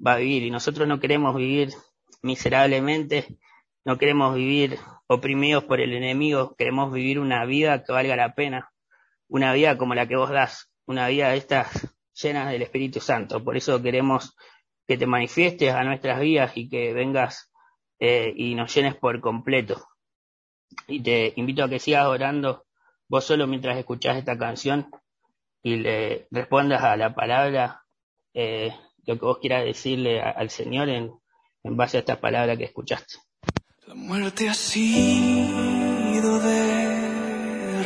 va 0.04 0.14
a 0.14 0.16
vivir. 0.16 0.42
Y 0.42 0.50
nosotros 0.50 0.88
no 0.88 0.98
queremos 0.98 1.36
vivir 1.36 1.72
miserablemente, 2.20 3.38
no 3.84 3.98
queremos 3.98 4.34
vivir 4.34 4.78
oprimidos 5.06 5.64
por 5.64 5.80
el 5.80 5.92
enemigo, 5.92 6.54
queremos 6.56 6.92
vivir 6.92 7.18
una 7.18 7.44
vida 7.44 7.82
que 7.82 7.92
valga 7.92 8.16
la 8.16 8.34
pena, 8.34 8.70
una 9.28 9.52
vida 9.52 9.78
como 9.78 9.94
la 9.94 10.06
que 10.06 10.16
vos 10.16 10.30
das, 10.30 10.70
una 10.86 11.08
vida 11.08 11.30
de 11.30 11.38
estas 11.38 11.88
llenas 12.12 12.50
del 12.50 12.62
Espíritu 12.62 13.00
Santo. 13.00 13.42
Por 13.42 13.56
eso 13.56 13.82
queremos 13.82 14.36
que 14.86 14.98
te 14.98 15.06
manifiestes 15.06 15.72
a 15.72 15.84
nuestras 15.84 16.20
vidas 16.20 16.52
y 16.56 16.68
que 16.68 16.92
vengas 16.92 17.50
eh, 17.98 18.32
y 18.34 18.54
nos 18.54 18.74
llenes 18.74 18.96
por 18.96 19.20
completo. 19.20 19.86
Y 20.86 21.02
te 21.02 21.32
invito 21.36 21.64
a 21.64 21.68
que 21.68 21.78
sigas 21.78 22.06
orando 22.06 22.66
vos 23.08 23.24
solo 23.24 23.46
mientras 23.46 23.76
escuchás 23.76 24.16
esta 24.16 24.38
canción 24.38 24.90
y 25.62 25.76
le 25.76 26.28
respondas 26.30 26.82
a 26.82 26.96
la 26.96 27.14
palabra 27.14 27.84
eh, 28.34 28.72
lo 29.06 29.18
que 29.18 29.24
vos 29.24 29.38
quieras 29.38 29.64
decirle 29.64 30.20
al 30.20 30.50
Señor 30.50 30.88
en, 30.88 31.12
en 31.64 31.76
base 31.76 31.96
a 31.96 32.00
esta 32.00 32.20
palabra 32.20 32.56
que 32.56 32.64
escuchaste. 32.64 33.29
La 33.91 33.97
muerte 33.97 34.49
ha 34.49 34.55
sido 34.55 36.38
derrotada. 36.38 37.82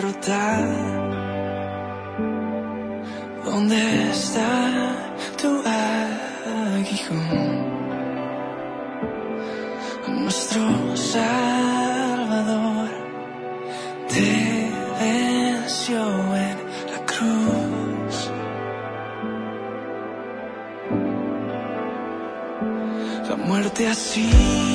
¿Dónde 3.42 4.10
está 4.10 4.52
tu 5.40 5.62
nuestro 10.24 10.62
Salvador 10.94 12.90
te 14.08 14.70
venció 15.00 16.00
en 16.46 16.56
la 16.92 17.00
cruz. 17.06 18.30
La 23.30 23.36
muerte 23.36 23.88
ha 23.88 23.94
sido 23.94 24.73